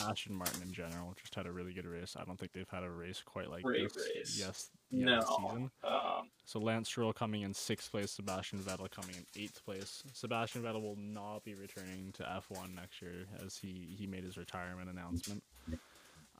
Aston 0.00 0.36
Martin 0.36 0.62
in 0.62 0.72
general 0.72 1.14
just 1.20 1.34
had 1.34 1.46
a 1.46 1.52
really 1.52 1.72
good 1.72 1.86
race. 1.86 2.14
I 2.16 2.24
don't 2.24 2.38
think 2.38 2.52
they've 2.52 2.68
had 2.70 2.84
a 2.84 2.90
race 2.90 3.20
quite 3.24 3.50
like 3.50 3.64
Great 3.64 3.92
this. 3.92 4.08
race. 4.14 4.36
Yes, 4.38 4.70
yeah, 4.90 5.06
no, 5.06 5.20
season. 5.20 5.70
um, 5.82 6.30
So 6.44 6.60
Lance 6.60 6.88
Stroll 6.88 7.12
coming 7.12 7.42
in 7.42 7.52
sixth 7.52 7.90
place, 7.90 8.12
Sebastian 8.12 8.60
Vettel 8.60 8.88
coming 8.90 9.16
in 9.16 9.42
eighth 9.42 9.64
place. 9.64 10.04
Sebastian 10.12 10.62
Vettel 10.62 10.82
will 10.82 10.98
not 10.98 11.42
be 11.42 11.54
returning 11.54 12.12
to 12.12 12.22
F1 12.22 12.74
next 12.74 13.02
year 13.02 13.26
as 13.44 13.56
he 13.56 13.94
he 13.98 14.06
made 14.06 14.22
his 14.22 14.36
retirement 14.36 14.88
announcement. 14.88 15.42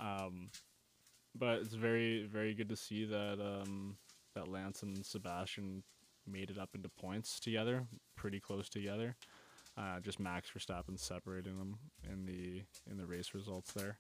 Um, 0.01 0.51
but 1.35 1.61
it's 1.61 1.75
very 1.75 2.27
very 2.27 2.55
good 2.55 2.69
to 2.69 2.77
see 2.77 3.05
that 3.07 3.39
um 3.41 3.97
that 4.35 4.49
Lance 4.49 4.83
and 4.83 5.05
Sebastian 5.05 5.83
made 6.27 6.51
it 6.51 6.59
up 6.59 6.71
into 6.75 6.89
points 6.89 7.41
together, 7.41 7.87
pretty 8.17 8.41
close 8.41 8.69
together. 8.69 9.17
Uh, 9.77 10.01
just 10.01 10.21
Max 10.21 10.51
Verstappen 10.51 10.99
separating 10.99 11.59
them 11.59 11.79
in 12.11 12.27
the 12.27 12.63
in 12.91 12.99
the 12.99 13.07
race 13.07 13.35
results 13.35 13.73
there. 13.73 13.99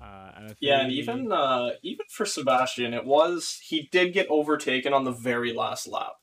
Uh, 0.00 0.30
and 0.36 0.50
I 0.50 0.54
yeah, 0.60 0.80
and 0.80 0.92
even 0.92 1.32
uh, 1.32 1.70
even 1.82 2.06
for 2.10 2.26
Sebastian, 2.26 2.92
it 2.92 3.04
was 3.04 3.60
he 3.62 3.88
did 3.90 4.12
get 4.12 4.26
overtaken 4.28 4.92
on 4.92 5.04
the 5.04 5.12
very 5.12 5.52
last 5.52 5.88
lap. 5.88 6.14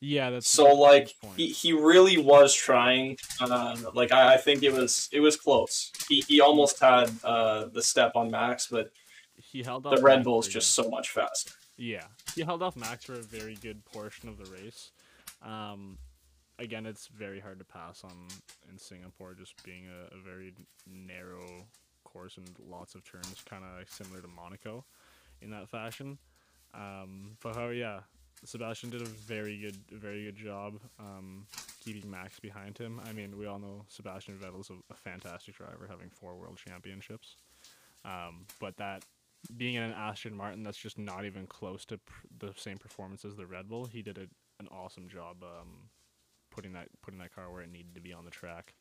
Yeah, 0.00 0.30
that's 0.30 0.50
So 0.50 0.72
like 0.74 1.14
he, 1.36 1.48
he 1.48 1.72
really 1.72 2.18
was 2.18 2.54
trying. 2.54 3.16
Uh, 3.40 3.76
like 3.94 4.12
I, 4.12 4.34
I 4.34 4.36
think 4.36 4.62
it 4.62 4.72
was 4.72 5.08
it 5.12 5.20
was 5.20 5.36
close. 5.36 5.92
He, 6.08 6.22
he 6.28 6.40
almost 6.40 6.80
had 6.80 7.10
uh, 7.24 7.66
the 7.66 7.82
step 7.82 8.12
on 8.14 8.30
Max, 8.30 8.68
but 8.68 8.90
he 9.36 9.62
held 9.62 9.86
off 9.86 9.96
the 9.96 10.02
Red 10.02 10.24
Bull's 10.24 10.48
just 10.48 10.72
so 10.72 10.88
much 10.88 11.10
faster. 11.10 11.52
Yeah, 11.76 12.04
he 12.34 12.42
held 12.42 12.62
off 12.62 12.76
Max 12.76 13.04
for 13.04 13.14
a 13.14 13.22
very 13.22 13.54
good 13.54 13.84
portion 13.84 14.28
of 14.28 14.38
the 14.38 14.50
race. 14.50 14.90
Um, 15.42 15.98
again, 16.58 16.86
it's 16.86 17.08
very 17.08 17.40
hard 17.40 17.58
to 17.58 17.64
pass 17.64 18.02
on 18.04 18.28
in 18.70 18.78
Singapore, 18.78 19.34
just 19.34 19.62
being 19.62 19.84
a, 19.86 20.14
a 20.16 20.20
very 20.22 20.54
narrow 20.86 21.66
course 22.04 22.38
and 22.38 22.48
lots 22.68 22.94
of 22.94 23.04
turns, 23.04 23.42
kind 23.48 23.62
of 23.64 23.88
similar 23.90 24.20
to 24.20 24.28
Monaco 24.28 24.84
in 25.42 25.50
that 25.50 25.68
fashion. 25.68 26.18
Um, 26.74 27.36
but 27.42 27.56
how, 27.56 27.68
yeah, 27.68 28.00
Sebastian 28.44 28.90
did 28.90 29.02
a 29.02 29.06
very 29.06 29.58
good, 29.58 29.76
very 29.90 30.24
good 30.24 30.36
job 30.36 30.74
um, 30.98 31.46
keeping 31.84 32.10
Max 32.10 32.38
behind 32.38 32.78
him. 32.78 33.00
I 33.08 33.12
mean, 33.12 33.38
we 33.38 33.46
all 33.46 33.58
know 33.58 33.84
Sebastian 33.88 34.38
Vettel's 34.38 34.70
a, 34.70 34.74
a 34.90 34.96
fantastic 34.96 35.56
driver, 35.56 35.86
having 35.88 36.10
four 36.10 36.36
world 36.36 36.58
championships. 36.64 37.36
Um, 38.04 38.46
but 38.60 38.76
that 38.76 39.04
being 39.56 39.74
in 39.74 39.82
an 39.82 39.92
Aston 39.92 40.34
Martin 40.34 40.62
that's 40.62 40.78
just 40.78 40.98
not 40.98 41.24
even 41.24 41.46
close 41.46 41.84
to 41.86 41.98
pr- 41.98 42.26
the 42.38 42.52
same 42.56 42.78
performance 42.78 43.24
as 43.24 43.36
the 43.36 43.46
Red 43.46 43.68
Bull, 43.68 43.86
he 43.86 44.02
did 44.02 44.18
a, 44.18 44.28
an 44.60 44.68
awesome 44.70 45.08
job 45.08 45.42
um, 45.42 45.88
putting 46.50 46.72
that 46.72 46.88
putting 47.02 47.18
that 47.20 47.34
car 47.34 47.50
where 47.52 47.62
it 47.62 47.70
needed 47.70 47.94
to 47.94 48.00
be 48.00 48.12
on 48.12 48.24
the 48.24 48.30
track. 48.30 48.74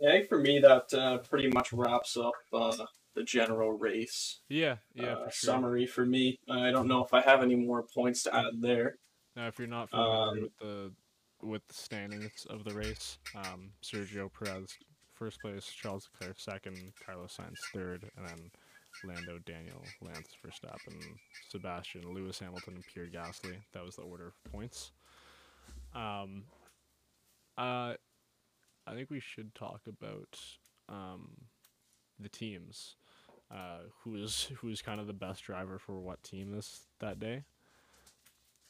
I 0.00 0.10
think 0.10 0.28
for 0.28 0.38
me 0.38 0.58
that 0.60 0.92
uh, 0.94 1.18
pretty 1.18 1.48
much 1.48 1.72
wraps 1.72 2.16
up 2.16 2.32
uh, 2.52 2.76
the 3.14 3.22
general 3.22 3.72
race 3.72 4.40
Yeah, 4.48 4.76
yeah, 4.94 5.12
uh, 5.14 5.24
for 5.24 5.30
sure. 5.30 5.52
summary 5.54 5.86
for 5.86 6.06
me. 6.06 6.38
I 6.48 6.70
don't 6.70 6.88
know 6.88 7.04
if 7.04 7.12
I 7.12 7.20
have 7.20 7.42
any 7.42 7.56
more 7.56 7.82
points 7.82 8.22
to 8.24 8.34
add 8.34 8.60
there. 8.60 8.96
Now, 9.36 9.46
if 9.48 9.58
you're 9.58 9.68
not 9.68 9.90
familiar 9.90 10.12
Um, 10.28 10.40
with 10.42 10.56
the 10.58 10.92
with 11.42 11.66
the 11.66 11.74
standings 11.74 12.46
of 12.50 12.62
the 12.64 12.72
race, 12.74 13.18
um, 13.34 13.72
Sergio 13.82 14.30
Perez 14.32 14.76
first 15.14 15.40
place, 15.40 15.66
Charles 15.66 16.08
Leclerc 16.14 16.38
second, 16.38 16.92
Carlos 17.04 17.36
Sainz 17.36 17.58
third, 17.72 18.10
and 18.16 18.26
then 18.28 18.50
Lando, 19.04 19.38
Daniel, 19.44 19.82
Lance 20.00 20.36
Verstappen, 20.44 21.00
Sebastian, 21.48 22.12
Lewis 22.14 22.38
Hamilton, 22.38 22.74
and 22.74 22.84
Pierre 22.86 23.06
Gasly. 23.08 23.56
That 23.72 23.84
was 23.84 23.96
the 23.96 24.02
order 24.02 24.28
of 24.28 24.52
points. 24.52 24.92
Um, 25.94 26.44
uh, 27.58 27.94
I 28.86 28.94
think 28.94 29.10
we 29.10 29.20
should 29.20 29.54
talk 29.54 29.82
about 29.86 30.38
um, 30.88 31.28
the 32.18 32.28
teams. 32.28 32.96
Uh, 33.52 33.80
who 34.02 34.16
is 34.16 34.50
who 34.60 34.68
is 34.68 34.80
kind 34.80 34.98
of 35.00 35.06
the 35.06 35.12
best 35.12 35.44
driver 35.44 35.78
for 35.78 36.00
what 36.00 36.22
team 36.22 36.52
this 36.52 36.86
that 37.00 37.18
day? 37.20 37.44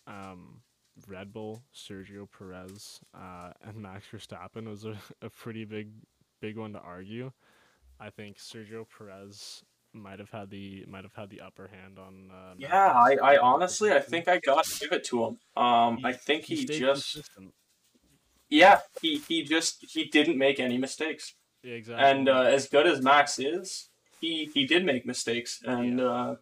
um, 0.06 0.60
Red 1.06 1.32
Bull, 1.32 1.62
Sergio 1.74 2.28
Perez, 2.36 3.00
uh, 3.14 3.52
and 3.62 3.76
Max 3.76 4.06
Verstappen 4.12 4.68
was 4.68 4.84
a, 4.84 4.96
a 5.22 5.30
pretty 5.30 5.64
big 5.64 5.90
big 6.40 6.58
one 6.58 6.72
to 6.72 6.80
argue. 6.80 7.32
I 8.00 8.10
think 8.10 8.38
Sergio 8.38 8.84
Perez 8.96 9.62
might 9.92 10.18
have 10.18 10.30
had 10.30 10.50
the 10.50 10.84
might 10.88 11.04
have 11.04 11.14
had 11.14 11.30
the 11.30 11.40
upper 11.40 11.68
hand 11.68 11.98
on. 11.98 12.30
Uh, 12.32 12.54
Yeah, 12.58 12.92
I, 12.92 13.16
I 13.22 13.38
honestly 13.38 13.92
I 13.92 14.00
think 14.00 14.28
I 14.28 14.38
got 14.38 14.64
to 14.64 14.80
give 14.80 14.92
it 14.92 15.04
to 15.04 15.24
him. 15.24 15.38
Um, 15.56 15.98
I 16.04 16.12
think 16.12 16.44
he, 16.44 16.56
stayed 16.56 16.80
just 16.80 17.12
consistent. 17.12 17.54
yeah 18.48 18.80
he, 19.00 19.18
he 19.28 19.44
just 19.44 19.84
he 19.88 20.04
didn't 20.04 20.38
make 20.38 20.58
any 20.60 20.78
mistakes. 20.78 21.35
yeah, 21.62 21.74
exactly. 21.74 22.04
And 22.04 22.28
uh, 22.28 22.42
as 22.42 22.68
good 22.68 22.87
as 22.87 23.02
Max 23.02 23.38
is, 23.38 23.88
he 24.23 24.50
he 24.54 24.66
did 24.66 24.87
make 24.87 25.04
mistakes. 25.04 25.60
And 25.66 26.00
uh, 26.00 26.37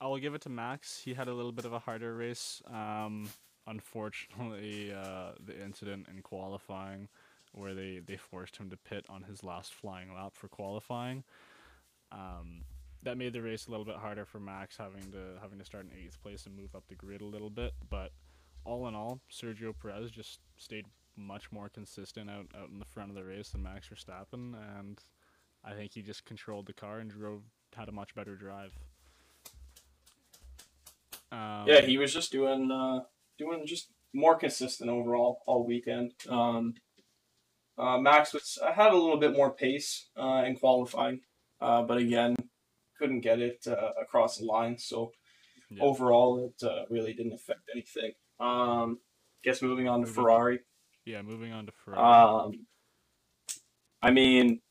I 0.00 0.06
will 0.06 0.18
give 0.18 0.34
it 0.34 0.40
to 0.42 0.48
Max. 0.48 1.02
He 1.04 1.12
had 1.12 1.28
a 1.28 1.34
little 1.34 1.52
bit 1.52 1.66
of 1.66 1.74
a 1.74 1.78
harder 1.80 2.16
race. 2.16 2.62
Um, 2.72 3.28
unfortunately, 3.66 4.94
uh, 4.94 5.32
the 5.44 5.62
incident 5.62 6.06
in 6.08 6.22
qualifying, 6.22 7.08
where 7.52 7.74
they, 7.74 8.00
they 8.04 8.16
forced 8.16 8.56
him 8.56 8.70
to 8.70 8.76
pit 8.76 9.04
on 9.08 9.24
his 9.24 9.42
last 9.42 9.74
flying 9.74 10.14
lap 10.14 10.32
for 10.34 10.48
qualifying, 10.48 11.24
um, 12.12 12.62
that 13.02 13.18
made 13.18 13.32
the 13.32 13.42
race 13.42 13.66
a 13.66 13.70
little 13.70 13.84
bit 13.84 13.96
harder 13.96 14.24
for 14.24 14.38
Max, 14.38 14.76
having 14.76 15.10
to 15.12 15.38
having 15.42 15.58
to 15.58 15.64
start 15.64 15.84
in 15.84 15.98
eighth 15.98 16.22
place 16.22 16.46
and 16.46 16.56
move 16.56 16.74
up 16.74 16.84
the 16.88 16.94
grid 16.94 17.20
a 17.20 17.26
little 17.26 17.50
bit. 17.50 17.72
But 17.90 18.12
all 18.64 18.86
in 18.88 18.94
all, 18.94 19.20
Sergio 19.30 19.74
Perez 19.80 20.10
just 20.10 20.40
stayed 20.56 20.86
much 21.16 21.50
more 21.50 21.68
consistent 21.68 22.28
out, 22.30 22.46
out 22.60 22.68
in 22.68 22.78
the 22.78 22.84
front 22.84 23.10
of 23.10 23.16
the 23.16 23.24
race 23.24 23.48
than 23.50 23.62
Max 23.62 23.88
Verstappen, 23.88 24.54
and 24.78 25.00
I 25.66 25.72
think 25.74 25.92
he 25.92 26.00
just 26.02 26.24
controlled 26.24 26.66
the 26.66 26.72
car 26.72 27.00
and 27.00 27.10
drove 27.10 27.42
had 27.74 27.88
a 27.88 27.92
much 27.92 28.14
better 28.14 28.36
drive. 28.36 28.72
Um, 31.32 31.64
yeah, 31.66 31.80
he 31.82 31.98
was 31.98 32.12
just 32.14 32.30
doing 32.32 32.70
uh, 32.70 33.00
doing 33.38 33.66
just 33.66 33.90
more 34.14 34.36
consistent 34.36 34.88
overall 34.90 35.42
all 35.46 35.64
weekend. 35.66 36.12
Um, 36.28 36.74
Uh, 37.78 37.98
Max 37.98 38.32
was 38.32 38.58
I 38.64 38.72
had 38.72 38.92
a 38.92 38.96
little 38.96 39.18
bit 39.18 39.32
more 39.36 39.50
pace 39.52 40.08
uh, 40.16 40.44
in 40.46 40.56
qualifying, 40.56 41.20
uh, 41.60 41.82
but 41.82 41.98
again, 41.98 42.34
couldn't 42.98 43.20
get 43.20 43.38
it 43.38 43.66
uh, 43.66 43.90
across 44.00 44.38
the 44.38 44.46
line. 44.46 44.78
So 44.78 45.12
Yeah. 45.68 45.82
overall, 45.82 46.38
it 46.46 46.62
uh, 46.66 46.86
really 46.88 47.12
didn't 47.12 47.34
affect 47.34 47.68
anything. 47.74 48.12
Um, 48.40 49.00
guess 49.42 49.60
moving 49.60 49.88
on 49.88 50.00
to 50.00 50.06
Moving- 50.06 50.14
Ferrari. 50.14 50.58
Yeah, 51.04 51.20
moving 51.22 51.52
on 51.52 51.66
to 51.66 51.72
Ferrari. 51.72 52.00
Um, 52.02 52.66
I 54.00 54.10
mean, 54.10 54.62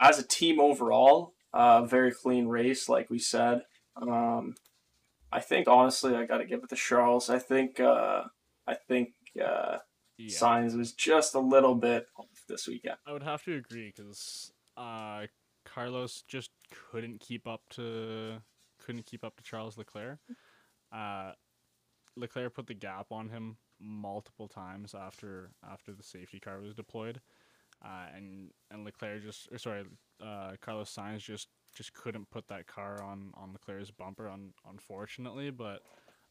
as 0.00 0.18
a 0.18 0.26
team 0.26 0.60
overall, 0.60 1.34
uh, 1.52 1.82
very 1.84 2.12
clean 2.12 2.46
race, 2.46 2.88
like 2.88 3.10
we 3.10 3.18
said. 3.18 3.62
Um, 3.96 4.54
I 5.32 5.40
think 5.40 5.68
honestly, 5.68 6.14
I 6.14 6.24
got 6.24 6.38
to 6.38 6.44
give 6.44 6.62
it 6.62 6.70
to 6.70 6.76
Charles. 6.76 7.28
I 7.28 7.38
think 7.38 7.80
uh, 7.80 8.24
I 8.66 8.74
think 8.74 9.10
uh, 9.36 9.78
yeah. 10.16 10.28
Sainz 10.28 10.76
was 10.76 10.92
just 10.92 11.34
a 11.34 11.40
little 11.40 11.74
bit 11.74 12.06
off 12.16 12.26
this 12.48 12.66
weekend. 12.66 12.96
I 13.06 13.12
would 13.12 13.22
have 13.22 13.42
to 13.44 13.54
agree 13.54 13.92
because 13.94 14.52
uh, 14.76 15.26
Carlos 15.64 16.22
just 16.26 16.50
couldn't 16.90 17.20
keep 17.20 17.46
up 17.46 17.62
to 17.70 18.38
couldn't 18.84 19.06
keep 19.06 19.24
up 19.24 19.36
to 19.36 19.42
Charles 19.42 19.76
Leclerc. 19.76 20.18
Uh, 20.92 21.32
Leclerc 22.16 22.54
put 22.54 22.66
the 22.66 22.74
gap 22.74 23.06
on 23.10 23.28
him 23.28 23.56
multiple 23.80 24.48
times 24.48 24.94
after 24.94 25.50
after 25.70 25.92
the 25.92 26.02
safety 26.02 26.40
car 26.40 26.60
was 26.60 26.74
deployed, 26.74 27.20
uh, 27.84 28.06
and 28.14 28.50
and 28.70 28.84
Leclerc 28.84 29.22
just 29.22 29.48
or 29.52 29.58
sorry, 29.58 29.84
uh, 30.24 30.52
Carlos 30.60 30.94
Sainz 30.94 31.20
just 31.20 31.48
just 31.74 31.92
couldn't 31.92 32.30
put 32.30 32.48
that 32.48 32.66
car 32.66 33.02
on 33.02 33.30
on 33.34 33.52
Leclerc's 33.52 33.90
bumper. 33.90 34.28
Un- 34.28 34.52
unfortunately, 34.68 35.50
but 35.50 35.80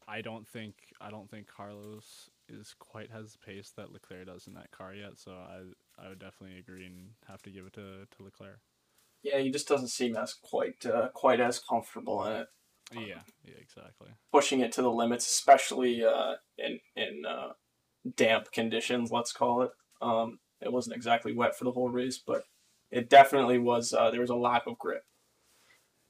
I 0.06 0.20
don't 0.20 0.46
think 0.46 0.74
I 1.00 1.10
don't 1.10 1.30
think 1.30 1.46
Carlos 1.46 2.28
is 2.48 2.74
quite 2.78 3.10
has 3.10 3.32
the 3.32 3.38
pace 3.38 3.72
that 3.76 3.92
Leclerc 3.92 4.26
does 4.26 4.46
in 4.46 4.54
that 4.54 4.70
car 4.70 4.94
yet. 4.94 5.18
So 5.18 5.32
I 5.32 6.04
I 6.04 6.08
would 6.08 6.18
definitely 6.18 6.58
agree 6.58 6.86
and 6.86 7.10
have 7.28 7.42
to 7.42 7.50
give 7.50 7.66
it 7.66 7.72
to, 7.74 8.06
to 8.16 8.22
Leclerc. 8.22 8.60
Yeah, 9.22 9.38
he 9.38 9.50
just 9.50 9.66
doesn't 9.68 9.88
seem 9.88 10.16
as 10.16 10.34
quite 10.34 10.84
uh, 10.86 11.08
quite 11.08 11.40
as 11.40 11.58
comfortable 11.58 12.24
in 12.24 12.36
it, 12.36 12.48
Yeah, 12.92 13.20
yeah, 13.44 13.54
exactly. 13.60 14.08
pushing 14.32 14.60
it 14.60 14.72
to 14.72 14.82
the 14.82 14.90
limits, 14.90 15.26
especially 15.26 16.04
uh, 16.04 16.34
in 16.56 16.78
in 16.94 17.24
uh, 17.28 17.52
damp 18.16 18.52
conditions. 18.52 19.10
Let's 19.10 19.32
call 19.32 19.62
it. 19.62 19.70
Um, 20.00 20.38
it 20.60 20.72
wasn't 20.72 20.96
exactly 20.96 21.32
wet 21.32 21.56
for 21.56 21.64
the 21.64 21.72
whole 21.72 21.88
race, 21.88 22.18
but 22.24 22.42
it 22.90 23.08
definitely 23.08 23.58
was. 23.58 23.92
Uh, 23.92 24.10
there 24.10 24.20
was 24.20 24.30
a 24.30 24.34
lack 24.36 24.66
of 24.66 24.78
grip. 24.78 25.02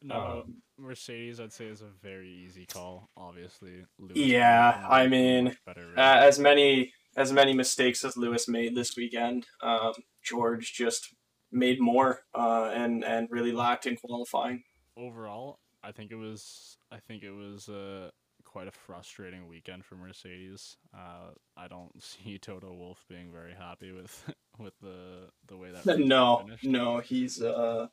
No, 0.01 0.43
Um, 0.45 0.63
Mercedes, 0.79 1.41
I'd 1.41 1.53
say 1.53 1.67
is 1.67 1.83
a 1.83 1.91
very 2.03 2.31
easy 2.31 2.67
call. 2.67 3.11
Obviously, 3.17 3.85
Lewis 3.99 4.17
Yeah, 4.17 4.87
I 4.89 5.09
mean, 5.09 5.45
much 5.47 5.57
better 5.67 5.89
race. 5.89 5.99
Uh, 5.99 6.21
as 6.21 6.39
many 6.39 6.93
as 7.17 7.33
many 7.33 7.53
mistakes 7.53 8.05
as 8.05 8.17
Lewis 8.17 8.47
made 8.47 8.77
this 8.77 8.97
weekend, 8.97 9.47
um, 9.61 9.93
George 10.23 10.73
just 10.73 11.15
made 11.51 11.81
more 11.81 12.21
uh, 12.35 12.71
and 12.73 13.05
and 13.05 13.29
really 13.31 13.51
lacked 13.53 13.87
in 13.87 13.97
qualifying. 13.97 14.63
overall, 14.97 15.59
I 15.83 15.91
think 15.91 16.13
it 16.13 16.17
was 16.17 16.79
I 16.93 16.99
think 17.01 17.25
it 17.25 17.33
was 17.33 17.69
uh, 17.69 18.11
quite 18.59 18.67
a 18.67 18.73
frustrating 18.73 19.47
weekend 19.47 19.85
for 19.85 19.95
Mercedes. 19.95 20.77
Uh, 20.93 21.31
I 21.57 21.69
don't 21.69 21.93
see 22.03 22.39
Toto 22.39 22.75
Wolff 22.75 23.05
being 23.09 23.31
very 23.33 23.55
happy 23.55 23.93
with 23.93 24.29
with 24.59 24.75
the 24.83 25.29
the 25.47 25.57
way 25.57 25.71
that 25.71 25.87
No, 25.99 26.43
finished. 26.45 26.65
no, 26.65 26.99
he's 26.99 27.41
uh, 27.41 27.87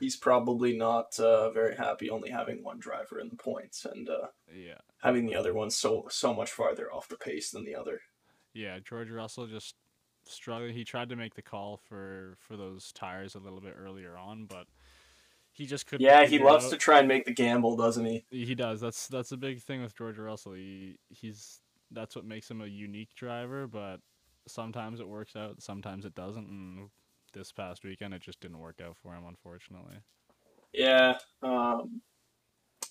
he's 0.00 0.16
probably 0.16 0.76
not 0.76 1.16
uh, 1.20 1.50
very 1.50 1.76
happy 1.76 2.10
only 2.10 2.30
having 2.30 2.64
one 2.64 2.80
driver 2.80 3.20
in 3.20 3.28
the 3.28 3.36
points 3.36 3.84
and 3.84 4.08
uh, 4.08 4.26
Yeah, 4.52 4.78
having 5.00 5.26
the 5.26 5.36
other 5.36 5.54
one 5.54 5.70
so 5.70 6.06
so 6.10 6.34
much 6.34 6.50
farther 6.50 6.92
off 6.92 7.06
the 7.08 7.16
pace 7.16 7.52
than 7.52 7.64
the 7.64 7.76
other. 7.76 8.00
yeah. 8.52 8.78
George 8.80 9.10
Russell 9.12 9.46
just 9.46 9.76
struggling. 10.26 10.74
He 10.74 10.82
tried 10.84 11.10
to 11.10 11.16
make 11.16 11.34
the 11.36 11.42
call 11.42 11.76
for 11.88 12.36
for 12.40 12.56
those 12.56 12.90
tires 12.92 13.36
a 13.36 13.38
little 13.38 13.60
bit 13.60 13.76
earlier 13.78 14.16
on, 14.16 14.46
but 14.46 14.66
he 15.54 15.66
just 15.66 15.86
couldn't. 15.86 16.04
Yeah, 16.04 16.26
he 16.26 16.38
loves 16.40 16.66
out. 16.66 16.72
to 16.72 16.76
try 16.76 16.98
and 16.98 17.06
make 17.06 17.24
the 17.24 17.32
gamble, 17.32 17.76
doesn't 17.76 18.04
he? 18.04 18.24
He 18.30 18.54
does. 18.56 18.80
That's 18.80 19.06
that's 19.06 19.30
a 19.30 19.36
big 19.36 19.62
thing 19.62 19.82
with 19.82 19.96
George 19.96 20.18
Russell. 20.18 20.54
He 20.54 20.98
he's 21.10 21.60
that's 21.92 22.16
what 22.16 22.24
makes 22.24 22.50
him 22.50 22.60
a 22.60 22.66
unique 22.66 23.14
driver, 23.14 23.68
but 23.68 24.00
sometimes 24.48 24.98
it 24.98 25.08
works 25.08 25.36
out, 25.36 25.62
sometimes 25.62 26.04
it 26.04 26.14
doesn't, 26.14 26.48
and 26.48 26.88
this 27.32 27.52
past 27.52 27.84
weekend 27.84 28.14
it 28.14 28.20
just 28.20 28.40
didn't 28.40 28.58
work 28.58 28.80
out 28.84 28.96
for 28.96 29.14
him 29.14 29.24
unfortunately. 29.28 29.96
Yeah. 30.72 31.18
Um, 31.40 32.02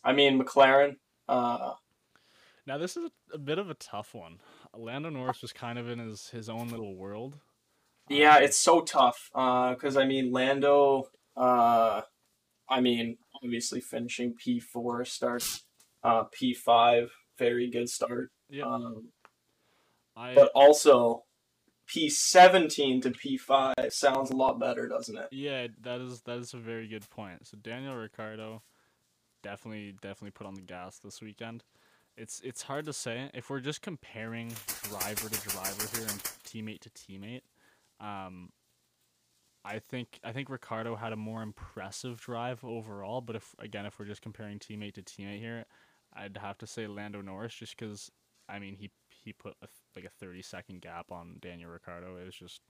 I 0.04 0.14
mean 0.14 0.42
McLaren. 0.42 0.96
Uh, 1.28 1.74
Now 2.66 2.78
this 2.78 2.96
is 2.96 3.12
a, 3.34 3.38
bit 3.38 3.60
of 3.60 3.70
a 3.70 3.74
tough 3.74 4.14
one. 4.16 4.40
Lando 4.74 5.10
Norris 5.10 5.42
was 5.42 5.52
kind 5.52 5.78
of 5.78 5.90
in 5.90 6.00
his 6.00 6.30
his 6.30 6.48
own 6.48 6.70
little 6.70 6.96
world. 6.96 7.40
Yeah, 8.10 8.38
Um, 8.38 8.44
it's 8.44 8.58
so 8.58 8.82
tough. 8.82 9.30
Because 9.34 9.98
I 9.98 10.06
mean, 10.06 10.32
Lando. 10.32 11.10
Uh, 11.36 12.02
I 12.70 12.82
mean, 12.82 13.18
obviously 13.44 13.82
finishing 13.82 14.34
P 14.34 14.60
four 14.60 15.06
starts 15.06 15.64
uh, 16.04 16.24
P 16.32 16.54
five. 16.54 17.12
Very 17.38 17.70
good 17.70 17.90
start. 17.90 18.32
yeah. 18.50 18.66
Um, 18.66 19.10
I 20.16 20.36
but 20.36 20.52
also 20.54 21.24
P 21.88 22.10
seventeen 22.10 23.02
to 23.02 23.12
P 23.12 23.38
five 23.38 23.74
sounds 23.90 24.30
a 24.30 24.36
lot 24.36 24.60
better, 24.60 24.88
doesn't 24.88 25.18
it? 25.18 25.28
yeah, 25.32 25.68
that 25.82 26.00
is 26.02 26.22
that 26.22 26.38
is 26.38 26.54
a 26.54 26.58
very 26.58 26.88
good 26.88 27.10
point. 27.10 27.48
So 27.48 27.58
Daniel 27.58 27.96
Ricciardo 27.96 28.62
definitely 29.42 29.96
definitely 30.02 30.32
put 30.32 30.48
on 30.48 30.54
the 30.56 30.62
gas 30.62 31.00
this 31.00 31.22
weekend. 31.22 31.64
It's 32.16 32.40
it's 32.44 32.62
hard 32.62 32.86
to 32.86 32.94
say 32.94 33.32
if 33.34 33.50
we're 33.50 33.60
just 33.60 33.82
comparing 33.82 34.52
driver 34.84 35.30
to 35.30 35.50
driver 35.50 35.98
here 35.98 36.08
and 36.08 36.24
teammate 36.46 36.82
to 36.82 36.90
teammate. 36.92 37.42
Um, 38.00 38.50
I 39.66 39.80
think 39.80 40.20
I 40.24 40.34
think 40.34 40.50
Ricciardo 40.50 40.96
had 40.96 41.14
a 41.14 41.18
more 41.18 41.42
impressive 41.42 42.20
drive 42.20 42.64
overall, 42.64 43.22
but 43.22 43.36
if 43.36 43.56
again 43.60 43.86
if 43.86 43.98
we're 43.98 44.06
just 44.06 44.22
comparing 44.22 44.60
teammate 44.60 44.96
to 44.96 45.02
teammate 45.02 45.40
here, 45.40 45.66
I'd 46.14 46.38
have 46.38 46.58
to 46.60 46.68
say 46.68 46.88
Lando 46.88 47.22
Norris 47.22 47.56
just 47.56 47.78
because 47.78 48.12
I 48.50 48.60
mean 48.60 48.76
he 48.76 48.92
he 49.10 49.32
put 49.32 49.56
a, 49.62 49.68
like 49.96 50.06
a 50.06 50.10
thirty 50.10 50.42
second 50.42 50.82
gap 50.82 51.12
on 51.12 51.38
Daniel 51.42 51.72
Ricciardo. 51.72 52.18
It 52.18 52.26
was 52.26 52.36
just 52.36 52.62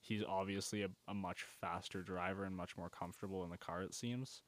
he's 0.00 0.22
obviously 0.22 0.82
a, 0.82 0.88
a 1.08 1.14
much 1.14 1.44
faster 1.60 2.02
driver 2.02 2.44
and 2.44 2.56
much 2.56 2.76
more 2.76 2.90
comfortable 2.90 3.42
in 3.44 3.50
the 3.50 3.58
car. 3.58 3.82
It 3.82 3.94
seems. 3.94 4.42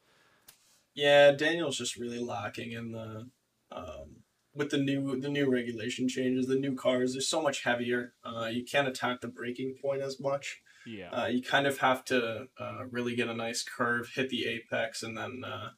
Yeah, 0.95 1.33
Daniel's 1.33 1.79
just 1.79 1.97
really 1.97 2.21
lacking 2.21 2.73
in 2.73 2.93
the 2.93 3.29
um, 3.73 4.23
with 4.55 4.71
the 4.71 4.79
new 4.79 5.21
the 5.21 5.29
new 5.29 5.51
regulation 5.51 6.09
changes. 6.09 6.47
The 6.47 6.55
new 6.55 6.75
cars 6.75 7.17
are 7.17 7.21
so 7.21 7.43
much 7.43 7.65
heavier. 7.65 8.15
Uh, 8.25 8.47
you 8.47 8.65
can't 8.65 8.89
attack 8.89 9.21
the 9.21 9.29
braking 9.29 9.75
point 9.83 10.01
as 10.01 10.21
much. 10.21 10.61
Yeah. 10.87 11.11
Uh, 11.11 11.27
you 11.27 11.43
kind 11.43 11.67
of 11.67 11.79
have 11.79 12.05
to 12.07 12.49
uh, 12.59 12.85
really 12.91 13.15
get 13.15 13.29
a 13.29 13.35
nice 13.35 13.63
curve, 13.63 14.11
hit 14.15 14.31
the 14.31 14.47
apex, 14.47 15.03
and 15.03 15.17
then 15.17 15.43
uh, 15.45 15.71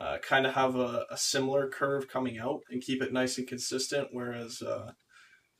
uh, 0.00 0.18
kind 0.18 0.46
of 0.46 0.54
have 0.54 0.76
a, 0.76 1.06
a 1.10 1.16
similar 1.16 1.68
curve 1.68 2.08
coming 2.08 2.38
out 2.38 2.62
and 2.70 2.82
keep 2.82 3.02
it 3.02 3.12
nice 3.12 3.38
and 3.38 3.46
consistent. 3.46 4.08
Whereas 4.12 4.62
uh, 4.62 4.92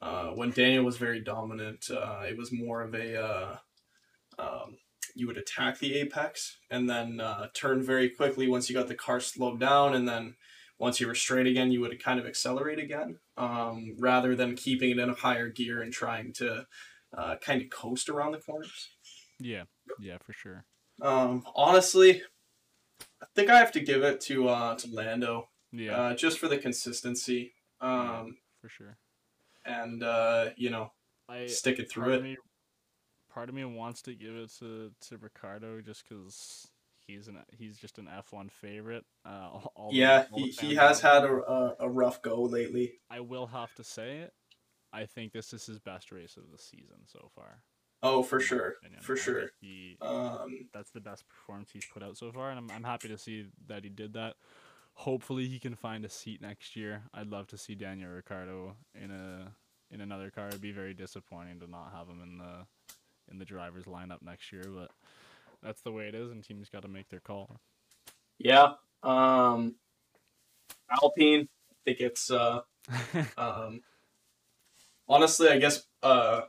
uh, 0.01 0.31
when 0.31 0.51
Daniel 0.51 0.85
was 0.85 0.97
very 0.97 1.21
dominant, 1.21 1.87
it 1.91 2.37
was 2.37 2.53
more 2.53 2.83
of 2.83 2.95
a 2.95 3.61
um, 4.39 4.77
you 5.15 5.27
would 5.27 5.39
attack 5.39 5.79
the 5.79 5.95
apex 5.95 6.59
and 6.71 6.91
then 6.91 7.23
turn 7.55 7.83
very 7.83 8.11
quickly 8.11 8.49
once 8.49 8.69
you 8.69 8.77
got 8.77 8.89
the 8.89 8.95
car 8.95 9.21
slowed 9.21 9.61
down, 9.61 9.95
and 9.95 10.07
then 10.07 10.35
once 10.79 11.01
you 11.01 11.07
were 11.07 11.15
straight 11.15 11.47
again, 11.47 11.73
you 11.73 11.81
would 11.81 12.03
kind 12.03 12.21
of 12.21 12.27
accelerate 12.27 12.79
again, 12.79 13.19
um, 13.39 13.95
rather 13.99 14.35
than 14.35 14.55
keeping 14.55 14.91
it 14.91 14.99
in 14.99 15.09
a 15.09 15.15
higher 15.15 15.49
gear 15.49 15.81
and 15.81 15.93
trying 15.93 16.33
to 16.35 16.67
uh, 17.17 17.37
kind 17.37 17.61
of 17.63 17.71
coast 17.71 18.09
around 18.09 18.33
the 18.33 18.39
corners. 18.39 18.89
yeah. 19.39 19.65
Yeah. 20.01 20.17
For 20.25 20.33
sure. 20.33 20.65
Um, 21.03 21.45
honestly, 21.55 22.23
I 23.23 23.27
think 23.35 23.51
I 23.51 23.59
have 23.59 23.73
to 23.73 23.81
give 23.81 24.03
it 24.03 24.21
to 24.23 24.49
uh, 24.49 24.75
to 24.77 24.89
Lando, 24.91 25.49
Yeah. 25.73 25.97
uh, 26.01 26.15
just 26.15 26.39
for 26.39 26.49
the 26.49 26.59
consistency, 26.59 27.53
um, 27.81 28.37
for 28.61 28.69
sure. 28.69 28.97
and 29.65 30.03
uh, 30.03 30.51
you 30.57 30.71
know, 30.71 30.93
I 31.29 31.47
stick 31.47 31.79
it 31.79 31.91
through 31.91 32.15
it. 32.15 32.23
me, 32.23 32.37
part 33.31 33.49
of 33.49 33.55
me 33.55 33.65
wants 33.65 34.03
to 34.03 34.15
give 34.15 34.35
it 34.35 34.51
to 34.59 34.91
to 35.09 35.19
Ricciardo 35.19 35.81
just 35.83 36.05
because 36.09 36.67
he's 37.07 37.29
an 37.29 37.39
he's 37.57 37.77
just 37.79 37.99
an 37.99 38.09
F 38.09 38.33
one 38.33 38.49
favorite. 38.49 39.05
Uh, 39.25 39.49
all- 39.53 39.73
all 39.77 39.91
the- 39.91 39.97
Yeah, 39.99 40.25
the 40.35 40.43
he, 40.43 40.51
he 40.69 40.75
has 40.77 41.01
had 41.01 41.25
a, 41.25 41.33
a, 41.37 41.75
a 41.81 41.89
rough 41.91 42.23
go 42.23 42.43
lately. 42.43 42.95
I 43.11 43.21
will 43.21 43.47
have 43.47 43.75
to 43.75 43.85
say 43.85 44.19
it. 44.19 44.33
I 44.97 45.05
think 45.05 45.33
this 45.33 45.53
is 45.53 45.67
his 45.67 45.79
best 45.79 46.11
race 46.11 46.39
of 46.39 46.51
the 46.51 46.59
season 46.59 47.05
so 47.05 47.31
far. 47.35 47.63
Oh, 48.03 48.23
for 48.23 48.41
sure, 48.41 48.77
for 49.01 49.15
I 49.15 49.17
sure. 49.17 49.51
He 49.61 49.99
Um, 50.01 50.69
that's 50.73 50.91
the 50.91 51.01
best 51.01 51.25
performance 51.29 51.71
he's 51.73 51.85
put 51.85 52.03
out 52.03 52.17
so 52.17 52.33
far, 52.33 52.51
and 52.51 52.59
I'm 52.59 52.71
I'm 52.71 52.85
happy 52.85 53.09
to 53.09 53.19
see 53.19 53.47
that 53.69 53.85
he 53.85 53.91
did 53.91 54.15
that. 54.15 54.37
Hopefully, 54.95 55.49
he 55.49 55.59
can 55.59 55.75
find 55.75 56.05
a 56.05 56.09
seat 56.09 56.41
next 56.41 56.77
year. 56.77 57.03
I'd 57.13 57.31
love 57.31 57.47
to 57.49 57.59
see 57.59 57.75
Daniel 57.75 58.11
Ricciardo 58.11 58.77
in 58.95 59.11
a 59.11 59.53
in 59.91 60.01
another 60.01 60.31
car. 60.31 60.49
It'd 60.49 60.61
be 60.61 60.73
very 60.73 60.95
disappointing 60.95 61.61
to 61.61 61.71
not 61.71 61.93
have 61.93 62.09
him 62.09 62.23
in 62.23 62.39
the 62.39 62.67
in 63.31 63.39
the 63.39 63.45
drivers 63.45 63.85
lineup 63.85 64.23
next 64.23 64.53
year, 64.53 64.65
but 64.67 64.91
that's 65.63 65.83
the 65.83 65.93
way 65.93 66.09
it 66.09 66.15
is, 66.15 66.31
and 66.31 66.43
teams 66.43 66.71
got 66.71 66.83
to 66.83 66.89
make 66.89 67.09
their 67.11 67.21
call. 67.21 67.61
yeah. 68.39 68.75
Um, 69.03 69.77
Alpine, 71.03 71.49
I 71.71 71.75
think 71.85 72.01
it's 72.01 72.31
uh, 72.31 72.61
um, 73.37 73.83
honestly, 75.09 75.49
I 75.49 75.59
guess 75.59 75.83
uh, 76.03 76.43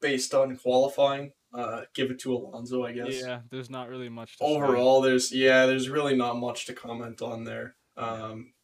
based 0.00 0.34
on 0.34 0.56
qualifying. 0.56 1.32
Uh, 1.52 1.82
give 1.94 2.10
it 2.10 2.18
to 2.18 2.34
Alonso, 2.34 2.84
I 2.84 2.90
guess. 2.90 3.22
Yeah, 3.22 3.40
there's 3.48 3.70
not 3.70 3.88
really 3.88 4.08
much 4.08 4.38
to 4.38 4.44
say. 4.44 4.54
Overall, 4.54 5.00
there's 5.00 5.30
yeah, 5.30 5.66
there's 5.66 5.88
really 5.88 6.16
not 6.16 6.36
much 6.36 6.66
to 6.66 6.72
comment 6.72 7.22
on 7.22 7.44
there. 7.44 7.76
Um, 7.96 8.54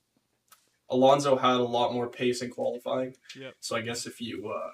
Alonso 0.88 1.36
had 1.36 1.54
a 1.54 1.62
lot 1.62 1.94
more 1.94 2.08
pace 2.08 2.42
in 2.42 2.50
qualifying. 2.50 3.14
Yep. 3.38 3.54
So 3.60 3.76
I 3.76 3.82
guess 3.82 4.06
if 4.06 4.20
you 4.20 4.48
uh, 4.48 4.70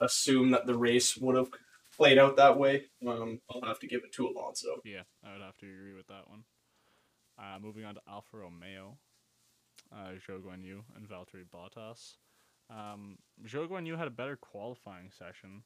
assume 0.00 0.50
that 0.52 0.66
the 0.66 0.74
race 0.74 1.18
would 1.18 1.36
have 1.36 1.50
played 1.94 2.16
out 2.16 2.36
that 2.36 2.58
way, 2.58 2.86
um, 3.06 3.40
I'll 3.50 3.68
have 3.68 3.78
to 3.80 3.86
give 3.86 4.04
it 4.04 4.12
to 4.14 4.26
Alonso. 4.26 4.80
Yeah, 4.84 5.02
I 5.22 5.32
would 5.34 5.42
have 5.42 5.58
to 5.58 5.66
agree 5.66 5.92
with 5.92 6.06
that 6.06 6.28
one. 6.28 6.44
Uh, 7.38 7.58
moving 7.60 7.84
on 7.84 7.94
to 7.94 8.00
Alfa 8.08 8.38
Romeo, 8.38 8.96
uh, 9.92 10.12
Zhou 10.26 10.40
Guanyu 10.40 10.80
and 10.96 11.06
Valtteri 11.06 11.44
Bottas. 11.54 12.14
Um, 12.70 13.18
Zhou 13.46 13.68
Guanyu 13.68 13.98
had 13.98 14.06
a 14.06 14.10
better 14.10 14.36
qualifying 14.36 15.10
session. 15.10 15.62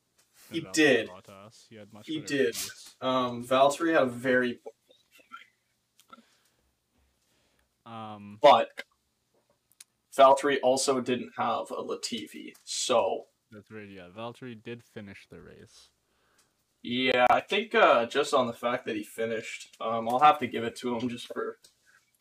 He 0.51 0.63
Valtteri 0.63 0.73
did. 0.73 1.09
Bottas. 1.09 1.67
He 1.69 1.77
had 1.77 1.93
much. 1.93 2.07
He 2.07 2.21
did. 2.21 2.57
Um, 3.01 3.45
Valtteri 3.45 3.93
had 3.93 4.03
a 4.03 4.07
very, 4.07 4.59
Um, 7.87 8.39
but 8.41 8.69
Valtteri 10.17 10.59
also 10.63 11.01
didn't 11.01 11.33
have 11.37 11.71
a 11.71 11.83
Latifi, 11.83 12.53
so 12.65 13.25
that's 13.51 13.71
right. 13.71 13.89
Yeah, 13.89 14.09
Valtteri 14.17 14.61
did 14.63 14.83
finish 14.83 15.27
the 15.31 15.41
race. 15.41 15.91
Yeah, 16.83 17.27
I 17.31 17.41
think 17.41 17.75
uh, 17.75 18.07
just 18.07 18.35
on 18.35 18.47
the 18.47 18.53
fact 18.53 18.87
that 18.87 18.97
he 18.97 19.05
finished, 19.05 19.77
um, 19.81 20.09
I'll 20.09 20.21
have 20.21 20.39
to 20.41 20.47
give 20.47 20.65
it 20.65 20.77
to 20.77 20.97
him 20.97 21.09
just 21.09 21.27
for 21.27 21.59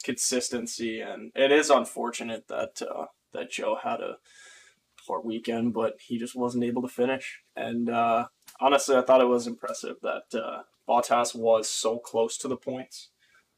consistency. 0.03 1.01
And 1.01 1.31
it 1.35 1.51
is 1.51 1.69
unfortunate 1.69 2.47
that 2.47 2.81
uh, 2.81 3.05
that 3.33 3.51
Zhou 3.51 3.81
had 3.81 4.01
a 4.01 4.17
poor 5.05 5.21
weekend, 5.21 5.73
but 5.73 5.93
he 5.99 6.17
just 6.17 6.35
wasn't 6.35 6.63
able 6.63 6.81
to 6.81 6.87
finish. 6.87 7.41
And 7.55 7.89
uh, 7.89 8.27
honestly, 8.59 8.95
I 8.95 9.01
thought 9.01 9.21
it 9.21 9.27
was 9.27 9.47
impressive 9.47 9.97
that 10.01 10.23
uh, 10.39 10.63
Bottas 10.87 11.35
was 11.35 11.69
so 11.69 11.97
close 11.99 12.37
to 12.39 12.47
the 12.47 12.57
points 12.57 13.09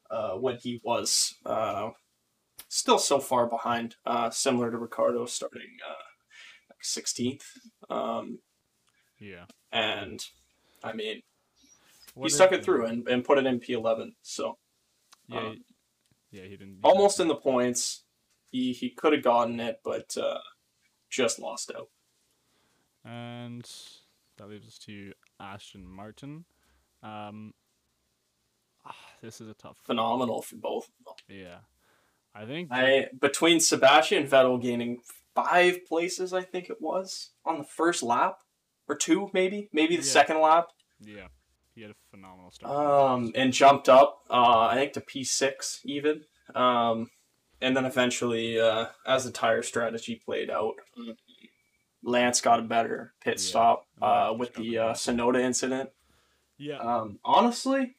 uh, 0.10 0.32
when 0.34 0.58
he 0.58 0.80
was 0.84 1.36
uh, 1.46 1.90
still 2.68 3.00
so 3.00 3.20
far 3.20 3.48
behind, 3.48 3.96
uh, 4.06 4.30
similar 4.30 4.72
to 4.72 4.78
Ricciardo 4.78 5.26
starting 5.26 5.78
uh, 5.88 5.94
like 6.70 6.84
16th. 6.84 7.44
Um, 7.90 8.40
Yeah. 9.20 9.46
and 9.72 10.24
I 10.84 10.94
mean, 10.94 11.22
What 12.14 12.26
he 12.26 12.30
stuck 12.30 12.52
it 12.52 12.64
through 12.64 12.86
and, 12.86 13.08
and 13.08 13.24
put 13.24 13.38
it 13.38 13.46
in 13.46 13.60
P11. 13.60 14.12
So 14.22 14.58
Yeah. 15.28 15.40
um, 15.40 15.58
yeah, 16.32 16.44
he 16.44 16.50
didn't. 16.58 16.76
he 16.76 16.80
almost 16.84 17.18
didn't- 17.18 17.32
in 17.32 17.36
the 17.36 17.42
points. 17.42 18.04
He 18.52 18.72
he 18.72 18.90
could 18.92 19.12
have 19.14 19.24
gotten 19.24 19.60
it, 19.60 19.80
but 19.84 20.16
uh, 20.18 20.40
just 21.16 21.40
lost 21.40 21.72
out. 21.76 21.88
And 23.04 23.64
that 24.38 24.50
leaves 24.50 24.68
us 24.68 24.78
to 24.80 25.14
Aston 25.40 25.86
Martin. 25.88 26.46
Um, 27.04 27.54
ah, 28.86 28.96
this 29.22 29.40
is 29.42 29.48
a 29.50 29.54
tough. 29.54 29.78
Phenomenal 29.86 30.42
for 30.42 30.56
both. 30.58 30.90
of 31.08 31.16
them. 31.28 31.38
Yeah, 31.38 31.58
I 32.34 32.46
think. 32.46 32.70
I 32.72 33.08
between 33.20 33.60
Sebastian 33.60 34.28
Vettel 34.28 34.62
gaining 34.62 35.02
five 35.36 35.86
places, 35.86 36.34
I 36.34 36.42
think 36.42 36.70
it 36.70 36.82
was 36.82 37.32
on 37.46 37.60
the 37.60 37.64
first 37.64 38.02
lap 38.02 38.38
or 38.88 38.96
two, 38.96 39.30
maybe 39.34 39.70
maybe 39.72 39.96
the 39.96 40.02
Yeah. 40.04 40.10
second 40.12 40.40
lap. 40.42 40.68
yeah, 41.00 41.28
he 41.76 41.82
had 41.82 41.92
a 41.92 41.96
phenomenal 42.10 42.52
start. 42.52 42.74
Um, 42.76 43.32
and 43.36 43.54
jumped 43.54 43.88
up, 43.90 44.24
uh, 44.30 44.68
I 44.72 44.76
think 44.76 44.94
to 44.94 45.02
P6 45.02 45.82
even. 45.86 46.24
Um, 46.56 47.10
and 47.62 47.76
then 47.76 47.86
eventually, 47.86 48.60
uh, 48.60 48.88
as 49.06 49.26
the 49.26 49.32
tire 49.32 49.64
strategy 49.64 50.22
played 50.24 50.50
out, 50.50 50.76
Lance 52.04 52.42
got 52.42 52.60
a 52.60 52.64
better 52.64 53.14
pit 53.22 53.36
Yeah, 53.38 53.44
stop 53.44 53.88
uh, 54.02 54.34
with 54.38 54.54
the 54.54 54.78
uh, 54.78 54.94
Tsunoda 54.94 55.40
incident. 55.40 55.90
yeah, 56.58 56.78
Um, 56.78 57.20
honestly, 57.24 57.96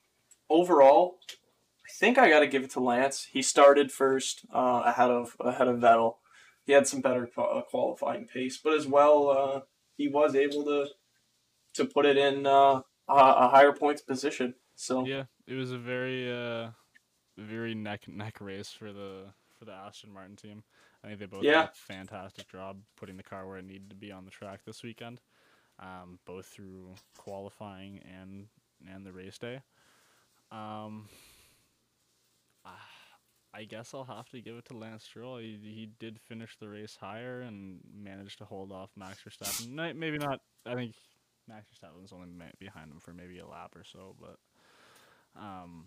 overall, 0.49 1.19
I 1.85 1.93
think 1.99 2.19
I 2.19 2.29
got 2.29 2.41
to 2.41 2.47
give 2.47 2.63
it 2.63 2.71
to 2.71 2.81
Lance. 2.81 3.29
He 3.31 3.43
started 3.43 3.91
first 3.93 4.45
uh, 4.55 4.83
ahead 4.87 5.11
of 5.11 5.37
ahead 5.41 5.69
of 5.69 5.79
Vettel. 5.79 6.17
He 6.65 6.73
had 6.73 6.87
some 6.87 7.01
better 7.01 7.29
qualifying 7.71 8.27
pace, 8.27 8.59
but 8.63 8.75
as 8.75 8.87
well, 8.87 9.29
uh, 9.31 9.61
he 9.97 10.09
was 10.09 10.35
able 10.35 10.65
to 10.65 10.87
to 11.75 11.85
put 11.85 12.07
it 12.07 12.17
in 12.17 12.47
uh, 12.47 12.81
a, 13.09 13.13
a 13.15 13.49
higher 13.49 13.73
points 13.73 14.03
position. 14.03 14.55
So 14.75 15.05
yeah. 15.07 15.25
It 15.47 15.55
was 15.55 15.71
a 15.71 15.79
very, 15.79 16.29
uh, 16.29 16.71
very 17.39 17.73
neck 17.75 18.09
neck 18.09 18.41
race 18.41 18.71
for 18.71 18.93
the 18.93 19.33
for 19.59 19.65
the 19.65 19.73
Aston 19.73 20.13
Martin 20.13 20.37
team. 20.37 20.63
I 21.03 21.09
think 21.09 21.21
they 21.21 21.27
both 21.27 21.45
Yeah. 21.45 21.63
did 21.63 21.71
a 21.71 21.75
fantastic 21.75 22.49
job 22.49 22.83
putting 22.97 23.17
the 23.17 23.23
car 23.23 23.47
where 23.47 23.59
it 23.59 23.65
needed 23.65 23.91
to 23.91 23.97
be 23.97 24.13
on 24.13 24.25
the 24.25 24.31
track 24.31 24.61
this 24.65 24.83
weekend, 24.83 25.21
um, 25.79 26.19
both 26.25 26.47
through 26.47 26.95
qualifying 27.17 28.01
and 28.01 28.49
and 28.93 29.07
the 29.07 29.13
race 29.13 29.39
day. 29.39 29.63
Um, 30.51 31.09
I 33.55 33.65
guess 33.65 33.95
I'll 33.95 34.05
have 34.05 34.29
to 34.31 34.41
give 34.43 34.57
it 34.57 34.67
to 34.67 34.77
Lance 34.77 35.05
Stroll. 35.05 35.39
He, 35.39 35.59
he 35.63 35.89
did 35.99 36.21
finish 36.21 36.59
the 36.59 36.69
race 36.69 36.95
higher 37.01 37.41
and 37.41 37.81
managed 37.91 38.39
to 38.39 38.45
hold 38.45 38.71
off 38.71 38.91
Max 38.97 39.19
Verstappen. 39.27 39.97
Maybe 39.97 40.19
not. 40.19 40.41
I 40.67 40.75
think 40.75 40.95
Max 41.49 41.67
Verstappen 41.71 42.03
was 42.03 42.13
only 42.13 42.29
behind 42.59 42.91
him 42.93 43.01
for 43.01 43.15
maybe 43.15 43.39
a 43.39 43.47
lap 43.47 43.75
or 43.75 43.83
so, 43.85 44.15
but 44.21 44.37
um, 45.41 45.87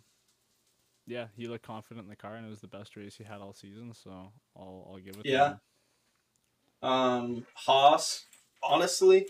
yeah, 1.10 1.26
he 1.36 1.47
looked 1.47 1.66
confident 1.66 2.05
in 2.05 2.10
the 2.10 2.16
car, 2.16 2.36
and 2.36 2.45
it 2.45 2.49
was 2.49 2.62
the 2.62 2.68
best 2.68 2.95
race 2.95 3.16
he 3.18 3.24
had 3.24 3.41
all 3.41 3.53
season. 3.53 3.93
So 3.93 4.12
I'll 4.55 4.88
I'll 4.91 4.99
give 4.99 5.16
it. 5.18 5.24
to 5.24 5.30
Yeah. 5.30 5.53
Um, 6.82 7.45
Haas, 7.55 8.26
honestly, 8.64 9.28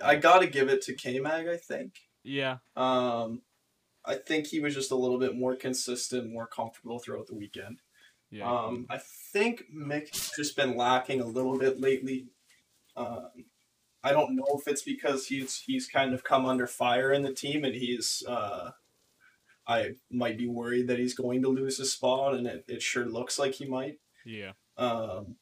I 0.00 0.14
gotta 0.14 0.46
give 0.46 0.68
it 0.68 0.82
to 0.82 0.94
K 0.94 1.18
Mag. 1.18 1.48
I 1.48 1.56
think. 1.56 1.98
Yeah. 2.22 2.58
Um, 2.76 3.42
I 4.04 4.14
think 4.14 4.46
he 4.46 4.60
was 4.60 4.74
just 4.74 4.92
a 4.92 4.96
little 4.96 5.18
bit 5.18 5.36
more 5.36 5.56
consistent, 5.56 6.32
more 6.32 6.46
comfortable 6.46 7.00
throughout 7.00 7.26
the 7.26 7.34
weekend. 7.34 7.80
Yeah. 8.30 8.50
Um, 8.50 8.86
I 8.88 8.98
think 9.32 9.64
Mick's 9.72 10.30
just 10.36 10.56
been 10.56 10.76
lacking 10.76 11.20
a 11.20 11.26
little 11.26 11.58
bit 11.58 11.80
lately. 11.80 12.28
Um, 12.96 13.30
I 14.04 14.12
don't 14.12 14.34
know 14.34 14.46
if 14.58 14.66
it's 14.66 14.82
because 14.82 15.26
he's 15.26 15.62
he's 15.64 15.86
kind 15.86 16.12
of 16.12 16.24
come 16.24 16.44
under 16.46 16.66
fire 16.66 17.12
in 17.12 17.22
the 17.22 17.32
team, 17.32 17.64
and 17.64 17.74
he's. 17.74 18.22
Uh, 18.26 18.72
I 19.66 19.92
might 20.10 20.36
be 20.36 20.48
worried 20.48 20.88
that 20.88 20.98
he's 20.98 21.14
going 21.14 21.40
to 21.42 21.48
lose 21.48 21.78
his 21.78 21.92
spot, 21.92 22.34
and 22.34 22.48
it, 22.48 22.64
it 22.66 22.82
sure 22.82 23.04
looks 23.04 23.38
like 23.38 23.54
he 23.54 23.64
might. 23.64 23.98
yeah. 24.24 24.52
Um, 24.76 25.36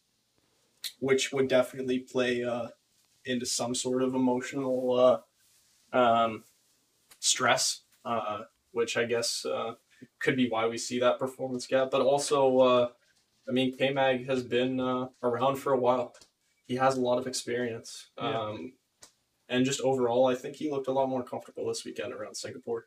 which 0.99 1.33
would 1.33 1.49
definitely 1.49 2.01
play 2.01 2.45
uh, 2.45 2.69
into 3.25 3.47
some 3.47 3.75
sort 3.75 4.03
of 4.03 4.15
emotional 4.15 5.23
uh, 5.93 5.97
um, 5.97 6.45
stress, 7.19 7.83
uh, 8.05 8.43
which 8.73 8.97
I 8.97 9.05
guess 9.05 9.45
uh, 9.45 9.75
could 10.19 10.37
be 10.37 10.49
why 10.49 10.67
we 10.67 10.79
see 10.79 11.01
that 11.01 11.19
performance 11.19 11.67
gap. 11.67 11.91
But 11.91 12.03
also, 12.03 12.59
uh, 12.59 12.89
I 13.49 13.53
mean, 13.53 13.77
K 13.77 13.93
Mag 13.93 14.27
has 14.29 14.43
been 14.43 14.81
uh, 14.81 15.09
around 15.23 15.57
for 15.57 15.73
a 15.73 15.79
while. 15.79 16.15
He 16.71 16.77
has 16.77 16.97
a 16.97 17.01
lot 17.01 17.19
of 17.19 17.27
experience. 17.27 18.11
Yeah. 18.17 18.43
Um, 18.43 18.75
and 19.49 19.65
just 19.65 19.81
overall, 19.81 20.29
I 20.29 20.37
think 20.37 20.55
he 20.55 20.71
looked 20.71 20.87
a 20.87 20.93
lot 20.93 21.09
more 21.09 21.25
comfortable 21.25 21.67
this 21.67 21.85
weekend 21.85 22.13
around 22.13 22.37
Singapore. 22.37 22.87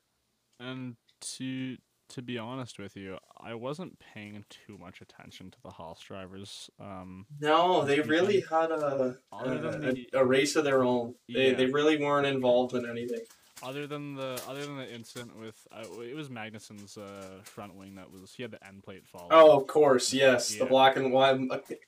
And 0.57 0.95
to 1.35 1.75
to 2.09 2.21
be 2.21 2.37
honest 2.37 2.79
with 2.79 2.95
you, 2.95 3.17
I 3.41 3.55
wasn't 3.55 3.99
paying 3.99 4.45
too 4.49 4.77
much 4.77 5.01
attention 5.01 5.51
to 5.51 5.57
the 5.65 5.71
Haas 5.71 5.99
drivers. 5.99 6.69
Um, 6.79 7.25
No, 7.41 7.83
they 7.83 7.99
really 7.99 8.39
had 8.49 8.71
a, 8.71 9.17
a, 9.33 9.95
a 10.13 10.23
race 10.25 10.55
of 10.55 10.63
their 10.63 10.85
own. 10.85 11.15
They, 11.27 11.49
Yeah. 11.49 11.55
they 11.55 11.65
really 11.65 11.97
weren't 11.97 12.27
involved 12.27 12.75
in 12.75 12.89
anything. 12.89 13.25
Other 13.63 13.87
than 13.87 14.15
the 14.15 14.41
other 14.47 14.65
than 14.65 14.75
the 14.75 14.93
incident 14.93 15.39
with 15.39 15.55
uh, 15.71 15.85
it 16.01 16.15
was 16.15 16.29
Magnussen's 16.29 16.97
uh, 16.97 17.39
front 17.43 17.75
wing 17.75 17.95
that 17.95 18.11
was 18.11 18.33
he 18.33 18.43
had 18.43 18.51
the 18.51 18.65
end 18.67 18.83
plate 18.83 19.05
fall. 19.05 19.29
Oh, 19.31 19.57
of 19.57 19.67
course, 19.67 20.13
yes. 20.13 20.53
The 20.55 20.65
black 20.65 20.97
and 20.97 21.13
white. 21.13 21.39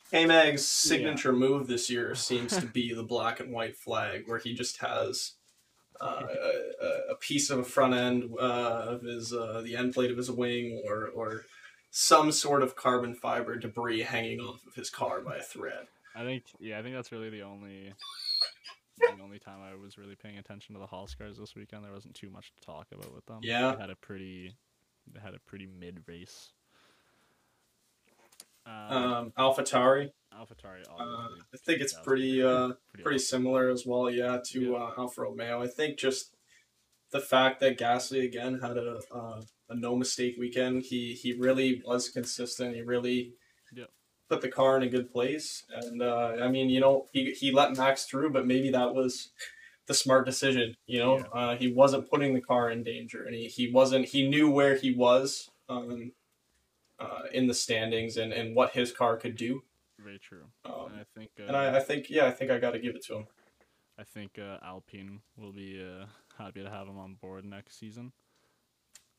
K-Mag's 0.10 0.66
signature 0.66 1.34
move 1.34 1.68
this 1.68 1.90
year 1.90 2.16
seems 2.16 2.56
to 2.58 2.66
be 2.66 2.94
the 2.94 3.04
black 3.04 3.42
and 3.42 3.52
white 3.52 3.76
flag, 3.76 4.24
where 4.26 4.40
he 4.40 4.54
just 4.54 4.78
has 4.78 5.34
uh, 6.00 6.24
a, 6.82 7.12
a 7.12 7.16
piece 7.16 7.50
of 7.50 7.60
a 7.60 7.64
front 7.64 7.94
end 7.94 8.32
uh, 8.40 8.86
of 8.88 9.02
his 9.02 9.34
uh, 9.34 9.62
the 9.62 9.76
end 9.76 9.94
plate 9.94 10.12
of 10.12 10.18
his 10.18 10.32
wing, 10.32 10.82
or 10.88 11.08
or 11.08 11.44
some 11.92 12.32
sort 12.32 12.64
of 12.64 12.78
carbon 12.78 13.14
fiber 13.16 13.58
debris 13.58 14.02
hanging 14.02 14.40
off 14.40 14.66
of 14.66 14.76
his 14.76 14.90
car 14.90 15.20
by 15.20 15.38
a 15.38 15.42
thread. 15.44 15.88
I 16.16 16.24
think 16.24 16.44
yeah, 16.60 16.80
I 16.80 16.84
think 16.84 16.96
that's 16.96 17.12
really 17.12 17.30
the 17.30 17.42
only 17.42 17.94
the 18.98 19.22
only 19.24 19.39
time 19.39 19.60
I 19.62 19.76
was 19.76 19.98
really 19.98 20.16
paying 20.16 20.38
attention 20.38 20.74
to 20.76 20.80
the 20.80 20.88
Haas 20.88 21.14
cars 21.16 21.38
this 21.38 21.56
weekend. 21.56 21.84
There 21.84 21.91
wasn't 21.91 22.16
too 22.16 22.30
much 22.30 22.52
to 22.54 22.62
talk 22.66 22.88
about 22.93 23.14
with 23.14 23.26
them. 23.26 23.39
Yeah. 23.43 23.74
they 23.76 23.82
had 23.82 23.89
a 23.89 23.96
pretty 23.96 24.56
they 25.14 25.20
had 25.20 25.34
a 25.36 25.39
pretty 25.39 25.68
mid 25.68 26.00
race. 26.08 26.52
Um, 28.66 28.74
Um, 28.91 29.34
AlphaTauri, 29.38 30.10
AlphaTauri, 30.34 30.82
uh. 30.89 31.28
I 31.54 31.58
think 31.66 31.82
it's 31.82 31.93
pretty 31.93 32.41
uh, 32.41 32.70
pretty, 32.89 33.04
pretty 33.04 33.16
awesome. 33.18 33.43
similar 33.43 33.70
as 33.70 33.86
well, 33.86 34.10
yeah, 34.10 34.39
to 34.43 34.60
Yeah. 34.72 34.78
uh, 34.78 34.91
Alfa 34.98 35.22
Romeo. 35.22 35.62
I 35.62 35.68
think 35.68 36.00
just 36.00 36.36
the 37.12 37.20
fact 37.20 37.60
that 37.60 37.78
Gasly 37.78 38.24
again 38.26 38.60
had 38.62 38.78
a 38.78 39.02
uh, 39.14 39.41
a 39.70 39.76
no 39.76 39.96
mistake 39.96 40.36
weekend. 40.39 40.84
He 40.84 41.14
he 41.14 41.34
really 41.34 41.82
was 41.86 42.10
consistent. 42.10 42.76
He 42.76 42.82
really. 42.82 43.34
Put 44.30 44.42
the 44.42 44.50
car 44.50 44.76
in 44.78 44.84
a 44.84 44.90
good 44.90 45.12
place. 45.12 45.64
And 45.72 46.02
uh, 46.02 46.38
I 46.42 46.48
mean, 46.48 46.70
you 46.70 46.80
know, 46.80 47.06
he 47.12 47.32
he 47.32 47.52
let 47.52 47.78
Max 47.78 48.06
through, 48.06 48.32
but 48.32 48.48
maybe 48.48 48.72
that 48.72 48.94
was 48.96 49.30
the 49.86 49.94
smart 49.94 50.26
decision. 50.26 50.76
You 50.88 51.00
know, 51.00 51.18
Yeah. 51.20 51.26
uh, 51.34 51.56
he 51.58 51.72
wasn't 51.72 52.10
putting 52.10 52.34
the 52.34 52.42
car 52.42 52.70
in 52.72 52.84
danger, 52.84 53.24
and 53.24 53.36
he, 53.36 53.46
he 53.48 53.72
wasn't. 53.72 54.06
He 54.08 54.28
knew 54.28 54.50
where 54.50 54.76
he 54.76 54.92
was 54.94 55.52
um, 55.70 56.12
uh, 57.00 57.24
in 57.32 57.46
the 57.48 57.54
standings 57.54 58.18
and 58.18 58.34
and 58.34 58.56
what 58.56 58.72
his 58.72 58.92
car 58.92 59.16
could 59.18 59.36
do. 59.38 59.64
Very 60.00 60.18
true. 60.20 60.46
Um, 60.66 60.88
and 60.92 61.00
I 61.02 61.06
think 61.16 61.32
uh, 61.40 61.44
and 61.44 61.56
I, 61.56 61.78
I 61.78 61.80
think 61.80 62.10
yeah, 62.10 62.26
I 62.26 62.32
think 62.32 62.50
I 62.50 62.58
got 62.58 62.72
to 62.72 62.80
give 62.80 62.96
it 62.96 63.04
to 63.06 63.16
him. 63.18 63.28
I 63.98 64.04
think 64.04 64.40
uh, 64.40 64.58
Alpine 64.66 65.22
will 65.38 65.54
be 65.54 65.82
uh, 65.82 66.06
happy 66.44 66.64
to 66.64 66.70
have 66.70 66.88
him 66.88 66.98
on 66.98 67.14
board 67.16 67.46
next 67.46 67.80
season. 67.80 68.12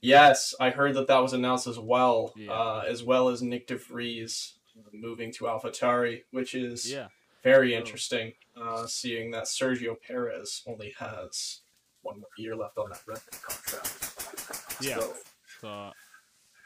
Yes, 0.02 0.54
I 0.60 0.70
heard 0.70 0.94
that 0.94 1.06
that 1.08 1.18
was 1.22 1.32
announced 1.32 1.66
as 1.66 1.78
well, 1.78 2.32
Yeah. 2.36 2.52
uh, 2.52 2.84
as 2.86 3.02
well 3.02 3.28
as 3.28 3.40
Nyck 3.42 3.66
de 3.66 3.76
Vries 3.76 4.55
moving 4.92 5.32
to 5.34 5.44
AlphaTauri, 5.44 6.22
which 6.30 6.54
is 6.54 6.90
Yeah, 6.90 7.08
very 7.42 7.72
So- 7.72 7.76
interesting. 7.78 8.32
Uh, 8.56 8.86
seeing 8.86 9.30
that 9.32 9.44
Sergio 9.44 10.00
Perez 10.00 10.62
only 10.66 10.94
has 10.98 11.60
one 12.02 12.18
more 12.20 12.28
year 12.38 12.56
left 12.56 12.78
on 12.78 12.88
that 12.90 13.02
Red 13.06 13.20
Bull 13.30 13.40
contract. 13.42 14.76
Yeah. 14.80 14.98
So, 15.00 15.14
so 15.60 15.92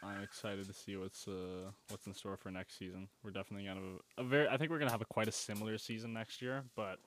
I'm 0.02 0.22
excited 0.22 0.66
to 0.66 0.72
see 0.72 0.96
what's 0.96 1.26
uh 1.28 1.70
what's 1.88 2.06
in 2.06 2.14
store 2.14 2.36
for 2.36 2.50
next 2.50 2.78
season. 2.78 3.08
We're 3.22 3.30
definitely 3.30 3.66
gonna 3.66 3.80
have 3.80 4.00
a, 4.18 4.20
a 4.22 4.24
very. 4.24 4.48
I 4.48 4.56
think 4.56 4.70
we're 4.70 4.78
gonna 4.78 4.90
have 4.90 5.00
a 5.02 5.06
quite 5.06 5.28
a 5.28 5.32
similar 5.32 5.78
season 5.78 6.12
next 6.12 6.40
year, 6.42 6.64
but 6.76 6.98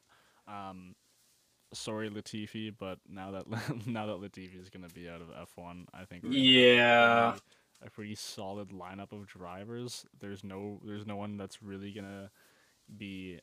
um, 0.48 0.96
sorry 1.74 2.10
Latifi, 2.10 2.74
but 2.78 3.00
now 3.08 3.32
that 3.32 3.48
now 3.88 4.06
that 4.08 4.18
Latifi 4.18 4.60
is 4.60 4.70
gonna 4.70 4.90
be 4.90 5.08
out 5.10 5.22
of 5.22 5.30
F1, 5.30 5.86
I 5.94 6.06
think 6.06 6.24
we're 6.24 6.30
gonna 6.30 7.40
a 7.86 7.90
pretty- 7.90 8.16
solid 8.16 8.70
lineup 8.70 9.12
of 9.12 9.28
drivers. 9.28 10.06
There's 10.20 10.44
no 10.44 10.80
there's 10.86 11.06
no 11.06 11.16
one 11.16 11.38
that's 11.38 11.62
really 11.62 11.92
gonna 11.92 12.32
be 12.98 13.40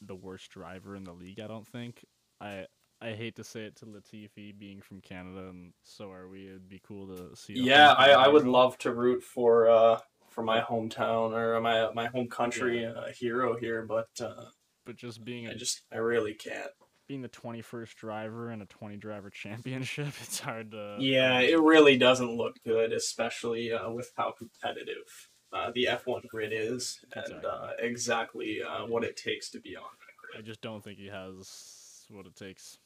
the 0.00 0.14
worst 0.14 0.50
driver 0.50 0.96
in 0.96 1.04
the 1.04 1.12
league. 1.12 1.40
I 1.40 1.46
don't 1.46 1.66
think. 1.66 2.04
I 2.40 2.66
I 3.00 3.12
hate 3.12 3.36
to 3.36 3.44
say 3.44 3.64
it 3.64 3.76
to 3.76 3.86
Latifi 3.86 4.56
being 4.58 4.80
from 4.80 5.00
Canada, 5.00 5.48
and 5.48 5.72
so 5.82 6.10
are 6.10 6.28
we. 6.28 6.46
It'd 6.46 6.68
be 6.68 6.80
cool 6.86 7.06
to 7.14 7.36
see. 7.36 7.54
yeah, 7.54 7.92
I, 7.92 8.10
I 8.12 8.28
would 8.28 8.46
love 8.46 8.78
to 8.78 8.92
root 8.94 9.22
for 9.22 9.68
uh, 9.68 9.98
for 10.28 10.42
my 10.42 10.60
hometown 10.60 11.32
or 11.32 11.60
my 11.60 11.92
my 11.92 12.06
home 12.06 12.28
country 12.28 12.84
uh, 12.86 13.08
hero 13.08 13.56
here, 13.56 13.82
but 13.82 14.08
uh, 14.20 14.46
but 14.84 14.96
just 14.96 15.24
being 15.24 15.48
I 15.48 15.52
a, 15.52 15.54
just 15.54 15.82
I 15.92 15.98
really 15.98 16.34
can't. 16.34 16.70
Being 17.06 17.22
the 17.22 17.28
21st 17.28 17.94
driver 17.96 18.50
in 18.50 18.62
a 18.62 18.66
20 18.66 18.96
driver 18.96 19.30
championship, 19.30 20.08
it's 20.22 20.40
hard 20.40 20.70
to. 20.72 20.96
Yeah, 21.00 21.40
it 21.40 21.60
really 21.60 21.96
doesn't 21.98 22.30
look 22.36 22.56
good, 22.64 22.92
especially 22.92 23.72
uh, 23.72 23.90
with 23.90 24.10
how 24.16 24.32
competitive 24.32 25.30
uh, 25.52 25.70
the 25.74 25.88
F1 25.90 26.26
grid 26.28 26.52
is 26.52 27.00
and 27.14 27.24
Exactly. 27.26 27.50
uh, 27.50 27.68
exactly 27.78 28.58
uh, 28.62 28.86
what 28.86 29.04
it 29.04 29.16
takes 29.16 29.50
to 29.50 29.60
be 29.60 29.76
on 29.76 29.82
that 29.82 30.38
I 30.38 30.42
just 30.42 30.60
don't 30.62 30.82
think 30.82 30.98
he 30.98 31.06
has 31.08 32.06
what 32.10 32.26
it 32.26 32.34
takes. 32.34 32.78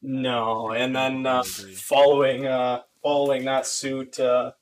No, 0.00 0.70
and 0.72 0.94
then 0.94 1.26
uh, 1.26 1.42
following 1.44 2.46
uh, 2.46 2.82
following 3.02 3.44
that 3.46 3.66
suit, 3.66 4.18
uh, 4.20 4.52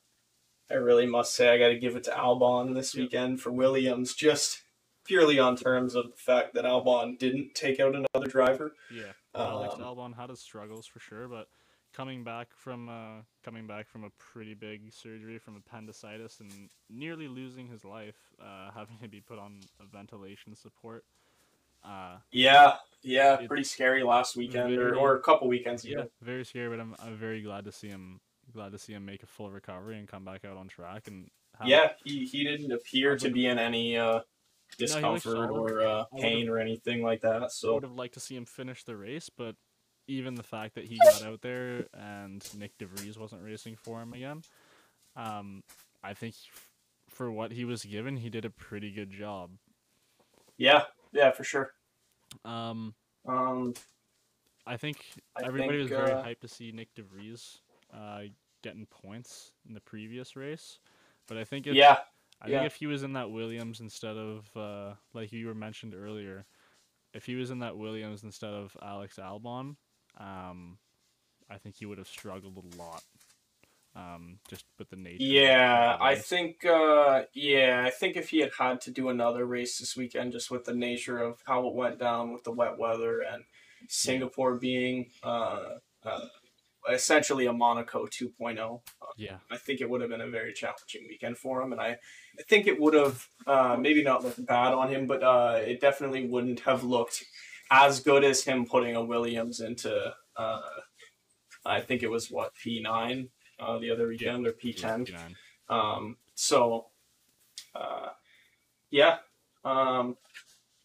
I 0.69 0.75
really 0.75 1.05
must 1.05 1.35
say 1.35 1.49
I 1.49 1.57
got 1.59 1.69
to 1.69 1.77
give 1.79 1.95
it 1.95 2.03
to 2.05 2.11
Albon 2.11 2.73
this 2.75 2.95
Yep. 2.95 3.01
weekend 3.03 3.41
for 3.41 3.51
Williams, 3.51 4.13
just 4.15 4.61
purely 5.05 5.39
on 5.39 5.55
terms 5.55 5.95
of 5.95 6.05
the 6.11 6.17
fact 6.17 6.53
that 6.53 6.65
Albon 6.65 7.17
didn't 7.19 7.53
take 7.55 7.79
out 7.79 7.95
another 7.95 8.27
driver. 8.29 8.73
Yeah, 8.93 9.11
Alex 9.35 9.75
Um, 9.75 9.81
Albon 9.81 10.15
had 10.15 10.29
his 10.29 10.39
struggles 10.39 10.85
for 10.85 10.99
sure, 10.99 11.27
but 11.27 11.47
coming 11.93 12.23
back 12.23 12.49
from 12.55 12.87
uh, 12.89 13.21
coming 13.43 13.67
back 13.67 13.87
from 13.87 14.03
a 14.03 14.09
pretty 14.11 14.53
big 14.53 14.91
surgery 14.93 15.37
from 15.39 15.55
appendicitis 15.57 16.39
and 16.39 16.69
nearly 16.89 17.27
losing 17.27 17.67
his 17.67 17.83
life, 17.83 18.15
uh, 18.41 18.71
having 18.75 18.97
to 19.01 19.07
be 19.07 19.21
put 19.21 19.39
on 19.39 19.59
a 19.79 19.85
ventilation 19.85 20.55
support. 20.55 21.03
Uh, 21.83 22.17
Yeah, 22.31 22.75
yeah, 23.01 23.37
pretty 23.47 23.63
scary 23.63 24.03
last 24.03 24.35
weekend 24.37 24.71
or, 24.77 24.89
Very- 24.89 24.97
or 24.97 25.15
a 25.15 25.19
couple 25.21 25.47
weekends 25.47 25.83
yeah, 25.83 25.91
even. 25.93 26.09
very 26.21 26.45
scary, 26.45 26.69
but 26.69 26.79
I'm 26.79 26.95
I'm 27.03 27.17
very 27.17 27.41
glad 27.41 27.65
to 27.65 27.71
see 27.71 27.87
him 27.87 28.21
glad 28.53 28.71
to 28.73 28.77
see 28.77 28.93
him 28.93 29.03
make 29.05 29.23
a 29.23 29.25
full 29.25 29.49
recovery 29.49 29.97
and 29.97 30.07
come 30.07 30.23
back 30.25 30.43
out 30.45 30.57
on 30.57 30.67
track 30.67 31.07
and 31.07 31.29
have, 31.57 31.67
Yeah, 31.67 31.91
he, 32.03 32.25
he 32.25 32.43
didn't 32.43 32.71
appear 32.71 33.15
to 33.17 33.29
be 33.31 33.45
in 33.47 33.57
any 33.57 33.97
uh, 33.97 34.19
discomfort 34.77 35.21
solid. 35.21 35.49
or 35.49 35.81
uh, 35.81 36.03
pain 36.17 36.49
or 36.49 36.57
anything 36.57 37.01
like 37.03 37.21
that. 37.21 37.51
So 37.51 37.71
I 37.71 37.73
would 37.75 37.83
have 37.83 37.93
liked 37.93 38.13
to 38.15 38.19
see 38.19 38.35
him 38.35 38.45
finish 38.45 38.83
the 38.83 38.95
race, 38.95 39.29
but 39.29 39.55
even 40.07 40.35
the 40.35 40.43
fact 40.43 40.75
that 40.75 40.85
he 40.85 40.97
got 41.03 41.23
out 41.23 41.41
there 41.41 41.85
and 41.93 42.41
Nyck 42.41 42.71
de 42.79 42.85
Vries 42.85 43.17
wasn't 43.17 43.43
racing 43.43 43.75
for 43.75 44.01
him 44.01 44.13
again, 44.13 44.41
um, 45.15 45.63
I 46.03 46.13
think 46.13 46.35
for 47.09 47.31
what 47.31 47.51
he 47.51 47.65
was 47.65 47.83
given, 47.83 48.17
he 48.17 48.29
did 48.29 48.45
a 48.45 48.49
pretty 48.49 48.91
good 48.91 49.11
job. 49.11 49.51
yeah, 50.57 50.83
yeah, 51.11 51.31
for 51.31 51.43
sure. 51.43 51.73
Um, 52.45 52.95
Um, 53.27 53.73
I 54.65 54.77
think 54.77 55.05
I 55.35 55.45
everybody 55.45 55.79
think, 55.79 55.91
was 55.91 55.99
very 55.99 56.11
uh, 56.11 56.23
hyped 56.23 56.39
to 56.41 56.47
see 56.47 56.71
Nyck 56.71 56.87
de 56.95 57.03
Vries 57.03 57.59
uh, 57.93 58.21
getting 58.63 58.85
points 58.85 59.51
in 59.67 59.73
the 59.73 59.81
previous 59.81 60.35
race, 60.35 60.79
but 61.27 61.37
I 61.37 61.43
think 61.43 61.67
it, 61.67 61.73
yeah, 61.75 61.97
I 62.41 62.49
yeah. 62.49 62.59
think 62.59 62.71
if 62.71 62.75
he 62.75 62.87
was 62.87 63.03
in 63.03 63.13
that 63.13 63.31
Williams 63.31 63.79
instead 63.79 64.17
of 64.17 64.49
uh, 64.55 64.93
like 65.13 65.31
you 65.31 65.47
were 65.47 65.53
mentioned 65.53 65.93
earlier, 65.95 66.45
if 67.13 67.25
he 67.25 67.35
was 67.35 67.51
in 67.51 67.59
that 67.59 67.77
Williams 67.77 68.23
instead 68.23 68.53
of 68.53 68.75
Alex 68.81 69.17
Albon, 69.17 69.75
um, 70.17 70.77
I 71.49 71.57
think 71.57 71.75
he 71.75 71.85
would 71.85 71.97
have 71.97 72.07
struggled 72.07 72.57
a 72.57 72.77
lot. 72.77 73.03
Um, 73.93 74.39
just 74.47 74.63
with 74.79 74.89
the 74.89 74.95
nature. 74.95 75.17
yeah. 75.21 75.97
I 75.99 76.15
think, 76.15 76.63
uh, 76.63 77.23
yeah, 77.33 77.83
I 77.85 77.89
think 77.89 78.15
if 78.15 78.29
he 78.29 78.39
had 78.39 78.51
had 78.57 78.79
to 78.81 78.91
do 78.91 79.09
another 79.09 79.45
race 79.45 79.79
this 79.79 79.97
weekend, 79.97 80.31
just 80.31 80.49
with 80.49 80.63
the 80.63 80.73
nature 80.73 81.17
of 81.17 81.43
how 81.45 81.67
it 81.67 81.75
went 81.75 81.99
down 81.99 82.31
with 82.31 82.45
the 82.45 82.53
wet 82.53 82.77
weather 82.77 83.19
and 83.19 83.43
Singapore 83.89 84.55
being 84.55 85.09
uh, 85.23 85.79
uh, 86.05 86.25
essentially 86.89 87.45
a 87.45 87.53
Monaco 87.53 88.05
2.0, 88.05 88.81
Yeah, 89.17 89.37
I 89.49 89.57
think 89.57 89.81
it 89.81 89.89
would 89.89 90.01
have 90.01 90.09
been 90.09 90.21
a 90.21 90.29
very 90.29 90.53
challenging 90.53 91.05
weekend 91.07 91.37
for 91.37 91.61
him, 91.61 91.71
and 91.71 91.81
I, 91.81 91.97
I 92.39 92.43
think 92.47 92.67
it 92.67 92.79
would 92.79 92.93
have 92.93 93.27
uh, 93.45 93.77
maybe 93.79 94.03
not 94.03 94.23
looked 94.23 94.45
bad 94.45 94.73
on 94.73 94.89
him, 94.89 95.07
but 95.07 95.23
uh, 95.23 95.59
it 95.61 95.79
definitely 95.79 96.27
wouldn't 96.27 96.61
have 96.61 96.83
looked 96.83 97.23
as 97.69 97.99
good 97.99 98.23
as 98.23 98.43
him 98.43 98.65
putting 98.65 98.95
a 98.95 99.03
Williams 99.03 99.59
into. 99.59 100.13
Uh, 100.35 100.61
I 101.65 101.81
think 101.81 102.03
it 102.03 102.09
was 102.09 102.31
what 102.31 102.53
P 102.55 102.81
nine 102.81 103.29
uh, 103.59 103.77
the 103.79 103.91
other 103.91 104.07
weekend 104.07 104.47
or 104.47 104.53
P 104.53 104.73
ten. 104.73 105.05
59. 105.05 105.35
Um, 105.69 106.17
so, 106.35 106.87
uh, 107.75 108.09
yeah. 108.89 109.17
Um, 109.63 110.17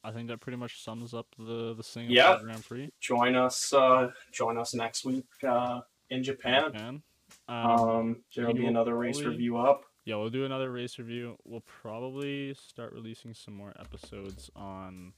I 0.07 0.13
think 0.13 0.29
that 0.29 0.39
pretty 0.41 0.57
much 0.57 0.83
sums 0.85 1.13
up 1.15 1.27
the 1.39 1.75
the 1.75 1.83
Singapore 1.83 2.15
Yeah. 2.15 2.39
Grand 2.41 2.65
Prix. 2.65 2.91
join 3.01 3.35
us. 3.35 3.73
Uh, 3.73 4.11
join 4.33 4.57
us 4.57 4.73
next 4.75 5.05
week 5.05 5.27
uh, 5.47 5.81
in 6.11 6.23
Japan. 6.23 6.73
Japan. 6.73 7.03
Um, 7.49 7.57
Um, 7.71 8.25
there'll 8.35 8.55
be 8.55 8.67
another 8.67 8.97
race 8.97 9.17
probably- 9.17 9.33
review 9.33 9.57
up. 9.57 9.85
yeah, 10.05 10.15
we'll 10.15 10.31
do 10.31 10.45
another 10.45 10.71
race 10.71 10.99
review. 10.99 11.37
We'll 11.45 11.65
probably 11.83 12.55
start 12.55 12.93
releasing 12.93 13.35
some 13.35 13.55
more 13.55 13.73
episodes 13.81 14.49
on. 14.55 15.13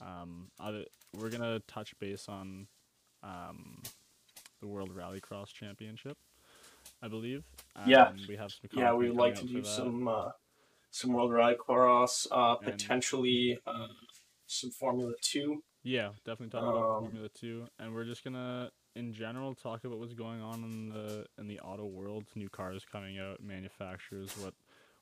Um, 0.00 0.52
other, 0.60 0.84
we're 1.16 1.30
gonna 1.30 1.58
touch 1.66 1.98
base 1.98 2.28
on, 2.28 2.68
um, 3.24 3.82
the 4.60 4.68
World 4.68 4.90
Rallycross 4.94 5.52
Championship, 5.52 6.16
I 7.02 7.08
believe. 7.08 7.42
Yeah. 7.86 8.04
Um, 8.10 8.20
we 8.28 8.36
have 8.36 8.52
some. 8.52 8.70
yeah, 8.72 8.92
we 8.94 9.08
would 9.08 9.16
like 9.16 9.34
to 9.36 9.46
do 9.46 9.62
that. 9.62 9.66
some 9.66 10.06
uh, 10.06 10.30
some 10.92 11.12
World 11.12 11.32
Rallycross, 11.32 12.28
uh, 12.30 12.56
And- 12.62 12.64
potentially 12.70 13.58
uh, 13.66 13.88
some 14.48 14.70
Formula 14.70 15.12
Two. 15.22 15.62
Yeah, 15.84 16.10
definitely 16.24 16.48
talk 16.48 16.62
about 16.62 16.96
Um, 16.96 17.04
Formula 17.04 17.28
Two, 17.28 17.68
and 17.78 17.94
we're 17.94 18.04
just 18.04 18.24
gonna, 18.24 18.70
in 18.96 19.12
general, 19.12 19.54
talk 19.54 19.84
about 19.84 19.98
what's 19.98 20.14
going 20.14 20.40
on 20.40 20.64
in 20.64 20.88
the 20.88 21.26
in 21.38 21.46
the 21.46 21.60
auto 21.60 21.86
world. 21.86 22.24
New 22.34 22.48
cars 22.48 22.84
coming 22.90 23.18
out, 23.18 23.40
manufacturers, 23.42 24.36
what 24.38 24.54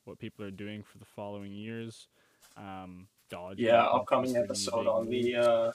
what 0.05 0.18
people 0.18 0.44
are 0.44 0.51
doing 0.51 0.82
for 0.82 0.99
the 0.99 1.05
following 1.05 1.53
years. 1.53 2.09
Um, 2.57 3.09
Dodge. 3.28 3.59
Yeah, 3.59 3.82
upcoming 3.84 4.36
episode 4.36 4.86
on 4.86 5.09
the 5.09 5.34
uh, 5.36 5.72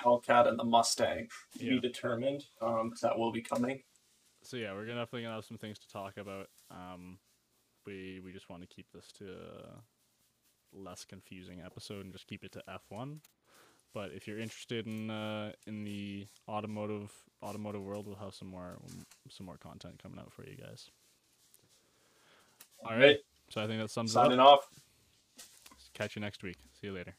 Hellcat 0.00 0.46
and 0.48 0.58
the 0.58 0.64
Mustang 0.64 1.28
to 1.58 1.64
Yeah. 1.64 1.70
be 1.72 1.80
determined. 1.80 2.46
Um, 2.60 2.94
that 3.02 3.18
will 3.18 3.32
be 3.32 3.42
coming. 3.42 3.82
So 4.42 4.56
yeah, 4.56 4.72
we're 4.72 4.86
gonna 4.86 5.00
definitely 5.00 5.22
gonna 5.22 5.34
have 5.34 5.44
some 5.44 5.58
things 5.58 5.78
to 5.80 5.88
talk 5.88 6.16
about. 6.18 6.48
Um, 6.70 7.18
we 7.86 8.20
we 8.24 8.32
just 8.32 8.48
want 8.48 8.62
to 8.62 8.68
keep 8.68 8.86
this 8.92 9.10
to 9.18 9.32
a 9.32 9.82
less 10.76 11.04
confusing 11.04 11.60
episode 11.64 12.04
and 12.04 12.12
just 12.12 12.26
keep 12.26 12.44
it 12.44 12.52
to 12.52 12.62
F1. 12.68 13.18
But 13.94 14.10
if 14.12 14.28
you're 14.28 14.38
interested 14.38 14.86
in 14.86 15.10
uh, 15.10 15.52
in 15.66 15.84
the 15.84 16.26
automotive 16.48 17.12
automotive 17.42 17.82
world, 17.82 18.06
we'll 18.06 18.16
have 18.16 18.34
some 18.34 18.48
more 18.48 18.76
some 19.30 19.46
more 19.46 19.56
content 19.56 20.02
coming 20.02 20.18
out 20.18 20.32
for 20.32 20.44
you 20.44 20.56
guys. 20.56 20.90
All 22.84 22.96
right. 22.96 23.18
So 23.48 23.62
I 23.62 23.66
think 23.66 23.80
that 23.80 23.90
sums 23.90 24.14
it 24.14 24.18
up. 24.18 24.26
signing 24.26 24.40
off. 24.40 24.66
Catch 25.94 26.16
you 26.16 26.20
next 26.20 26.42
week. 26.42 26.56
See 26.78 26.88
you 26.88 26.92
later. 26.92 27.14